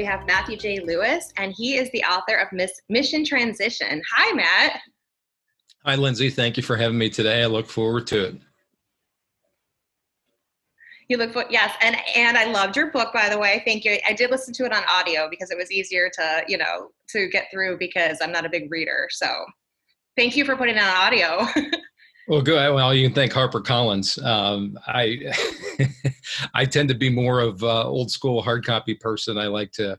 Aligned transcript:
we 0.00 0.06
have 0.06 0.26
Matthew 0.26 0.56
J. 0.56 0.80
Louis, 0.80 1.30
and 1.36 1.52
he 1.54 1.76
is 1.76 1.90
the 1.90 2.02
author 2.04 2.36
of 2.36 2.48
Miss 2.52 2.72
Mission 2.88 3.22
Transition. 3.22 4.00
Hi, 4.16 4.32
Matt. 4.32 4.80
Hi, 5.84 5.94
Lindsey. 5.94 6.30
Thank 6.30 6.56
you 6.56 6.62
for 6.62 6.74
having 6.74 6.96
me 6.96 7.10
today. 7.10 7.42
I 7.42 7.46
look 7.46 7.68
forward 7.68 8.06
to 8.06 8.28
it. 8.28 8.36
You 11.08 11.18
look 11.18 11.34
for 11.34 11.44
yes, 11.50 11.74
and 11.82 11.98
and 12.16 12.38
I 12.38 12.44
loved 12.44 12.76
your 12.76 12.90
book 12.90 13.12
by 13.12 13.28
the 13.28 13.38
way. 13.38 13.62
Thank 13.66 13.84
you. 13.84 13.98
I 14.08 14.14
did 14.14 14.30
listen 14.30 14.54
to 14.54 14.64
it 14.64 14.72
on 14.72 14.82
audio 14.88 15.28
because 15.28 15.50
it 15.50 15.58
was 15.58 15.70
easier 15.70 16.08
to 16.14 16.44
you 16.48 16.56
know 16.56 16.92
to 17.10 17.28
get 17.28 17.48
through 17.52 17.76
because 17.76 18.20
I'm 18.22 18.32
not 18.32 18.46
a 18.46 18.48
big 18.48 18.72
reader. 18.72 19.06
So 19.10 19.26
thank 20.16 20.34
you 20.34 20.46
for 20.46 20.56
putting 20.56 20.76
it 20.76 20.82
on 20.82 20.96
audio. 20.96 21.46
Well, 22.30 22.42
good. 22.42 22.72
Well, 22.72 22.94
you 22.94 23.08
can 23.08 23.12
thank 23.12 23.32
Harper 23.32 23.60
Collins. 23.60 24.16
Um, 24.18 24.78
I 24.86 25.34
I 26.54 26.64
tend 26.64 26.88
to 26.90 26.94
be 26.94 27.10
more 27.10 27.40
of 27.40 27.60
uh, 27.64 27.82
old 27.82 28.08
school 28.08 28.40
hard 28.40 28.64
copy 28.64 28.94
person. 28.94 29.36
I 29.36 29.48
like 29.48 29.72
to 29.72 29.98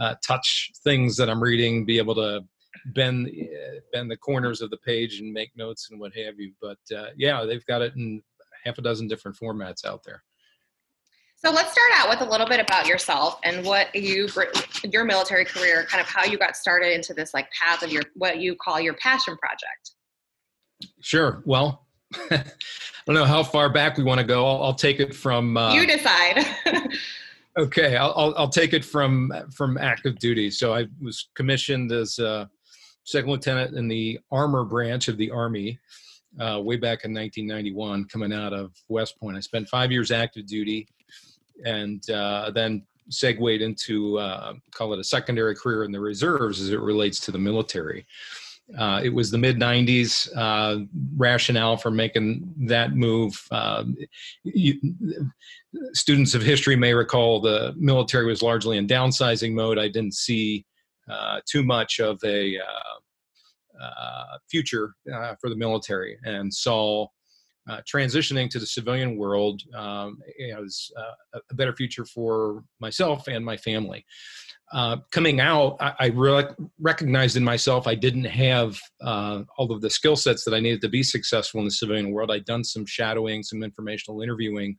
uh, 0.00 0.14
touch 0.26 0.72
things 0.84 1.18
that 1.18 1.28
I'm 1.28 1.42
reading, 1.42 1.84
be 1.84 1.98
able 1.98 2.14
to 2.14 2.40
bend 2.94 3.28
uh, 3.28 3.80
bend 3.92 4.10
the 4.10 4.16
corners 4.16 4.62
of 4.62 4.70
the 4.70 4.78
page 4.78 5.20
and 5.20 5.30
make 5.34 5.50
notes 5.54 5.88
and 5.90 6.00
what 6.00 6.16
have 6.16 6.40
you. 6.40 6.52
But 6.62 6.78
uh, 6.96 7.08
yeah, 7.14 7.44
they've 7.44 7.66
got 7.66 7.82
it 7.82 7.94
in 7.94 8.22
half 8.64 8.78
a 8.78 8.80
dozen 8.80 9.06
different 9.06 9.36
formats 9.36 9.84
out 9.84 10.02
there. 10.02 10.22
So 11.36 11.50
let's 11.50 11.72
start 11.72 11.90
out 11.96 12.08
with 12.08 12.26
a 12.26 12.30
little 12.30 12.48
bit 12.48 12.58
about 12.58 12.86
yourself 12.86 13.38
and 13.44 13.66
what 13.66 13.94
you 13.94 14.28
your 14.82 15.04
military 15.04 15.44
career, 15.44 15.84
kind 15.84 16.00
of 16.00 16.06
how 16.06 16.24
you 16.24 16.38
got 16.38 16.56
started 16.56 16.94
into 16.94 17.12
this 17.12 17.34
like 17.34 17.50
path 17.52 17.82
of 17.82 17.92
your 17.92 18.02
what 18.14 18.38
you 18.38 18.56
call 18.56 18.80
your 18.80 18.94
passion 18.94 19.36
project. 19.36 19.90
Sure. 21.00 21.42
Well, 21.44 21.86
I 22.30 22.44
don't 23.06 23.14
know 23.14 23.24
how 23.24 23.42
far 23.42 23.68
back 23.68 23.96
we 23.96 24.04
want 24.04 24.20
to 24.20 24.26
go. 24.26 24.46
I'll, 24.46 24.62
I'll 24.64 24.74
take 24.74 25.00
it 25.00 25.14
from. 25.14 25.56
Uh, 25.56 25.74
you 25.74 25.86
decide. 25.86 26.44
okay, 27.58 27.96
I'll, 27.96 28.12
I'll, 28.16 28.34
I'll 28.36 28.48
take 28.48 28.72
it 28.72 28.84
from 28.84 29.32
from 29.54 29.78
active 29.78 30.18
duty. 30.18 30.50
So 30.50 30.74
I 30.74 30.86
was 31.00 31.28
commissioned 31.34 31.92
as 31.92 32.18
a 32.18 32.50
second 33.04 33.30
lieutenant 33.30 33.76
in 33.76 33.88
the 33.88 34.18
armor 34.30 34.64
branch 34.64 35.08
of 35.08 35.16
the 35.16 35.30
Army. 35.30 35.78
Uh, 36.38 36.60
way 36.60 36.76
back 36.76 37.04
in 37.04 37.14
1991, 37.14 38.04
coming 38.06 38.30
out 38.30 38.52
of 38.52 38.70
West 38.88 39.18
Point, 39.18 39.38
I 39.38 39.40
spent 39.40 39.68
five 39.70 39.90
years 39.90 40.10
active 40.10 40.46
duty, 40.46 40.86
and 41.64 42.08
uh, 42.10 42.50
then 42.50 42.82
segued 43.08 43.62
into 43.62 44.18
uh, 44.18 44.54
call 44.72 44.92
it 44.92 44.98
a 44.98 45.04
secondary 45.04 45.54
career 45.54 45.84
in 45.84 45.92
the 45.92 46.00
reserves 46.00 46.60
as 46.60 46.70
it 46.70 46.80
relates 46.80 47.20
to 47.20 47.30
the 47.30 47.38
military. 47.38 48.06
Uh, 48.76 49.00
it 49.02 49.10
was 49.10 49.30
the 49.30 49.38
mid 49.38 49.56
90s 49.56 50.28
uh, 50.36 50.84
rationale 51.16 51.76
for 51.76 51.90
making 51.90 52.52
that 52.58 52.94
move. 52.94 53.40
Uh, 53.50 53.84
you, 54.42 54.74
students 55.92 56.34
of 56.34 56.42
history 56.42 56.74
may 56.74 56.92
recall 56.92 57.40
the 57.40 57.74
military 57.76 58.26
was 58.26 58.42
largely 58.42 58.76
in 58.76 58.86
downsizing 58.86 59.52
mode. 59.52 59.78
I 59.78 59.88
didn't 59.88 60.14
see 60.14 60.66
uh, 61.08 61.40
too 61.46 61.62
much 61.62 62.00
of 62.00 62.18
a 62.24 62.58
uh, 62.58 63.82
uh, 63.84 64.38
future 64.50 64.94
for 65.40 65.48
the 65.48 65.56
military 65.56 66.18
and 66.24 66.52
saw 66.52 67.06
transitioning 67.92 68.48
to 68.50 68.58
the 68.58 68.66
civilian 68.66 69.16
world 69.16 69.62
um, 69.74 70.18
as 70.58 70.90
a 71.50 71.54
better 71.54 71.74
future 71.74 72.04
for 72.04 72.64
myself 72.80 73.28
and 73.28 73.44
my 73.44 73.56
family 73.56 74.04
uh, 74.72 74.96
coming 75.12 75.40
out, 75.40 75.76
I, 75.80 75.94
I 76.00 76.06
re- 76.08 76.48
recognized 76.80 77.36
in 77.36 77.44
myself 77.44 77.86
I 77.86 77.94
didn't 77.94 78.24
have 78.24 78.78
uh, 79.00 79.42
all 79.56 79.70
of 79.70 79.80
the 79.80 79.90
skill 79.90 80.16
sets 80.16 80.44
that 80.44 80.54
I 80.54 80.60
needed 80.60 80.80
to 80.82 80.88
be 80.88 81.02
successful 81.02 81.60
in 81.60 81.66
the 81.66 81.70
civilian 81.70 82.10
world. 82.12 82.30
I'd 82.30 82.44
done 82.44 82.64
some 82.64 82.84
shadowing, 82.84 83.42
some 83.42 83.62
informational 83.62 84.22
interviewing, 84.22 84.76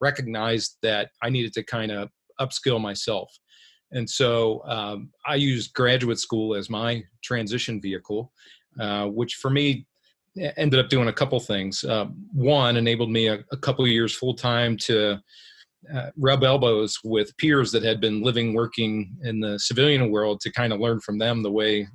recognized 0.00 0.78
that 0.82 1.10
I 1.22 1.30
needed 1.30 1.52
to 1.54 1.62
kind 1.62 1.92
of 1.92 2.10
upskill 2.40 2.80
myself. 2.80 3.30
And 3.92 4.08
so 4.08 4.62
um, 4.64 5.10
I 5.26 5.36
used 5.36 5.74
graduate 5.74 6.18
school 6.18 6.54
as 6.54 6.68
my 6.68 7.02
transition 7.22 7.80
vehicle, 7.80 8.32
uh, 8.80 9.06
which 9.06 9.34
for 9.34 9.50
me 9.50 9.86
ended 10.56 10.80
up 10.80 10.88
doing 10.88 11.08
a 11.08 11.12
couple 11.12 11.38
things. 11.40 11.84
Uh, 11.84 12.06
one 12.32 12.76
enabled 12.76 13.10
me 13.10 13.28
a, 13.28 13.44
a 13.52 13.56
couple 13.56 13.86
years 13.86 14.14
full 14.14 14.34
time 14.34 14.76
to 14.76 15.20
uh, 15.94 16.10
rub 16.16 16.42
elbows 16.44 16.98
with 17.04 17.36
peers 17.38 17.70
that 17.72 17.82
had 17.82 18.00
been 18.00 18.22
living, 18.22 18.54
working 18.54 19.16
in 19.22 19.40
the 19.40 19.58
civilian 19.58 20.10
world 20.10 20.40
to 20.40 20.52
kind 20.52 20.72
of 20.72 20.80
learn 20.80 21.00
from 21.00 21.18
them 21.18 21.42
the 21.42 21.50
way 21.50 21.86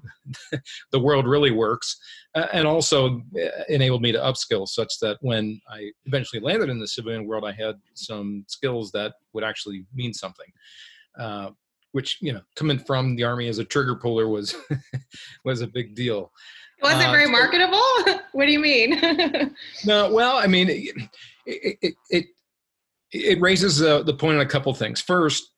the 0.92 1.00
world 1.00 1.28
really 1.28 1.52
works, 1.52 1.98
uh, 2.36 2.48
and 2.54 2.68
also 2.68 3.22
uh, 3.42 3.64
enabled 3.70 4.02
me 4.02 4.12
to 4.12 4.20
upskill 4.20 4.68
such 4.68 5.00
that 5.02 5.18
when 5.22 5.60
I 5.70 5.92
eventually 6.06 6.42
landed 6.42 6.70
in 6.70 6.80
the 6.80 6.88
civilian 6.88 7.26
world, 7.28 7.44
I 7.46 7.52
had 7.52 7.76
some 7.94 8.46
skills 8.48 8.92
that 8.92 9.14
would 9.34 9.44
actually 9.44 9.86
mean 9.94 10.14
something. 10.14 10.48
Uh, 11.20 11.52
which 11.92 12.18
you 12.22 12.32
know, 12.32 12.42
coming 12.56 12.80
from 12.80 13.16
the 13.16 13.24
army 13.24 13.50
as 13.50 13.60
a 13.60 13.66
trigger 13.66 13.96
puller 13.96 14.30
was 14.30 14.56
was 15.46 15.62
a 15.62 15.68
big 15.68 15.96
deal. 15.96 16.32
Was 16.82 16.94
it 16.94 17.08
uh, 17.08 17.12
very 17.12 17.30
marketable? 17.30 17.82
what 18.32 18.46
do 18.46 18.52
you 18.52 18.60
mean? 18.60 19.00
no, 19.86 20.12
well, 20.12 20.38
I 20.38 20.48
mean, 20.48 20.70
it, 20.70 20.96
it, 21.46 21.78
it 21.82 21.94
it 22.10 22.26
raises 23.40 23.82
uh, 23.82 24.04
the 24.04 24.14
point 24.14 24.36
on 24.36 24.42
a 24.42 24.50
couple 24.50 24.74
things. 24.74 25.02
First, 25.02 25.52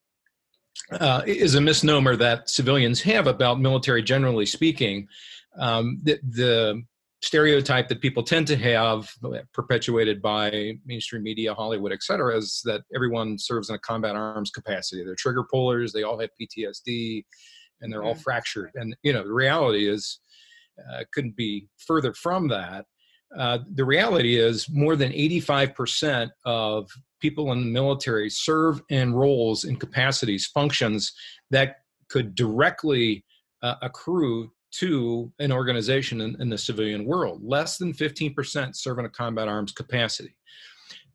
uh, 0.91 1.21
is 1.25 1.55
a 1.55 1.61
misnomer 1.61 2.15
that 2.15 2.49
civilians 2.49 3.01
have 3.01 3.27
about 3.27 3.59
military, 3.59 4.01
generally 4.01 4.45
speaking. 4.45 5.07
Um, 5.57 5.99
the, 6.03 6.19
the, 6.23 6.83
stereotype 7.23 7.87
that 7.87 8.01
people 8.01 8.21
tend 8.21 8.45
to 8.45 8.57
have, 8.57 9.09
perpetuated 9.53 10.21
by 10.21 10.73
mainstream 10.85 11.23
media, 11.23 11.53
Hollywood, 11.53 11.93
et 11.93 12.03
cetera, 12.03 12.35
is 12.35 12.61
that 12.65 12.81
everyone 12.93 13.39
serves 13.39 13.69
in 13.69 13.75
a 13.75 13.79
combat 13.79 14.13
arms 14.13 14.51
capacity. 14.51 15.05
They're 15.05 15.15
trigger 15.15 15.45
pullers, 15.49 15.93
they 15.93 16.03
all 16.03 16.19
have 16.19 16.31
PTSD, 16.39 17.23
and 17.79 17.91
they're 17.91 18.03
all 18.03 18.11
mm-hmm. 18.11 18.21
fractured. 18.21 18.71
And 18.75 18.93
you 19.03 19.13
know, 19.13 19.23
the 19.23 19.31
reality 19.31 19.87
is, 19.89 20.19
uh, 20.77 21.05
couldn't 21.13 21.37
be 21.37 21.67
further 21.77 22.13
from 22.13 22.49
that. 22.49 22.85
Uh, 23.37 23.59
the 23.73 23.85
reality 23.85 24.37
is, 24.37 24.69
more 24.69 24.97
than 24.97 25.13
85% 25.13 26.29
of 26.45 26.89
people 27.23 27.53
in 27.53 27.61
the 27.61 27.71
military 27.71 28.29
serve 28.29 28.81
in 28.89 29.13
roles 29.13 29.63
and 29.63 29.79
capacities, 29.79 30.47
functions 30.47 31.13
that 31.51 31.77
could 32.09 32.35
directly 32.35 33.23
uh, 33.61 33.75
accrue 33.81 34.51
to 34.71 35.31
an 35.39 35.49
organization 35.49 36.19
in, 36.19 36.35
in, 36.41 36.49
the 36.49 36.57
civilian 36.57 37.05
world. 37.05 37.39
Less 37.41 37.77
than 37.77 37.93
15% 37.93 38.75
serve 38.75 38.99
in 38.99 39.05
a 39.05 39.09
combat 39.09 39.47
arms 39.47 39.71
capacity. 39.71 40.35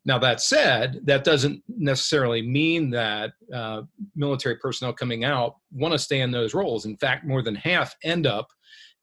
Now, 0.03 0.17
that 0.17 0.41
said, 0.41 1.01
that 1.03 1.23
doesn't 1.23 1.61
necessarily 1.67 2.41
mean 2.41 2.89
that 2.89 3.33
uh, 3.53 3.83
military 4.15 4.55
personnel 4.55 4.93
coming 4.93 5.25
out 5.25 5.57
want 5.71 5.91
to 5.91 5.99
stay 5.99 6.21
in 6.21 6.31
those 6.31 6.55
roles. 6.55 6.85
In 6.85 6.97
fact, 6.97 7.23
more 7.23 7.43
than 7.43 7.53
half 7.53 7.95
end 8.03 8.25
up 8.25 8.47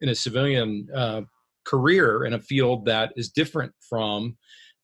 in 0.01 0.09
a 0.09 0.15
civilian 0.15 0.89
uh, 0.93 1.21
career 1.63 2.25
in 2.25 2.33
a 2.33 2.41
field 2.41 2.83
that 2.87 3.13
is 3.15 3.29
different 3.29 3.71
from 3.79 4.35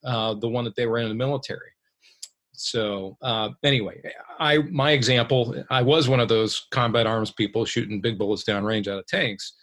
uh, 0.05 0.35
the 0.35 0.47
one 0.47 0.63
that 0.63 0.77
they 0.77 0.85
were 0.85 0.99
in, 0.99 1.03
in 1.03 1.09
the 1.09 1.15
military. 1.15 1.72
So 2.53 3.17
uh, 3.21 3.49
anyway, 3.63 4.01
I 4.39 4.59
my 4.71 4.91
example, 4.91 5.63
I 5.69 5.81
was 5.81 6.07
one 6.07 6.19
of 6.19 6.29
those 6.29 6.67
combat 6.71 7.07
arms 7.07 7.31
people 7.31 7.65
shooting 7.65 7.99
big 7.99 8.17
bullets 8.17 8.43
down 8.43 8.63
range 8.63 8.87
out 8.87 8.99
of 8.99 9.07
tanks, 9.07 9.53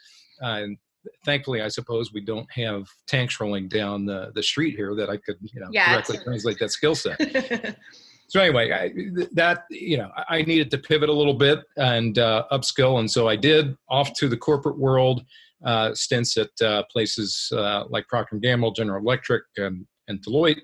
uh, 0.42 0.58
and 0.62 0.76
thankfully, 1.24 1.62
I 1.62 1.68
suppose 1.68 2.12
we 2.12 2.20
don't 2.20 2.50
have 2.52 2.86
tanks 3.06 3.38
rolling 3.40 3.68
down 3.68 4.06
the, 4.06 4.32
the 4.34 4.42
street 4.42 4.76
here 4.76 4.94
that 4.96 5.08
I 5.08 5.16
could 5.16 5.36
you 5.40 5.60
know 5.60 5.68
yeah, 5.70 5.92
directly 5.92 6.18
translate 6.18 6.58
that 6.58 6.72
skill 6.72 6.96
set. 6.96 7.16
so 8.28 8.40
anyway, 8.40 8.72
I, 8.72 9.26
that 9.34 9.64
you 9.70 9.96
know, 9.96 10.10
I 10.28 10.42
needed 10.42 10.70
to 10.72 10.78
pivot 10.78 11.08
a 11.08 11.14
little 11.14 11.34
bit 11.34 11.60
and 11.76 12.18
uh, 12.18 12.44
upskill, 12.50 12.98
and 12.98 13.10
so 13.10 13.28
I 13.28 13.36
did. 13.36 13.76
Off 13.88 14.12
to 14.14 14.28
the 14.28 14.36
corporate 14.36 14.78
world, 14.78 15.24
uh, 15.64 15.94
stints 15.94 16.36
at 16.36 16.50
uh, 16.62 16.82
places 16.90 17.52
uh, 17.54 17.84
like 17.88 18.08
Procter 18.08 18.34
and 18.34 18.42
Gamble, 18.42 18.72
General 18.72 19.00
Electric, 19.00 19.44
and, 19.56 19.86
and 20.08 20.24
Deloitte. 20.24 20.60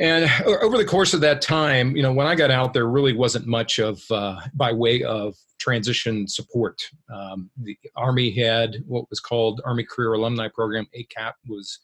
And 0.00 0.30
over 0.46 0.78
the 0.78 0.84
course 0.84 1.12
of 1.12 1.20
that 1.20 1.42
time, 1.42 1.94
you 1.94 2.02
know, 2.02 2.12
when 2.12 2.26
I 2.26 2.34
got 2.34 2.50
out, 2.50 2.72
there 2.72 2.88
really 2.88 3.12
wasn't 3.12 3.46
much 3.46 3.78
of 3.78 4.02
uh, 4.10 4.40
by 4.54 4.72
way 4.72 5.02
of 5.02 5.36
transition 5.58 6.26
support. 6.26 6.80
Um, 7.14 7.50
the 7.62 7.76
Army 7.96 8.30
had 8.30 8.82
what 8.86 9.04
was 9.10 9.20
called 9.20 9.60
Army 9.66 9.84
Career 9.84 10.14
Alumni 10.14 10.48
Program. 10.48 10.86
ACAP 10.96 11.32
was 11.46 11.80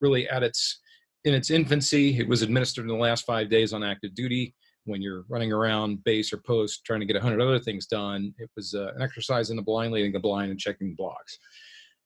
really 0.00 0.28
at 0.28 0.44
its 0.44 0.80
in 1.24 1.34
its 1.34 1.50
infancy. 1.50 2.16
It 2.16 2.28
was 2.28 2.42
administered 2.42 2.84
in 2.84 2.88
the 2.88 2.94
last 2.94 3.26
five 3.26 3.50
days 3.50 3.72
on 3.72 3.82
active 3.82 4.14
duty. 4.14 4.54
When 4.84 5.02
you're 5.02 5.24
running 5.28 5.52
around 5.52 6.04
base 6.04 6.32
or 6.32 6.36
post 6.36 6.84
trying 6.84 7.00
to 7.00 7.06
get 7.06 7.16
a 7.16 7.20
hundred 7.20 7.40
other 7.40 7.58
things 7.58 7.86
done, 7.86 8.32
it 8.38 8.48
was 8.54 8.74
uh, 8.74 8.92
an 8.94 9.02
exercise 9.02 9.50
in 9.50 9.56
the 9.56 9.62
blind, 9.62 9.92
leading 9.92 10.12
the 10.12 10.20
blind, 10.20 10.52
and 10.52 10.60
checking 10.60 10.94
blocks. 10.94 11.36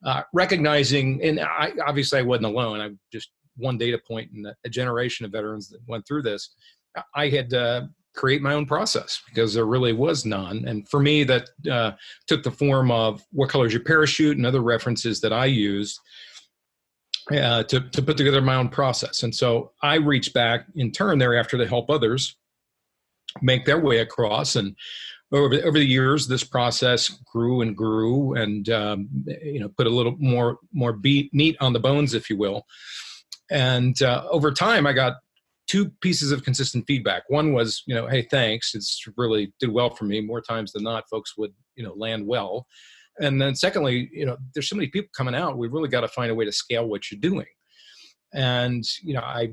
Uh, 0.07 0.23
recognizing, 0.33 1.23
and 1.23 1.39
I, 1.39 1.73
obviously 1.87 2.19
I 2.19 2.23
wasn't 2.23 2.47
alone. 2.47 2.81
I 2.81 2.89
just 3.13 3.31
one 3.61 3.79
data 3.79 3.99
point 3.99 4.31
in 4.35 4.47
a 4.65 4.69
generation 4.69 5.25
of 5.27 5.33
veterans 5.33 5.69
that 5.69 5.81
went 5.87 6.07
through 6.07 6.23
this, 6.23 6.55
I 7.15 7.29
had 7.29 7.51
to 7.51 7.89
create 8.15 8.43
my 8.43 8.55
own 8.55 8.67
process 8.67 9.23
because 9.29 9.55
there 9.55 9.67
really 9.67 9.93
was 9.93 10.25
none. 10.25 10.65
And 10.67 10.89
for 10.89 11.01
me, 11.01 11.25
that 11.25 11.49
uh, 11.71 11.93
took 12.27 12.43
the 12.43 12.51
form 12.51 12.91
of 12.91 13.25
what 13.33 13.49
color 13.49 13.67
is 13.67 13.73
your 13.73 13.85
parachute 13.85 14.37
and 14.37 14.45
other 14.45 14.63
references 14.63 15.21
that 15.21 15.33
I 15.33 15.47
used 15.47 15.99
uh, 17.31 17.63
to, 17.65 17.81
to 17.81 18.03
put 18.03 18.17
together 18.17 18.41
my 18.41 18.57
own 18.57 18.69
process. 18.69 19.23
And 19.23 19.35
so 19.35 19.73
I 19.83 19.97
reached 19.97 20.35
back 20.35 20.67
in 20.75 20.91
turn 20.91 21.19
thereafter 21.19 21.57
to 21.59 21.67
help 21.67 21.91
others 21.91 22.37
make 23.41 23.65
their 23.65 23.79
way 23.79 23.99
across. 23.99 24.57
And 24.57 24.75
over 25.33 25.55
over 25.65 25.79
the 25.79 25.85
years, 25.85 26.27
this 26.27 26.43
process 26.43 27.09
grew 27.09 27.61
and 27.61 27.77
grew, 27.77 28.35
and 28.35 28.69
um, 28.71 29.09
you 29.45 29.61
know, 29.61 29.69
put 29.69 29.87
a 29.87 29.91
little 29.91 30.17
more 30.19 30.59
more 30.73 30.93
beat 30.93 31.33
meat 31.33 31.57
on 31.61 31.73
the 31.73 31.79
bones, 31.79 32.15
if 32.15 32.29
you 32.29 32.37
will. 32.37 32.67
And 33.51 34.01
uh, 34.03 34.27
over 34.31 34.53
time, 34.53 34.87
I 34.87 34.93
got 34.93 35.15
two 35.67 35.91
pieces 36.01 36.33
of 36.33 36.45
consistent 36.45 36.85
feedback. 36.87 37.23
One 37.29 37.53
was, 37.53 37.83
you 37.87 37.95
know, 37.95 38.07
hey, 38.07 38.23
thanks. 38.23 38.75
It's 38.75 39.05
really 39.17 39.53
did 39.61 39.71
well 39.71 39.91
for 39.91 40.05
me. 40.05 40.21
More 40.21 40.41
times 40.41 40.73
than 40.73 40.83
not, 40.83 41.09
folks 41.09 41.37
would, 41.37 41.53
you 41.77 41.85
know, 41.85 41.95
land 41.97 42.27
well. 42.27 42.67
And 43.21 43.41
then 43.41 43.55
secondly, 43.55 44.09
you 44.13 44.27
know, 44.27 44.37
there's 44.55 44.69
so 44.69 44.77
many 44.77 44.89
people 44.89 45.11
coming 45.17 45.35
out. 45.35 45.59
We 45.59 45.69
really 45.69 45.89
got 45.89 46.01
to 46.01 46.09
find 46.09 46.31
a 46.31 46.35
way 46.35 46.45
to 46.45 46.53
scale 46.53 46.87
what 46.87 47.11
you're 47.11 47.21
doing. 47.21 47.47
And 48.33 48.85
you 49.03 49.15
know, 49.15 49.21
I 49.21 49.51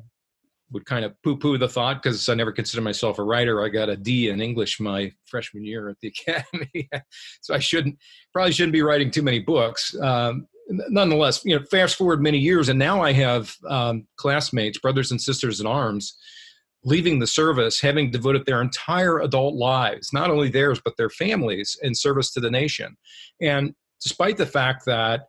would 0.71 0.85
kind 0.85 1.05
of 1.05 1.13
poo-poo 1.23 1.57
the 1.57 1.69
thought 1.69 2.01
because 2.01 2.27
I 2.27 2.33
never 2.33 2.51
considered 2.51 2.83
myself 2.83 3.19
a 3.19 3.23
writer. 3.23 3.63
I 3.63 3.69
got 3.69 3.89
a 3.89 3.95
D 3.95 4.29
in 4.29 4.41
English 4.41 4.79
my 4.79 5.11
freshman 5.25 5.63
year 5.63 5.89
at 5.89 5.97
the 6.01 6.07
academy, 6.27 6.89
so 7.41 7.53
I 7.53 7.59
shouldn't 7.59 7.97
probably 8.33 8.51
shouldn't 8.51 8.73
be 8.73 8.81
writing 8.81 9.11
too 9.11 9.23
many 9.23 9.39
books. 9.39 9.95
Um, 9.99 10.47
nonetheless, 10.69 11.43
you 11.45 11.57
know, 11.57 11.65
fast 11.65 11.95
forward 11.95 12.21
many 12.21 12.37
years, 12.37 12.69
and 12.69 12.79
now 12.79 13.01
I 13.01 13.13
have 13.13 13.55
um, 13.69 14.07
classmates, 14.17 14.77
brothers 14.77 15.11
and 15.11 15.21
sisters 15.21 15.59
in 15.59 15.67
arms, 15.67 16.17
leaving 16.83 17.19
the 17.19 17.27
service, 17.27 17.81
having 17.81 18.11
devoted 18.11 18.45
their 18.45 18.61
entire 18.61 19.19
adult 19.19 19.55
lives, 19.55 20.11
not 20.13 20.29
only 20.29 20.49
theirs 20.49 20.81
but 20.83 20.95
their 20.97 21.09
families, 21.09 21.77
in 21.81 21.95
service 21.95 22.31
to 22.31 22.39
the 22.39 22.51
nation. 22.51 22.95
And 23.41 23.73
despite 24.01 24.37
the 24.37 24.45
fact 24.45 24.85
that 24.85 25.27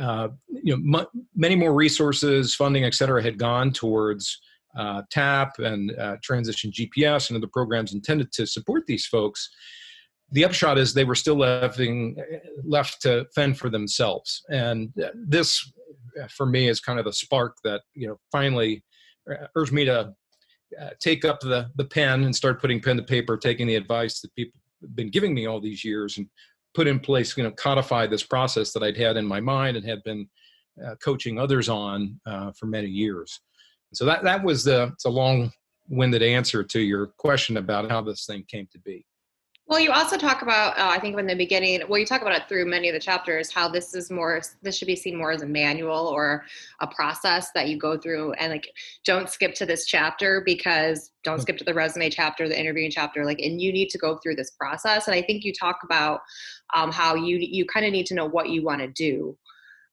uh, 0.00 0.28
you 0.48 0.76
know 0.76 1.00
m- 1.00 1.24
many 1.34 1.56
more 1.56 1.74
resources, 1.74 2.54
funding, 2.54 2.84
et 2.84 2.94
cetera, 2.94 3.22
had 3.22 3.38
gone 3.38 3.72
towards 3.72 4.40
uh, 4.76 5.02
TAP 5.10 5.58
and 5.58 5.90
uh, 5.98 6.16
Transition 6.22 6.70
GPS 6.70 7.30
and 7.30 7.36
other 7.36 7.50
programs 7.50 7.94
intended 7.94 8.30
to 8.32 8.46
support 8.46 8.86
these 8.86 9.06
folks 9.06 9.48
the 10.32 10.44
upshot 10.44 10.78
is 10.78 10.92
they 10.92 11.04
were 11.04 11.14
still 11.14 11.36
lefting, 11.36 12.16
left 12.64 13.00
to 13.02 13.26
fend 13.34 13.58
for 13.58 13.70
themselves. 13.70 14.42
And 14.50 14.92
this, 15.14 15.72
for 16.30 16.46
me, 16.46 16.68
is 16.68 16.80
kind 16.80 16.98
of 16.98 17.04
the 17.04 17.12
spark 17.12 17.56
that 17.64 17.82
you 17.94 18.08
know 18.08 18.18
finally 18.32 18.82
uh, 19.30 19.46
urged 19.54 19.72
me 19.72 19.84
to 19.84 20.12
uh, 20.80 20.90
take 21.00 21.24
up 21.24 21.40
the 21.40 21.70
the 21.76 21.84
pen 21.84 22.24
and 22.24 22.34
start 22.34 22.60
putting 22.60 22.80
pen 22.80 22.96
to 22.96 23.02
paper, 23.02 23.36
taking 23.36 23.66
the 23.66 23.76
advice 23.76 24.20
that 24.20 24.34
people 24.34 24.58
have 24.82 24.96
been 24.96 25.10
giving 25.10 25.32
me 25.32 25.46
all 25.46 25.60
these 25.60 25.84
years, 25.84 26.18
and 26.18 26.28
put 26.74 26.86
in 26.86 27.00
place, 27.00 27.36
you 27.36 27.42
know, 27.42 27.52
codify 27.52 28.06
this 28.06 28.22
process 28.22 28.72
that 28.72 28.82
I'd 28.82 28.96
had 28.96 29.16
in 29.16 29.26
my 29.26 29.40
mind 29.40 29.76
and 29.76 29.86
had 29.86 30.02
been 30.02 30.28
uh, 30.84 30.94
coaching 30.96 31.38
others 31.38 31.68
on 31.68 32.20
uh, 32.26 32.52
for 32.52 32.66
many 32.66 32.88
years. 32.88 33.40
So 33.94 34.04
that 34.04 34.24
that 34.24 34.42
was 34.42 34.64
the 34.64 34.90
it's 34.92 35.04
a 35.04 35.10
long-winded 35.10 36.22
answer 36.22 36.64
to 36.64 36.80
your 36.80 37.08
question 37.16 37.56
about 37.56 37.90
how 37.90 38.02
this 38.02 38.26
thing 38.26 38.44
came 38.48 38.68
to 38.72 38.78
be. 38.80 39.06
Well, 39.68 39.80
you 39.80 39.90
also 39.90 40.16
talk 40.16 40.42
about, 40.42 40.78
uh, 40.78 40.90
I 40.90 41.00
think, 41.00 41.18
in 41.18 41.26
the 41.26 41.34
beginning, 41.34 41.82
well, 41.88 41.98
you 41.98 42.06
talk 42.06 42.22
about 42.22 42.36
it 42.36 42.48
through 42.48 42.66
many 42.66 42.88
of 42.88 42.92
the 42.92 43.00
chapters, 43.00 43.52
how 43.52 43.68
this 43.68 43.94
is 43.94 44.12
more, 44.12 44.40
this 44.62 44.76
should 44.76 44.86
be 44.86 44.94
seen 44.94 45.18
more 45.18 45.32
as 45.32 45.42
a 45.42 45.46
manual 45.46 46.06
or 46.06 46.44
a 46.80 46.86
process 46.86 47.50
that 47.50 47.68
you 47.68 47.76
go 47.76 47.98
through 47.98 48.32
and 48.34 48.52
like, 48.52 48.70
don't 49.04 49.28
skip 49.28 49.54
to 49.54 49.66
this 49.66 49.84
chapter 49.84 50.40
because 50.46 51.10
don't 51.24 51.40
skip 51.40 51.58
to 51.58 51.64
the 51.64 51.74
resume 51.74 52.08
chapter, 52.10 52.48
the 52.48 52.58
interviewing 52.58 52.92
chapter, 52.92 53.24
like, 53.24 53.40
and 53.40 53.60
you 53.60 53.72
need 53.72 53.88
to 53.90 53.98
go 53.98 54.18
through 54.18 54.36
this 54.36 54.52
process. 54.52 55.08
And 55.08 55.16
I 55.16 55.22
think 55.22 55.42
you 55.42 55.52
talk 55.52 55.80
about 55.82 56.20
um, 56.72 56.92
how 56.92 57.16
you, 57.16 57.38
you 57.40 57.64
kind 57.66 57.84
of 57.84 57.90
need 57.90 58.06
to 58.06 58.14
know 58.14 58.26
what 58.26 58.50
you 58.50 58.62
want 58.62 58.82
to 58.82 58.88
do 58.88 59.36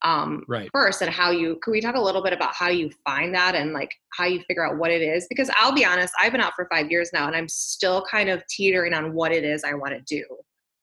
um, 0.04 0.44
right. 0.48 0.70
first 0.74 1.02
and 1.02 1.12
how 1.12 1.32
you 1.32 1.58
can 1.64 1.72
we 1.72 1.82
talk 1.82 1.96
a 1.96 2.02
little 2.02 2.22
bit 2.22 2.34
about 2.34 2.54
how 2.54 2.70
you 2.70 2.90
find 3.06 3.34
that 3.34 3.56
and 3.56 3.74
like 3.74 3.94
how 4.18 4.26
you 4.26 4.42
figure 4.48 4.66
out 4.66 4.78
what 4.78 4.92
it 4.92 5.02
is? 5.02 5.28
Because 5.30 5.50
i'll 5.58 5.74
be 5.74 5.86
honest 5.86 6.14
i've 6.20 6.32
been 6.32 6.42
out 6.42 6.54
for 6.56 6.68
five 6.72 6.92
years 6.92 7.10
now 7.14 7.28
and 7.28 7.36
i'm 7.36 7.48
still 7.48 8.04
kind 8.10 8.30
of 8.30 8.46
teetering 8.48 8.94
on 8.94 9.14
what 9.14 9.32
it 9.32 9.44
is 9.44 9.64
i 9.64 9.74
want 9.74 9.94
to 9.94 10.02
do. 10.02 10.26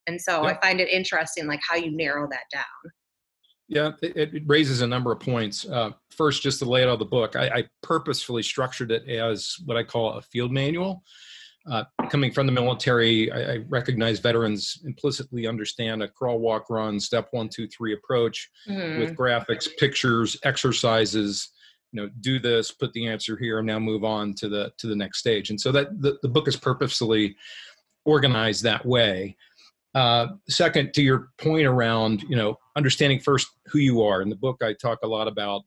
And 0.06 0.20
so 0.20 0.42
yeah. 0.42 0.50
i 0.50 0.60
find 0.60 0.80
it 0.80 0.88
interesting 0.88 1.46
like 1.46 1.60
how 1.68 1.76
you 1.76 1.94
narrow 1.94 2.28
that 2.30 2.44
down. 2.52 2.92
Yeah 3.68 3.92
it, 4.02 4.34
it 4.34 4.42
raises 4.46 4.80
a 4.80 4.86
number 4.86 5.12
of 5.12 5.20
points. 5.20 5.66
Uh, 5.66 5.90
first 6.10 6.42
just 6.42 6.58
to 6.60 6.64
lay 6.64 6.84
out 6.84 6.98
the 6.98 7.04
book 7.04 7.36
I, 7.36 7.48
I 7.48 7.64
purposefully 7.82 8.42
structured 8.42 8.90
it 8.90 9.08
as 9.08 9.56
what 9.66 9.76
i 9.76 9.82
call 9.82 10.14
a 10.14 10.22
field 10.22 10.52
manual 10.52 11.02
uh, 11.70 11.84
coming 12.10 12.32
from 12.32 12.46
the 12.46 12.52
military, 12.52 13.30
I, 13.30 13.52
I, 13.52 13.56
recognize 13.68 14.18
veterans 14.18 14.82
implicitly 14.84 15.46
understand 15.46 16.02
a 16.02 16.08
crawl, 16.08 16.40
walk, 16.40 16.68
run, 16.68 16.98
step 16.98 17.28
one, 17.30 17.48
two, 17.48 17.68
three 17.68 17.94
approach 17.94 18.50
mm-hmm. 18.68 18.98
with 18.98 19.16
graphics, 19.16 19.68
pictures, 19.78 20.36
exercises. 20.42 21.50
You 21.92 22.02
know, 22.02 22.10
do 22.20 22.40
this, 22.40 22.72
put 22.72 22.92
the 22.92 23.06
answer 23.06 23.36
here, 23.36 23.58
and 23.58 23.66
now 23.66 23.78
move 23.78 24.04
on 24.04 24.34
to 24.34 24.48
the 24.48 24.72
to 24.78 24.88
the 24.88 24.96
next 24.96 25.18
stage. 25.18 25.50
And 25.50 25.60
so 25.60 25.70
that 25.72 26.00
the, 26.02 26.18
the 26.22 26.28
book 26.28 26.48
is 26.48 26.56
purposefully 26.56 27.36
organized 28.04 28.64
that 28.64 28.84
way. 28.84 29.36
Uh, 29.94 30.28
second, 30.48 30.92
to 30.94 31.02
your 31.02 31.30
point 31.38 31.66
around 31.66 32.22
you 32.22 32.36
know 32.36 32.56
understanding 32.76 33.20
first 33.20 33.48
who 33.66 33.78
you 33.78 34.02
are. 34.02 34.22
In 34.22 34.28
the 34.28 34.36
book, 34.36 34.60
I 34.62 34.72
talk 34.72 34.98
a 35.04 35.08
lot 35.08 35.28
about 35.28 35.62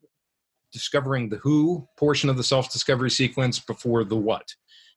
discovering 0.70 1.30
the 1.30 1.36
who 1.36 1.86
portion 1.96 2.28
of 2.28 2.36
the 2.36 2.44
self 2.44 2.70
discovery 2.70 3.10
sequence 3.10 3.58
before 3.58 4.04
the 4.04 4.16
what 4.16 4.46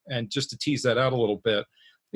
and 0.09 0.29
just 0.29 0.49
to 0.51 0.57
tease 0.57 0.83
that 0.83 0.97
out 0.97 1.13
a 1.13 1.17
little 1.17 1.41
bit, 1.43 1.65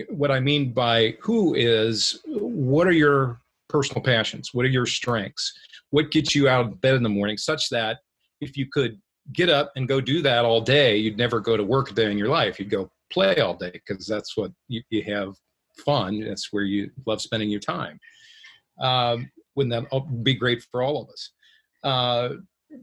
what 0.10 0.32
I 0.32 0.40
mean 0.40 0.72
by 0.74 1.16
who 1.20 1.54
is 1.54 2.22
what 2.26 2.88
are 2.88 2.94
your 2.94 3.40
personal 3.68 4.02
passions? 4.02 4.54
What 4.54 4.66
are 4.66 4.70
your 4.70 4.86
strengths? 4.86 5.54
What 5.90 6.12
gets 6.12 6.36
you 6.36 6.48
out 6.48 6.66
of 6.66 6.82
bed 6.82 6.96
in 6.96 7.04
the 7.04 7.10
morning 7.10 7.38
such 7.38 7.70
that 7.70 8.00
if 8.40 8.58
you 8.58 8.68
could 8.68 9.00
get 9.34 9.50
up 9.50 9.72
and 9.76 9.88
go 9.88 10.02
do 10.02 10.22
that 10.22 10.46
all 10.46 10.62
day, 10.62 10.98
you'd 10.98 11.18
never 11.18 11.40
go 11.40 11.56
to 11.56 11.64
work 11.64 11.92
a 11.92 11.94
day 11.94 12.12
in 12.12 12.18
your 12.18 12.30
life. 12.30 12.60
You'd 12.60 12.70
go 12.70 12.90
play 13.12 13.38
all 13.38 13.54
day 13.54 13.72
because 13.72 14.08
that's 14.08 14.36
what 14.36 14.52
you, 14.68 14.82
you, 14.90 15.04
have 15.04 15.36
fun. 15.86 16.22
That's 16.22 16.52
where 16.52 16.64
you 16.64 16.90
love 17.06 17.22
spending 17.22 17.50
your 17.50 17.60
time. 17.60 18.00
Um, 18.80 19.30
wouldn't 19.56 19.90
that 19.90 20.24
be 20.24 20.34
great 20.34 20.66
for 20.72 20.82
all 20.82 21.02
of 21.02 21.10
us? 21.10 21.30
Uh, 21.84 22.30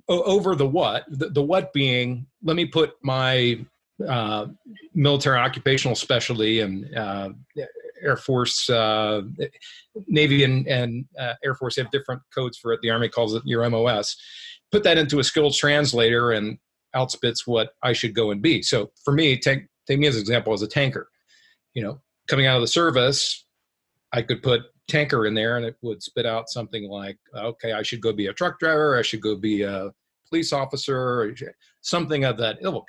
over 0.09 0.55
the 0.55 0.67
what, 0.67 1.05
the, 1.09 1.31
the 1.31 1.43
what 1.43 1.73
being, 1.73 2.27
let 2.43 2.57
me 2.57 2.67
put 2.67 2.93
my 3.03 3.59
uh, 4.07 4.47
military 4.95 5.39
occupational 5.39 5.95
specialty 5.95 6.61
and 6.61 6.97
uh, 6.97 7.31
Air 8.03 8.17
Force, 8.17 8.69
uh, 8.71 9.23
Navy, 10.07 10.45
and, 10.45 10.67
and 10.69 11.05
uh, 11.19 11.35
Air 11.45 11.55
Force 11.55 11.77
have 11.77 11.91
different 11.91 12.23
codes 12.35 12.59
for 12.59 12.73
it. 12.73 12.81
The 12.83 12.91
Army 12.91 13.09
calls 13.09 13.35
it 13.35 13.43
your 13.45 13.69
MOS. 13.69 14.17
Put 14.71 14.85
that 14.85 14.99
into 14.99 15.19
a 15.19 15.25
skilled 15.25 15.55
translator 15.55 16.33
and 16.33 16.59
outspits 16.95 17.47
what 17.47 17.71
I 17.83 17.93
should 17.93 18.15
go 18.15 18.31
and 18.31 18.41
be. 18.41 18.63
So 18.63 18.91
for 19.05 19.13
me, 19.13 19.39
take 19.39 19.67
take 19.87 19.99
me 19.99 20.07
as 20.07 20.15
an 20.15 20.21
example 20.21 20.53
as 20.53 20.63
a 20.63 20.69
tanker. 20.69 21.09
You 21.75 21.83
know, 21.83 22.01
coming 22.29 22.47
out 22.47 22.57
of 22.57 22.61
the 22.61 22.69
service, 22.69 23.47
I 24.13 24.23
could 24.23 24.43
put 24.43 24.63
tanker 24.87 25.27
in 25.27 25.35
there 25.35 25.57
and 25.57 25.67
it 25.67 25.77
would 25.83 26.03
spit 26.03 26.27
out 26.27 26.49
something 26.49 26.89
like, 26.89 27.19
okay, 27.35 27.73
I 27.73 27.83
should 27.83 28.01
go 28.01 28.13
be 28.13 28.27
a 28.27 28.33
truck 28.33 28.59
driver, 28.59 28.97
I 28.97 29.03
should 29.03 29.21
go 29.21 29.37
be 29.37 29.63
a 29.63 29.91
police 30.29 30.53
officer, 30.53 31.35
something 31.81 32.25
of 32.25 32.39
that 32.39 32.59
ilk 32.63 32.89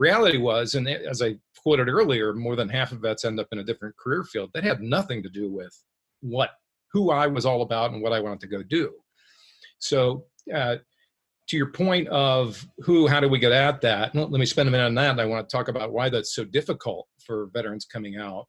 reality 0.00 0.38
was, 0.38 0.74
and 0.74 0.88
as 0.88 1.22
I 1.22 1.36
quoted 1.62 1.88
earlier, 1.88 2.32
more 2.32 2.56
than 2.56 2.68
half 2.68 2.90
of 2.90 3.00
vets 3.00 3.24
end 3.24 3.38
up 3.38 3.48
in 3.52 3.58
a 3.58 3.64
different 3.64 3.96
career 3.96 4.24
field. 4.24 4.50
That 4.54 4.64
had 4.64 4.80
nothing 4.80 5.22
to 5.22 5.28
do 5.28 5.52
with 5.52 5.72
what 6.20 6.50
who 6.92 7.12
I 7.12 7.28
was 7.28 7.46
all 7.46 7.62
about 7.62 7.92
and 7.92 8.02
what 8.02 8.12
I 8.12 8.18
wanted 8.18 8.40
to 8.40 8.48
go 8.48 8.62
do. 8.64 8.92
So, 9.78 10.24
uh, 10.52 10.76
to 11.48 11.56
your 11.56 11.70
point 11.70 12.08
of 12.08 12.66
who, 12.78 13.06
how 13.06 13.20
do 13.20 13.28
we 13.28 13.38
get 13.38 13.52
at 13.52 13.80
that? 13.82 14.14
Let 14.14 14.30
me 14.30 14.46
spend 14.46 14.68
a 14.68 14.72
minute 14.72 14.86
on 14.86 14.94
that. 14.94 15.20
I 15.20 15.26
want 15.26 15.48
to 15.48 15.56
talk 15.56 15.68
about 15.68 15.92
why 15.92 16.08
that's 16.08 16.34
so 16.34 16.44
difficult 16.44 17.06
for 17.24 17.50
veterans 17.52 17.84
coming 17.84 18.16
out. 18.16 18.46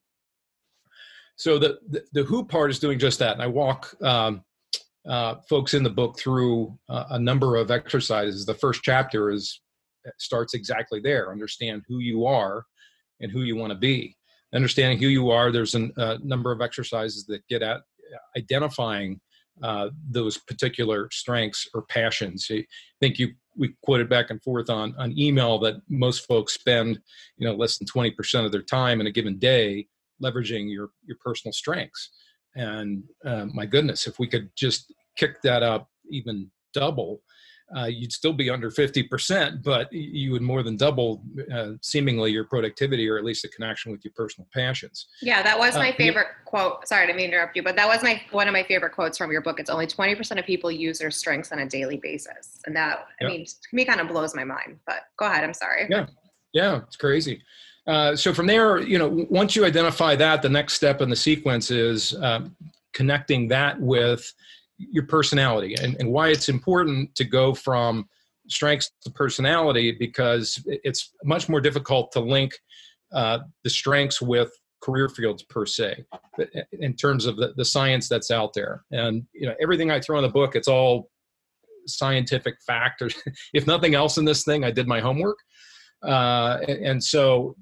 So 1.36 1.58
the 1.60 1.80
the, 1.90 2.04
the 2.14 2.24
who 2.24 2.46
part 2.46 2.72
is 2.72 2.80
doing 2.80 3.00
just 3.00 3.20
that, 3.20 3.34
and 3.34 3.42
I 3.42 3.48
walk 3.48 3.94
um, 4.04 4.44
uh, 5.08 5.36
folks 5.50 5.74
in 5.74 5.84
the 5.84 5.90
book 5.90 6.18
through 6.18 6.78
uh, 6.88 7.06
a 7.12 7.20
number 7.20 7.56
of 7.56 7.72
exercises. 7.72 8.46
The 8.46 8.54
first 8.54 8.84
chapter 8.84 9.32
is 9.32 9.60
starts 10.18 10.54
exactly 10.54 11.00
there. 11.00 11.32
Understand 11.32 11.84
who 11.88 12.00
you 12.00 12.26
are 12.26 12.66
and 13.20 13.32
who 13.32 13.42
you 13.42 13.56
want 13.56 13.72
to 13.72 13.78
be. 13.78 14.16
Understanding 14.54 15.00
who 15.00 15.08
you 15.08 15.30
are, 15.30 15.52
there's 15.52 15.76
a 15.76 15.90
uh, 15.98 16.18
number 16.24 16.52
of 16.52 16.62
exercises 16.62 17.26
that 17.28 17.48
get 17.48 17.62
at 17.62 17.82
identifying 18.38 19.20
uh, 19.64 19.90
those 20.10 20.38
particular 20.38 21.08
strengths 21.12 21.68
or 21.74 21.84
passions. 21.84 22.48
I 22.50 22.66
think 23.00 23.20
you 23.20 23.30
we 23.58 23.76
quoted 23.84 24.10
back 24.10 24.30
and 24.30 24.42
forth 24.42 24.70
on 24.70 24.96
on 24.98 25.18
email 25.18 25.60
that 25.60 25.76
most 25.90 26.26
folks 26.26 26.54
spend 26.54 27.00
you 27.38 27.48
know 27.48 27.54
less 27.54 27.78
than 27.78 27.88
20% 27.88 28.46
of 28.46 28.52
their 28.52 28.62
time 28.62 29.02
in 29.02 29.08
a 29.08 29.12
given 29.12 29.38
day 29.38 29.88
leveraging 30.24 30.72
your 30.72 30.90
your 31.06 31.18
personal 31.24 31.54
strengths. 31.54 32.12
And 32.56 33.04
uh, 33.26 33.46
my 33.54 33.66
goodness, 33.66 34.08
if 34.08 34.20
we 34.20 34.28
could 34.28 34.50
just 34.56 34.94
kick 35.18 35.42
that 35.44 35.64
up 35.64 35.90
even 36.10 36.50
double, 36.74 37.22
uh, 37.78 37.86
you'd 37.86 38.12
still 38.12 38.34
be 38.34 38.50
under 38.50 38.70
50%, 38.70 39.64
but 39.64 39.92
you 39.92 40.32
would 40.32 40.42
more 40.42 40.64
than 40.64 40.78
double 40.78 41.24
uh, 41.54 41.72
seemingly 41.82 42.32
your 42.32 42.46
productivity 42.46 43.08
or 43.10 43.18
at 43.18 43.24
least 43.24 43.42
the 43.44 43.50
connection 43.50 43.92
with 43.92 44.04
your 44.04 44.14
personal 44.16 44.48
passions. 44.54 45.08
Yeah, 45.22 45.42
that 45.44 45.58
was 45.58 45.76
uh, 45.76 45.80
my 45.80 45.92
uh, 45.92 45.96
favorite 45.96 46.28
quote. 46.46 46.88
Sorry 46.88 47.08
to 47.08 47.18
interrupt 47.18 47.56
you, 47.56 47.64
but 47.64 47.76
that 47.76 47.88
was 47.88 48.04
my 48.04 48.22
one 48.32 48.48
of 48.48 48.54
my 48.54 48.64
favorite 48.64 48.94
quotes 48.94 49.18
from 49.18 49.32
your 49.32 49.42
book. 49.42 49.60
It's 49.60 49.70
only 49.70 49.88
20% 49.88 50.40
of 50.40 50.46
people 50.46 50.72
use 50.72 51.00
their 51.00 51.12
strengths 51.12 51.52
on 51.52 51.60
a 51.60 51.66
daily 51.68 51.98
basis. 51.98 52.60
And 52.66 52.76
that, 52.76 53.08
I 53.22 53.26
mean, 53.26 53.46
to 53.46 53.76
me 53.76 53.86
kind 53.86 54.00
of 54.00 54.08
blows 54.08 54.36
my 54.36 54.44
mind, 54.44 54.80
but 54.86 55.04
go 55.18 55.26
ahead. 55.26 55.44
I'm 55.44 55.54
sorry. 55.54 55.88
Yeah. 55.90 56.08
Yeah, 56.54 56.82
it's 56.86 56.98
crazy. 56.98 57.42
Uh, 57.88 58.16
so 58.16 58.34
from 58.34 58.46
there, 58.46 58.80
you 58.80 58.98
know, 58.98 59.26
once 59.30 59.56
you 59.56 59.66
identify 59.66 60.16
that, 60.16 60.42
the 60.42 60.50
next 60.50 60.74
step 60.74 61.02
in 61.02 61.10
the 61.10 61.16
sequence 61.16 61.72
is 61.72 62.14
um, 62.22 62.56
connecting 62.94 63.48
that 63.48 63.80
with 63.80 64.32
your 64.92 65.06
personality 65.06 65.76
and, 65.82 65.96
and 66.00 66.12
why 66.12 66.30
it's 66.30 66.50
important 66.50 67.14
to 67.16 67.24
go 67.24 67.54
from 67.54 68.08
strengths 68.48 68.92
to 69.04 69.12
personality 69.12 69.96
because 69.98 70.62
it's 70.66 71.14
much 71.24 71.48
more 71.48 71.62
difficult 71.62 72.12
to 72.12 72.20
link 72.20 72.54
uh, 73.14 73.40
the 73.64 73.70
strengths 73.70 74.22
with 74.22 74.52
career 74.82 75.08
fields 75.08 75.44
per 75.44 75.66
se 75.66 76.04
in 76.74 76.96
terms 76.96 77.26
of 77.26 77.38
the, 77.38 77.54
the 77.56 77.66
science 77.66 78.10
that's 78.10 78.32
out 78.32 78.52
there. 78.54 78.84
And 78.92 79.24
you 79.34 79.48
know 79.48 79.56
everything 79.62 79.92
i 79.92 80.00
throw 80.00 80.18
in 80.18 80.24
the 80.24 80.30
book 80.30 80.56
it's 80.56 80.68
all 80.68 81.10
scientific 81.86 82.56
fact 82.66 83.02
or 83.02 83.10
if 83.54 83.68
nothing 83.68 83.96
else 83.96 84.18
in 84.18 84.26
this 84.26 84.44
thing 84.44 84.64
i 84.64 84.72
did 84.72 84.88
my 84.88 85.00
homework. 85.00 85.38
Uh, 86.04 86.58
and, 86.68 86.86
and 86.86 87.04
so 87.04 87.56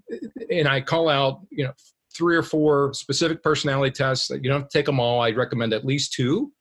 and 0.49 0.67
i 0.67 0.79
call 0.79 1.09
out 1.09 1.41
you 1.51 1.65
know 1.65 1.73
three 2.15 2.35
or 2.35 2.43
four 2.43 2.93
specific 2.93 3.41
personality 3.41 3.91
tests. 3.91 4.29
You 4.29 4.41
don't 4.41 4.61
have 4.61 4.69
to 4.69 4.77
take 4.77 4.85
them 4.85 4.99
all. 4.99 5.21
I 5.21 5.31
recommend 5.31 5.73
at 5.73 5.85
least 5.85 6.13
two 6.13 6.51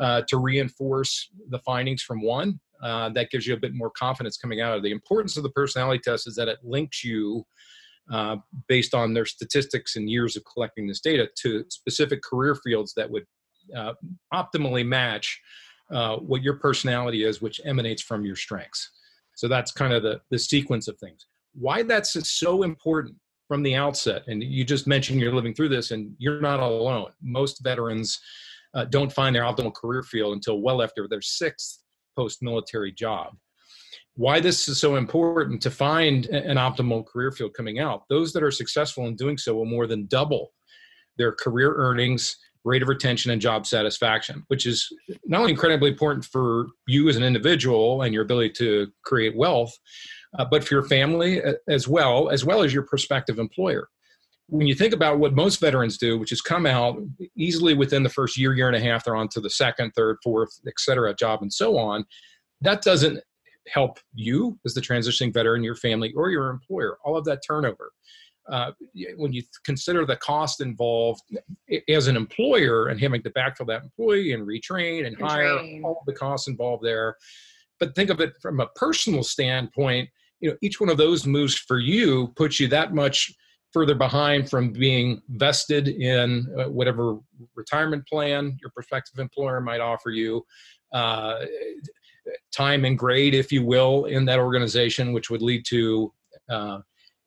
uh, 0.00 0.22
to 0.28 0.38
reinforce 0.38 1.30
the 1.48 1.58
findings 1.60 2.02
from 2.02 2.22
one 2.22 2.60
uh, 2.82 3.08
that 3.10 3.30
gives 3.30 3.46
you 3.46 3.54
a 3.54 3.58
bit 3.58 3.74
more 3.74 3.90
confidence 3.90 4.36
coming 4.36 4.60
out 4.60 4.76
of 4.76 4.82
the 4.82 4.90
importance 4.90 5.36
of 5.36 5.42
the 5.42 5.50
personality 5.50 6.00
test 6.04 6.26
is 6.26 6.34
that 6.36 6.48
it 6.48 6.58
links 6.62 7.02
you 7.02 7.44
uh, 8.12 8.36
based 8.68 8.94
on 8.94 9.14
their 9.14 9.24
statistics 9.24 9.96
and 9.96 10.08
years 10.08 10.36
of 10.36 10.44
collecting 10.44 10.86
this 10.86 11.00
data 11.00 11.28
to 11.36 11.64
specific 11.68 12.22
career 12.22 12.54
fields 12.54 12.92
that 12.94 13.10
would 13.10 13.24
uh, 13.76 13.92
optimally 14.32 14.86
match 14.86 15.40
uh, 15.90 16.16
what 16.16 16.42
your 16.42 16.54
personality 16.54 17.24
is, 17.24 17.42
which 17.42 17.60
emanates 17.64 18.02
from 18.02 18.24
your 18.24 18.36
strengths. 18.36 18.90
So 19.34 19.48
that's 19.48 19.72
kind 19.72 19.92
of 19.92 20.02
the, 20.02 20.20
the 20.30 20.38
sequence 20.38 20.88
of 20.88 20.98
things. 20.98 21.26
Why 21.54 21.82
that's 21.82 22.30
so 22.30 22.62
important 22.62 23.16
from 23.48 23.62
the 23.62 23.74
outset, 23.74 24.22
and 24.26 24.42
you 24.42 24.64
just 24.64 24.86
mentioned 24.86 25.20
you're 25.20 25.32
living 25.32 25.54
through 25.54 25.68
this, 25.68 25.90
and 25.90 26.14
you're 26.18 26.40
not 26.40 26.60
alone. 26.60 27.10
Most 27.22 27.62
veterans 27.62 28.20
uh, 28.76 28.84
don't 28.84 29.12
find 29.12 29.34
their 29.34 29.42
optimal 29.42 29.74
career 29.74 30.02
field 30.02 30.34
until 30.34 30.60
well 30.60 30.82
after 30.82 31.08
their 31.08 31.22
sixth 31.22 31.82
post 32.14 32.42
military 32.42 32.92
job 32.92 33.34
why 34.16 34.40
this 34.40 34.68
is 34.68 34.80
so 34.80 34.96
important 34.96 35.60
to 35.60 35.70
find 35.70 36.26
an 36.26 36.56
optimal 36.56 37.06
career 37.06 37.30
field 37.30 37.52
coming 37.54 37.78
out. 37.78 38.04
Those 38.08 38.32
that 38.32 38.42
are 38.42 38.50
successful 38.50 39.06
in 39.06 39.14
doing 39.14 39.36
so 39.36 39.54
will 39.54 39.66
more 39.66 39.86
than 39.86 40.06
double 40.06 40.52
their 41.18 41.32
career 41.32 41.74
earnings, 41.76 42.36
rate 42.64 42.82
of 42.82 42.88
retention, 42.88 43.30
and 43.30 43.40
job 43.40 43.66
satisfaction, 43.66 44.42
which 44.48 44.66
is 44.66 44.88
not 45.26 45.40
only 45.40 45.52
incredibly 45.52 45.90
important 45.90 46.24
for 46.24 46.66
you 46.86 47.08
as 47.08 47.16
an 47.16 47.22
individual 47.22 48.02
and 48.02 48.12
your 48.12 48.22
ability 48.22 48.50
to 48.50 48.88
create 49.04 49.36
wealth, 49.36 49.72
uh, 50.38 50.44
but 50.44 50.64
for 50.64 50.74
your 50.74 50.84
family 50.84 51.42
uh, 51.42 51.52
as 51.68 51.86
well, 51.86 52.30
as 52.30 52.44
well 52.44 52.62
as 52.62 52.72
your 52.72 52.82
prospective 52.84 53.38
employer. 53.38 53.88
When 54.48 54.66
you 54.66 54.74
think 54.74 54.94
about 54.94 55.18
what 55.18 55.34
most 55.34 55.60
veterans 55.60 55.98
do, 55.98 56.18
which 56.18 56.30
is 56.30 56.40
come 56.40 56.66
out 56.66 56.98
easily 57.36 57.74
within 57.74 58.02
the 58.02 58.08
first 58.08 58.36
year, 58.36 58.54
year 58.54 58.68
and 58.68 58.76
a 58.76 58.80
half, 58.80 59.04
they're 59.04 59.16
on 59.16 59.28
to 59.30 59.40
the 59.40 59.50
second, 59.50 59.90
third, 59.96 60.18
fourth, 60.22 60.60
et 60.66 60.74
cetera, 60.78 61.14
job 61.14 61.42
and 61.42 61.52
so 61.52 61.76
on. 61.76 62.04
That 62.60 62.82
doesn't 62.82 63.20
help 63.68 63.98
you 64.14 64.58
as 64.64 64.74
the 64.74 64.80
transitioning 64.80 65.34
veteran, 65.34 65.64
your 65.64 65.74
family, 65.74 66.12
or 66.16 66.30
your 66.30 66.50
employer. 66.50 66.96
All 67.04 67.16
of 67.16 67.24
that 67.24 67.40
turnover. 67.46 67.90
Uh, 68.48 68.70
when 69.16 69.32
you 69.32 69.42
consider 69.64 70.06
the 70.06 70.14
cost 70.14 70.60
involved 70.60 71.22
as 71.88 72.06
an 72.06 72.14
employer 72.14 72.86
and 72.86 73.00
having 73.00 73.20
to 73.20 73.30
backfill 73.30 73.66
that 73.66 73.82
employee 73.82 74.32
and 74.32 74.46
retrain 74.46 75.04
and, 75.04 75.16
and 75.16 75.20
hire, 75.20 75.58
all 75.82 76.04
the 76.06 76.12
costs 76.12 76.46
involved 76.46 76.84
there. 76.84 77.16
But 77.80 77.96
think 77.96 78.08
of 78.08 78.20
it 78.20 78.34
from 78.40 78.60
a 78.60 78.68
personal 78.76 79.24
standpoint. 79.24 80.08
You 80.38 80.50
know, 80.50 80.56
each 80.62 80.80
one 80.80 80.90
of 80.90 80.96
those 80.96 81.26
moves 81.26 81.56
for 81.56 81.80
you 81.80 82.28
puts 82.36 82.60
you 82.60 82.68
that 82.68 82.94
much 82.94 83.34
further 83.72 83.94
behind 83.94 84.48
from 84.48 84.72
being 84.72 85.20
vested 85.28 85.88
in 85.88 86.46
uh, 86.58 86.64
whatever 86.70 87.18
retirement 87.54 88.06
plan 88.06 88.56
your 88.60 88.70
prospective 88.70 89.18
employer 89.18 89.60
might 89.60 89.80
offer 89.80 90.10
you. 90.10 90.44
Uh, 90.92 91.44
time 92.52 92.84
and 92.84 92.98
grade, 92.98 93.34
if 93.34 93.52
you 93.52 93.64
will, 93.64 94.06
in 94.06 94.24
that 94.24 94.38
organization, 94.38 95.12
which 95.12 95.30
would 95.30 95.42
lead 95.42 95.64
to 95.66 96.12
uh, 96.48 96.78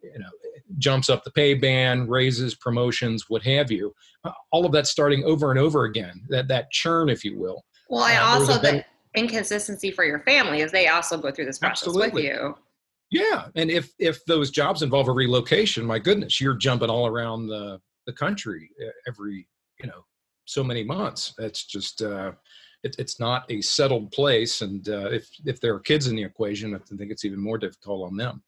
you 0.02 0.20
know 0.20 0.30
jumps 0.78 1.10
up 1.10 1.24
the 1.24 1.32
pay 1.32 1.54
band, 1.54 2.10
raises, 2.10 2.56
promotions, 2.56 3.26
what 3.28 3.44
have 3.44 3.72
you. 3.72 3.94
Uh, 4.24 4.32
all 4.52 4.66
of 4.66 4.72
that 4.72 4.88
starting 4.88 5.24
over 5.24 5.52
and 5.52 5.60
over 5.60 5.86
again. 5.86 6.22
That 6.30 6.48
that 6.48 6.72
churn, 6.72 7.10
if 7.10 7.24
you 7.24 7.38
will. 7.38 7.64
Well, 7.90 8.04
I 8.04 8.16
uh, 8.16 8.40
also 8.40 8.58
the 8.60 8.86
inconsistency 9.16 9.92
for 9.92 10.06
your 10.06 10.20
family 10.20 10.62
is 10.62 10.72
they 10.72 10.88
also 10.88 11.18
go 11.18 11.32
through 11.32 11.46
this 11.46 11.60
process 11.60 11.88
Absolutely. 11.88 12.24
with 12.24 12.24
you. 12.24 12.56
Yeah, 13.12 13.48
and 13.56 13.72
if 13.72 13.92
if 13.98 14.24
those 14.26 14.52
jobs 14.52 14.84
involve 14.84 15.08
a 15.08 15.12
relocation, 15.14 15.86
my 15.86 16.00
goodness, 16.00 16.40
you're 16.40 16.54
jumping 16.56 16.90
all 16.90 17.08
around 17.08 17.48
the 17.48 17.80
the 18.06 18.14
country 18.14 18.70
every 19.08 19.48
you 19.82 19.88
know 19.88 20.06
so 20.46 20.64
many 20.64 20.84
months. 20.84 21.34
That's 21.38 21.66
just 21.66 22.02
uh, 22.02 22.32
it, 22.84 22.96
it's 22.98 23.20
not 23.20 23.46
a 23.50 23.62
settled 23.62 24.12
place. 24.12 24.62
And 24.62 24.88
uh, 24.90 25.10
if, 25.10 25.30
if 25.46 25.60
there 25.62 25.74
are 25.76 25.80
kids 25.80 26.08
in 26.08 26.16
the 26.16 26.24
equation, 26.24 26.76
I 26.76 26.80
think 26.80 27.12
it's 27.12 27.26
even 27.26 27.40
more 27.42 27.58
difficult 27.58 28.08
on 28.10 28.18
them. 28.18 28.44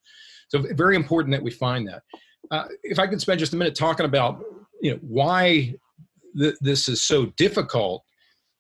So 0.49 0.63
very 0.73 0.95
important 0.95 1.31
that 1.33 1.43
we 1.43 1.51
find 1.51 1.87
that. 1.87 2.03
Uh, 2.49 2.65
if 2.83 2.99
I 2.99 3.07
could 3.07 3.21
spend 3.21 3.39
just 3.39 3.53
a 3.53 3.55
minute 3.55 3.75
talking 3.75 4.05
about, 4.05 4.43
you 4.81 4.91
know, 4.91 4.99
why 5.01 5.73
th- 6.37 6.55
this 6.59 6.89
is 6.89 7.03
so 7.03 7.27
difficult 7.37 8.03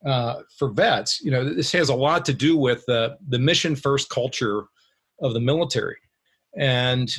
uh, 0.05 0.41
for 0.57 0.69
vets, 0.69 1.19
you 1.21 1.31
know, 1.31 1.53
this 1.53 1.71
has 1.73 1.89
a 1.89 1.95
lot 1.95 2.25
to 2.25 2.33
do 2.33 2.57
with 2.57 2.85
the 2.85 3.17
mission 3.39 3.75
first 3.75 4.09
culture 4.09 4.65
of 5.21 5.33
the 5.33 5.39
military. 5.39 5.97
And, 6.57 7.13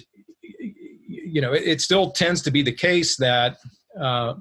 you 1.06 1.40
know, 1.40 1.52
it, 1.52 1.62
it 1.62 1.80
still 1.80 2.10
tends 2.10 2.42
to 2.42 2.50
be 2.50 2.62
the 2.62 2.72
case 2.72 3.16
that 3.16 3.56
uh, 3.98 4.34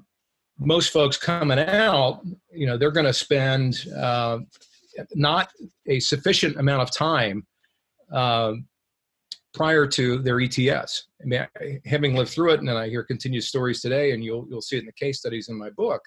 most 0.60 0.92
folks 0.92 1.18
coming 1.18 1.60
out, 1.60 2.22
you 2.52 2.66
know, 2.66 2.78
they're 2.78 2.92
going 2.92 3.06
to 3.06 3.14
spend 3.14 3.88
uh, 3.98 4.40
not 5.16 5.50
a 5.88 6.00
sufficient 6.00 6.58
amount 6.58 6.82
of 6.82 6.92
time 6.92 7.46
uh, 8.12 8.54
prior 9.54 9.88
to 9.88 10.20
their 10.20 10.40
ETS. 10.40 11.08
I 11.22 11.26
mean, 11.26 11.48
having 11.86 12.16
lived 12.16 12.32
through 12.32 12.52
it, 12.54 12.60
and 12.60 12.70
I 12.70 12.90
hear 12.90 13.04
continued 13.04 13.44
stories 13.44 13.82
today, 13.82 14.12
and 14.12 14.24
you'll 14.24 14.48
you'll 14.50 14.62
see 14.62 14.78
it 14.78 14.82
in 14.82 14.86
the 14.86 14.94
case 14.94 15.20
studies 15.20 15.50
in 15.50 15.58
my 15.58 15.70
book. 15.72 16.02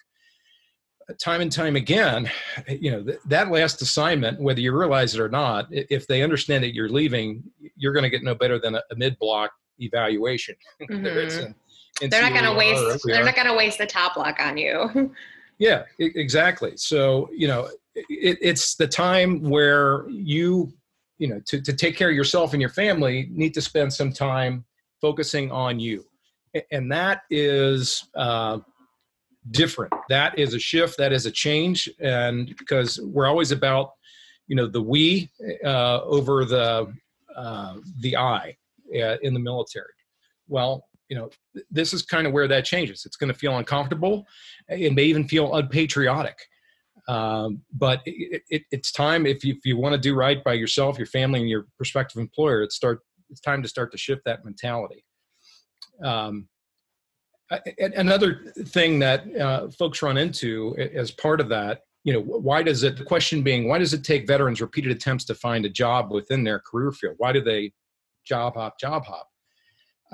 Time 1.21 1.41
and 1.41 1.53
time 1.53 1.77
again, 1.77 2.31
you 2.69 2.91
know 2.91 3.03
th- 3.03 3.19
that 3.27 3.51
last 3.51 3.83
assignment, 3.83 4.41
whether 4.41 4.61
you 4.61 4.77
realize 4.77 5.15
it 5.15 5.21
or 5.21 5.29
not, 5.29 5.67
if 5.71 6.07
they 6.07 6.23
understand 6.23 6.65
that 6.65 6.75
you're 6.75 6.89
leaving, 6.89 7.43
you're 7.77 7.93
going 7.93 8.05
to 8.05 8.11
get 8.11 8.23
no 8.23 8.35
better 8.35 8.59
than 8.59 8.75
a, 8.75 8.83
a 8.91 8.97
mid-block 8.97 9.51
evaluation. 9.79 10.55
Mm-hmm. 10.91 12.09
they're 12.09 12.23
not 12.23 12.33
going 12.33 12.45
to 12.45 12.55
waste 12.55 13.05
they're 13.05 13.25
not 13.25 13.37
going 13.37 13.47
to 13.47 13.55
waste 13.55 13.79
the 13.79 13.87
top 13.87 14.15
block 14.15 14.41
on 14.41 14.57
you. 14.57 15.15
Yeah 15.59 15.85
exactly. 16.01 16.77
So 16.77 17.29
you 17.33 17.47
know 17.47 17.71
it, 17.95 18.39
it's 18.43 18.75
the 18.75 18.89
time 18.89 19.41
where 19.49 20.05
you 20.09 20.73
you 21.19 21.29
know 21.29 21.41
to, 21.47 21.63
to 21.63 21.73
take 21.73 21.97
care 21.97 22.09
of 22.09 22.15
yourself 22.17 22.55
and 22.55 22.61
your 22.61 22.71
family 22.71 23.29
need 23.31 23.55
to 23.55 23.61
spend 23.61 23.93
some 23.93 24.13
time 24.13 24.65
focusing 25.01 25.53
on 25.53 25.79
you. 25.79 26.05
And 26.73 26.91
that 26.91 27.23
is 27.31 28.09
uh, 28.15 28.59
different. 29.51 29.93
That 30.09 30.39
is 30.39 30.55
a 30.55 30.59
shift 30.59 30.97
that 30.99 31.13
is 31.13 31.27
a 31.27 31.31
change 31.31 31.89
and 32.01 32.55
because 32.59 33.01
we're 33.01 33.27
always 33.27 33.53
about 33.53 33.93
you 34.47 34.57
know 34.57 34.67
the 34.67 34.83
we 34.83 35.31
uh, 35.65 36.01
over 36.03 36.45
the 36.45 36.93
uh, 37.37 37.75
the 38.01 38.17
i 38.17 38.57
uh, 38.95 39.17
in 39.23 39.35
the 39.35 39.41
military. 39.41 39.87
Well 40.49 40.87
you 41.09 41.17
know 41.17 41.31
this 41.71 41.93
is 41.93 42.03
kind 42.03 42.27
of 42.27 42.33
where 42.33 42.49
that 42.49 42.65
changes. 42.65 43.05
It's 43.05 43.17
going 43.17 43.33
to 43.33 43.39
feel 43.39 43.59
uncomfortable. 43.59 44.27
It 44.69 44.95
may 44.95 45.05
even 45.05 45.29
feel 45.29 45.55
unpatriotic. 45.55 46.39
Um, 47.07 47.61
but 47.71 48.01
it, 48.07 48.43
it, 48.49 48.63
it's 48.71 48.91
time 48.91 49.27
if 49.27 49.45
you, 49.45 49.53
if 49.53 49.67
you 49.67 49.77
want 49.77 49.93
to 49.93 50.01
do 50.01 50.15
right 50.15 50.43
by 50.43 50.55
yourself 50.55 50.97
your 50.97 51.07
family 51.07 51.41
and 51.41 51.51
your 51.51 51.67
prospective 51.77 52.19
employer 52.19 52.63
it's 52.63 52.77
start 52.77 53.01
it's 53.29 53.41
time 53.41 53.63
to 53.63 53.69
start 53.69 53.93
to 53.93 53.99
shift 53.99 54.23
that 54.25 54.45
mentality. 54.45 55.05
Um, 56.03 56.49
another 57.97 58.53
thing 58.67 58.99
that 58.99 59.25
uh, 59.37 59.69
folks 59.71 60.03
run 60.03 60.17
into 60.17 60.75
as 60.77 61.11
part 61.11 61.41
of 61.41 61.49
that 61.49 61.83
you 62.03 62.13
know 62.13 62.21
why 62.21 62.63
does 62.63 62.83
it 62.83 62.97
the 62.97 63.05
question 63.05 63.43
being 63.43 63.69
why 63.69 63.79
does 63.79 63.93
it 63.93 64.03
take 64.03 64.27
veterans 64.27 64.61
repeated 64.61 64.91
attempts 64.91 65.25
to 65.25 65.35
find 65.35 65.67
a 65.67 65.69
job 65.69 66.11
within 66.11 66.43
their 66.43 66.59
career 66.59 66.91
field 66.91 67.15
why 67.19 67.33
do 67.33 67.43
they 67.43 67.71
job 68.25 68.55
hop 68.55 68.79
job 68.81 69.05
hop 69.05 69.29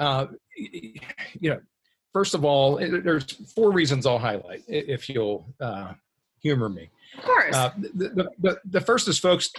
uh, 0.01 0.27
you 0.57 1.51
know, 1.51 1.61
first 2.13 2.35
of 2.35 2.45
all, 2.45 2.77
there's 2.77 3.33
four 3.55 3.71
reasons 3.71 4.07
I'll 4.07 4.19
highlight 4.19 4.65
if 4.67 5.09
you'll 5.09 5.47
uh, 5.61 5.93
humor 6.43 6.69
me. 6.69 6.89
Of 7.19 7.25
course. 7.25 7.55
Uh, 7.55 7.71
the, 7.77 8.31
the, 8.39 8.61
the, 8.65 8.81
first 8.81 9.09
is 9.09 9.19
folks, 9.19 9.53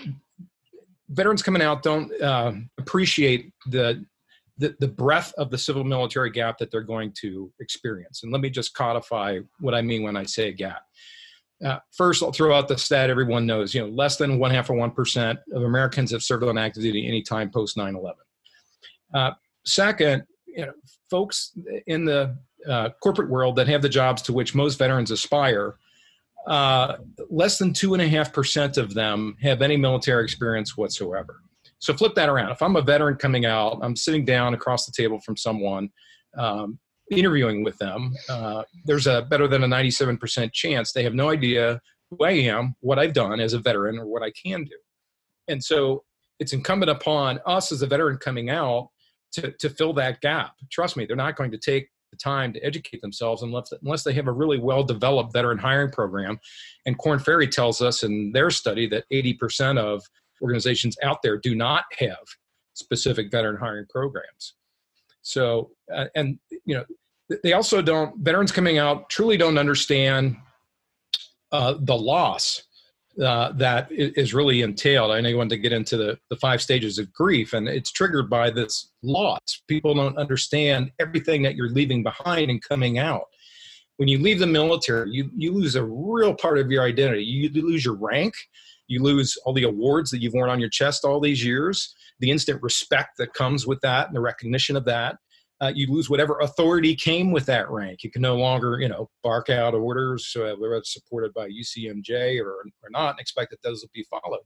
veterans 1.10 1.44
coming 1.44 1.62
out 1.62 1.84
don't 1.84 2.12
uh, 2.22 2.54
appreciate 2.80 3.54
the, 3.68 4.04
the, 4.62 4.76
the 4.80 4.88
breadth 4.88 5.34
of 5.40 5.50
the 5.50 5.58
civil 5.58 5.84
military 5.84 6.30
gap 6.30 6.60
that 6.60 6.70
they're 6.70 6.82
going 6.82 7.12
to 7.20 7.52
experience. 7.60 8.22
And 8.22 8.32
let 8.32 8.42
me 8.42 8.50
just 8.50 8.76
codify 8.76 9.40
what 9.60 9.74
I 9.74 9.82
mean 9.82 10.04
when 10.04 10.16
I 10.16 10.24
say 10.24 10.50
a 10.50 10.52
gap. 10.52 10.84
Uh, 11.66 11.80
first, 11.92 12.22
I'll 12.22 12.32
throw 12.32 12.56
out 12.56 12.68
the 12.68 12.78
stat 12.78 13.10
everyone 13.10 13.48
knows. 13.48 13.74
You 13.74 13.82
know, 13.82 13.88
less 13.88 14.18
than 14.18 14.38
one 14.38 14.52
half 14.52 14.70
of 14.70 14.78
one 14.78 14.92
percent 14.92 15.40
of 15.52 15.64
Americans 15.64 16.12
have 16.12 16.24
served 16.24 16.44
on 16.44 16.58
active 16.58 16.84
duty 16.84 17.08
any 17.08 17.22
time 17.24 17.50
post 17.50 17.76
9/11. 17.76 18.14
Uh, 19.14 19.32
second, 19.66 20.24
you 20.46 20.66
know, 20.66 20.74
folks 21.10 21.52
in 21.88 22.06
the 22.06 22.38
uh, 22.68 22.90
corporate 23.02 23.30
world 23.30 23.56
that 23.56 23.68
have 23.68 23.82
the 23.82 23.90
jobs 23.90 24.22
to 24.24 24.34
which 24.34 24.56
most 24.56 24.78
veterans 24.78 25.12
aspire, 25.12 25.76
uh, 26.48 26.98
less 27.30 27.58
than 27.58 27.74
two 27.74 27.94
and 27.94 28.02
a 28.02 28.08
half 28.08 28.32
percent 28.34 28.78
of 28.78 28.94
them 28.94 29.36
have 29.42 29.62
any 29.62 29.78
military 29.78 30.24
experience 30.24 30.78
whatsoever. 30.78 31.42
So 31.82 31.96
flip 31.96 32.14
that 32.16 32.30
around. 32.30 32.52
If 32.52 32.62
I'm 32.62 32.76
a 32.76 32.82
veteran 32.82 33.16
coming 33.16 33.46
out, 33.46 33.80
I'm 33.82 33.96
sitting 33.96 34.24
down 34.24 34.54
across 34.54 34.86
the 34.86 34.92
table 34.92 35.20
from 35.20 35.36
someone, 35.36 35.90
um, 36.38 36.80
interviewing 37.10 37.64
with 37.64 37.78
them. 37.80 38.14
Uh, 38.30 38.64
there's 38.86 39.08
a 39.08 39.24
better 39.24 39.48
than 39.48 39.64
a 39.64 39.68
97% 39.68 40.54
chance 40.54 40.94
they 40.94 41.04
have 41.04 41.16
no 41.16 41.30
idea 41.30 41.82
who 42.12 42.24
I 42.24 42.32
am, 42.32 42.76
what 42.82 43.00
I've 43.00 43.14
done 43.14 43.40
as 43.40 43.54
a 43.54 43.60
veteran, 43.60 43.98
or 43.98 44.06
what 44.06 44.22
I 44.22 44.32
can 44.32 44.64
do. 44.64 44.78
And 45.48 45.62
so 45.62 46.04
it's 46.40 46.54
incumbent 46.54 46.92
upon 46.92 47.40
us 47.48 47.72
as 47.72 47.82
a 47.82 47.88
veteran 47.88 48.18
coming 48.18 48.52
out 48.52 48.90
to, 49.34 49.52
to 49.52 49.70
fill 49.70 49.94
that 49.94 50.22
gap. 50.22 50.54
Trust 50.72 50.96
me, 50.96 51.06
they're 51.06 51.16
not 51.16 51.36
going 51.36 51.52
to 51.52 51.58
take 51.58 51.90
the 52.12 52.18
time 52.18 52.54
to 52.54 52.60
educate 52.64 53.02
themselves 53.02 53.42
unless, 53.42 53.72
unless 53.82 54.04
they 54.04 54.14
have 54.14 54.28
a 54.28 54.32
really 54.32 54.60
well 54.60 54.84
developed 54.84 55.34
veteran 55.34 55.58
hiring 55.58 55.90
program. 55.92 56.40
And 56.86 56.98
Korn 56.98 57.20
Ferry 57.20 57.48
tells 57.48 57.82
us 57.82 58.04
in 58.04 58.34
their 58.34 58.52
study 58.52 58.88
that 58.90 59.06
80% 59.12 59.80
of 59.80 60.04
organizations 60.42 60.98
out 61.04 61.20
there 61.24 61.38
do 61.38 61.56
not 61.56 61.86
have 62.00 62.26
specific 62.74 63.32
veteran 63.32 63.58
hiring 63.58 63.86
programs. 63.90 64.56
So, 65.22 65.72
uh, 65.94 66.06
and 66.16 66.40
you 66.66 66.76
know, 66.76 66.86
they 67.44 67.54
also 67.54 67.82
don't, 67.82 68.18
veterans 68.20 68.52
coming 68.52 68.78
out 68.78 69.10
truly 69.10 69.38
don't 69.38 69.58
understand 69.58 70.36
uh, 71.52 71.76
the 71.80 71.96
loss 71.96 72.64
uh, 73.22 73.52
that 73.54 73.88
is 73.92 74.34
really 74.34 74.62
entailed. 74.62 75.12
I 75.12 75.20
know 75.20 75.30
you 75.30 75.38
want 75.38 75.50
to 75.50 75.58
get 75.58 75.74
into 75.74 75.98
the, 75.98 76.18
the 76.30 76.38
five 76.38 76.62
stages 76.62 76.98
of 76.98 77.12
grief, 77.12 77.54
and 77.54 77.68
it's 77.68 77.92
triggered 77.92 78.30
by 78.30 78.50
this 78.50 78.92
loss. 79.04 79.40
People 79.68 79.94
don't 79.94 80.18
understand 80.18 80.92
everything 81.00 81.42
that 81.44 81.56
you're 81.56 81.70
leaving 81.70 82.04
behind 82.04 82.50
and 82.50 82.62
coming 82.64 83.00
out. 83.00 83.26
When 83.98 84.08
you 84.08 84.18
leave 84.18 84.40
the 84.40 84.48
military, 84.48 85.12
you, 85.12 85.30
you 85.36 85.54
lose 85.54 85.76
a 85.76 85.84
real 85.84 86.34
part 86.34 86.58
of 86.58 86.72
your 86.72 86.84
identity. 86.84 87.24
You 87.24 87.50
lose 87.50 87.84
your 87.84 87.96
rank, 87.96 88.34
you 88.92 89.02
lose 89.02 89.38
all 89.46 89.54
the 89.54 89.64
awards 89.64 90.12
that 90.12 90.22
you've 90.22 90.34
worn 90.34 90.50
on 90.50 90.60
your 90.60 90.70
chest 90.70 91.06
all 91.06 91.20
these 91.20 91.44
years, 91.44 91.94
the 92.20 92.30
instant 92.30 92.62
respect 92.62 93.18
that 93.18 93.34
comes 93.34 93.66
with 93.66 93.80
that, 93.82 94.08
and 94.08 94.16
the 94.16 94.22
recognition 94.22 94.76
of 94.76 94.86
that 94.86 95.16
uh, 95.62 95.72
you 95.76 95.88
lose 95.88 96.10
whatever 96.10 96.40
authority 96.40 96.96
came 96.96 97.32
with 97.32 97.46
that 97.46 97.70
rank. 97.70 98.04
You 98.04 98.10
can 98.10 98.24
no 98.24 98.36
longer, 98.36 98.80
you 98.82 98.90
know, 98.90 99.10
bark 99.22 99.50
out 99.50 99.76
orders, 99.76 100.36
uh, 100.36 100.56
whether 100.58 100.76
it's 100.76 100.92
supported 100.92 101.34
by 101.36 101.50
UCMJ 101.50 102.42
or, 102.42 102.54
or 102.54 102.90
not, 102.90 103.12
and 103.12 103.20
expect 103.20 103.52
that 103.52 103.62
those 103.62 103.82
will 103.82 103.92
be 103.94 104.06
followed. 104.10 104.42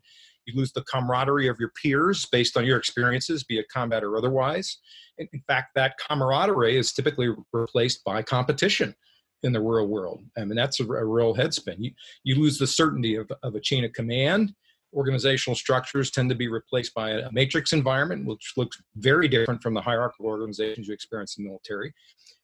You 0.46 0.54
lose 0.58 0.74
the 0.74 0.84
camaraderie 0.84 1.48
of 1.48 1.58
your 1.58 1.72
peers 1.82 2.26
based 2.26 2.58
on 2.58 2.66
your 2.66 2.78
experiences, 2.78 3.46
be 3.46 3.58
it 3.58 3.68
combat 3.74 4.04
or 4.04 4.18
otherwise. 4.18 4.78
In, 5.18 5.28
in 5.32 5.42
fact, 5.48 5.70
that 5.76 5.96
camaraderie 5.98 6.78
is 6.78 6.92
typically 6.92 7.30
replaced 7.54 8.04
by 8.04 8.22
competition 8.22 8.94
in 9.44 9.54
the 9.54 9.62
real 9.62 9.88
world. 9.88 10.24
I 10.38 10.46
mean, 10.46 10.56
that's 10.56 10.80
a, 10.80 10.84
a 10.84 11.06
real 11.06 11.36
headspin. 11.36 11.76
You, 11.80 11.92
you 12.24 12.36
lose 12.36 12.58
the 12.58 12.68
certainty 12.68 13.16
of, 13.16 13.32
of 13.44 13.56
a 13.56 13.60
chain 13.60 13.86
of 13.86 13.94
command 13.94 14.54
organizational 14.96 15.56
structures 15.56 16.10
tend 16.10 16.30
to 16.30 16.36
be 16.36 16.48
replaced 16.48 16.94
by 16.94 17.12
a 17.12 17.32
matrix 17.32 17.74
environment, 17.74 18.26
which 18.26 18.54
looks 18.58 18.82
very 18.96 19.28
different 19.28 19.62
from 19.62 19.74
the 19.74 19.82
hierarchical 19.82 20.26
organizations 20.26 20.88
you 20.88 20.94
experience 20.94 21.38
in 21.38 21.44
the 21.44 21.50
military. 21.50 21.94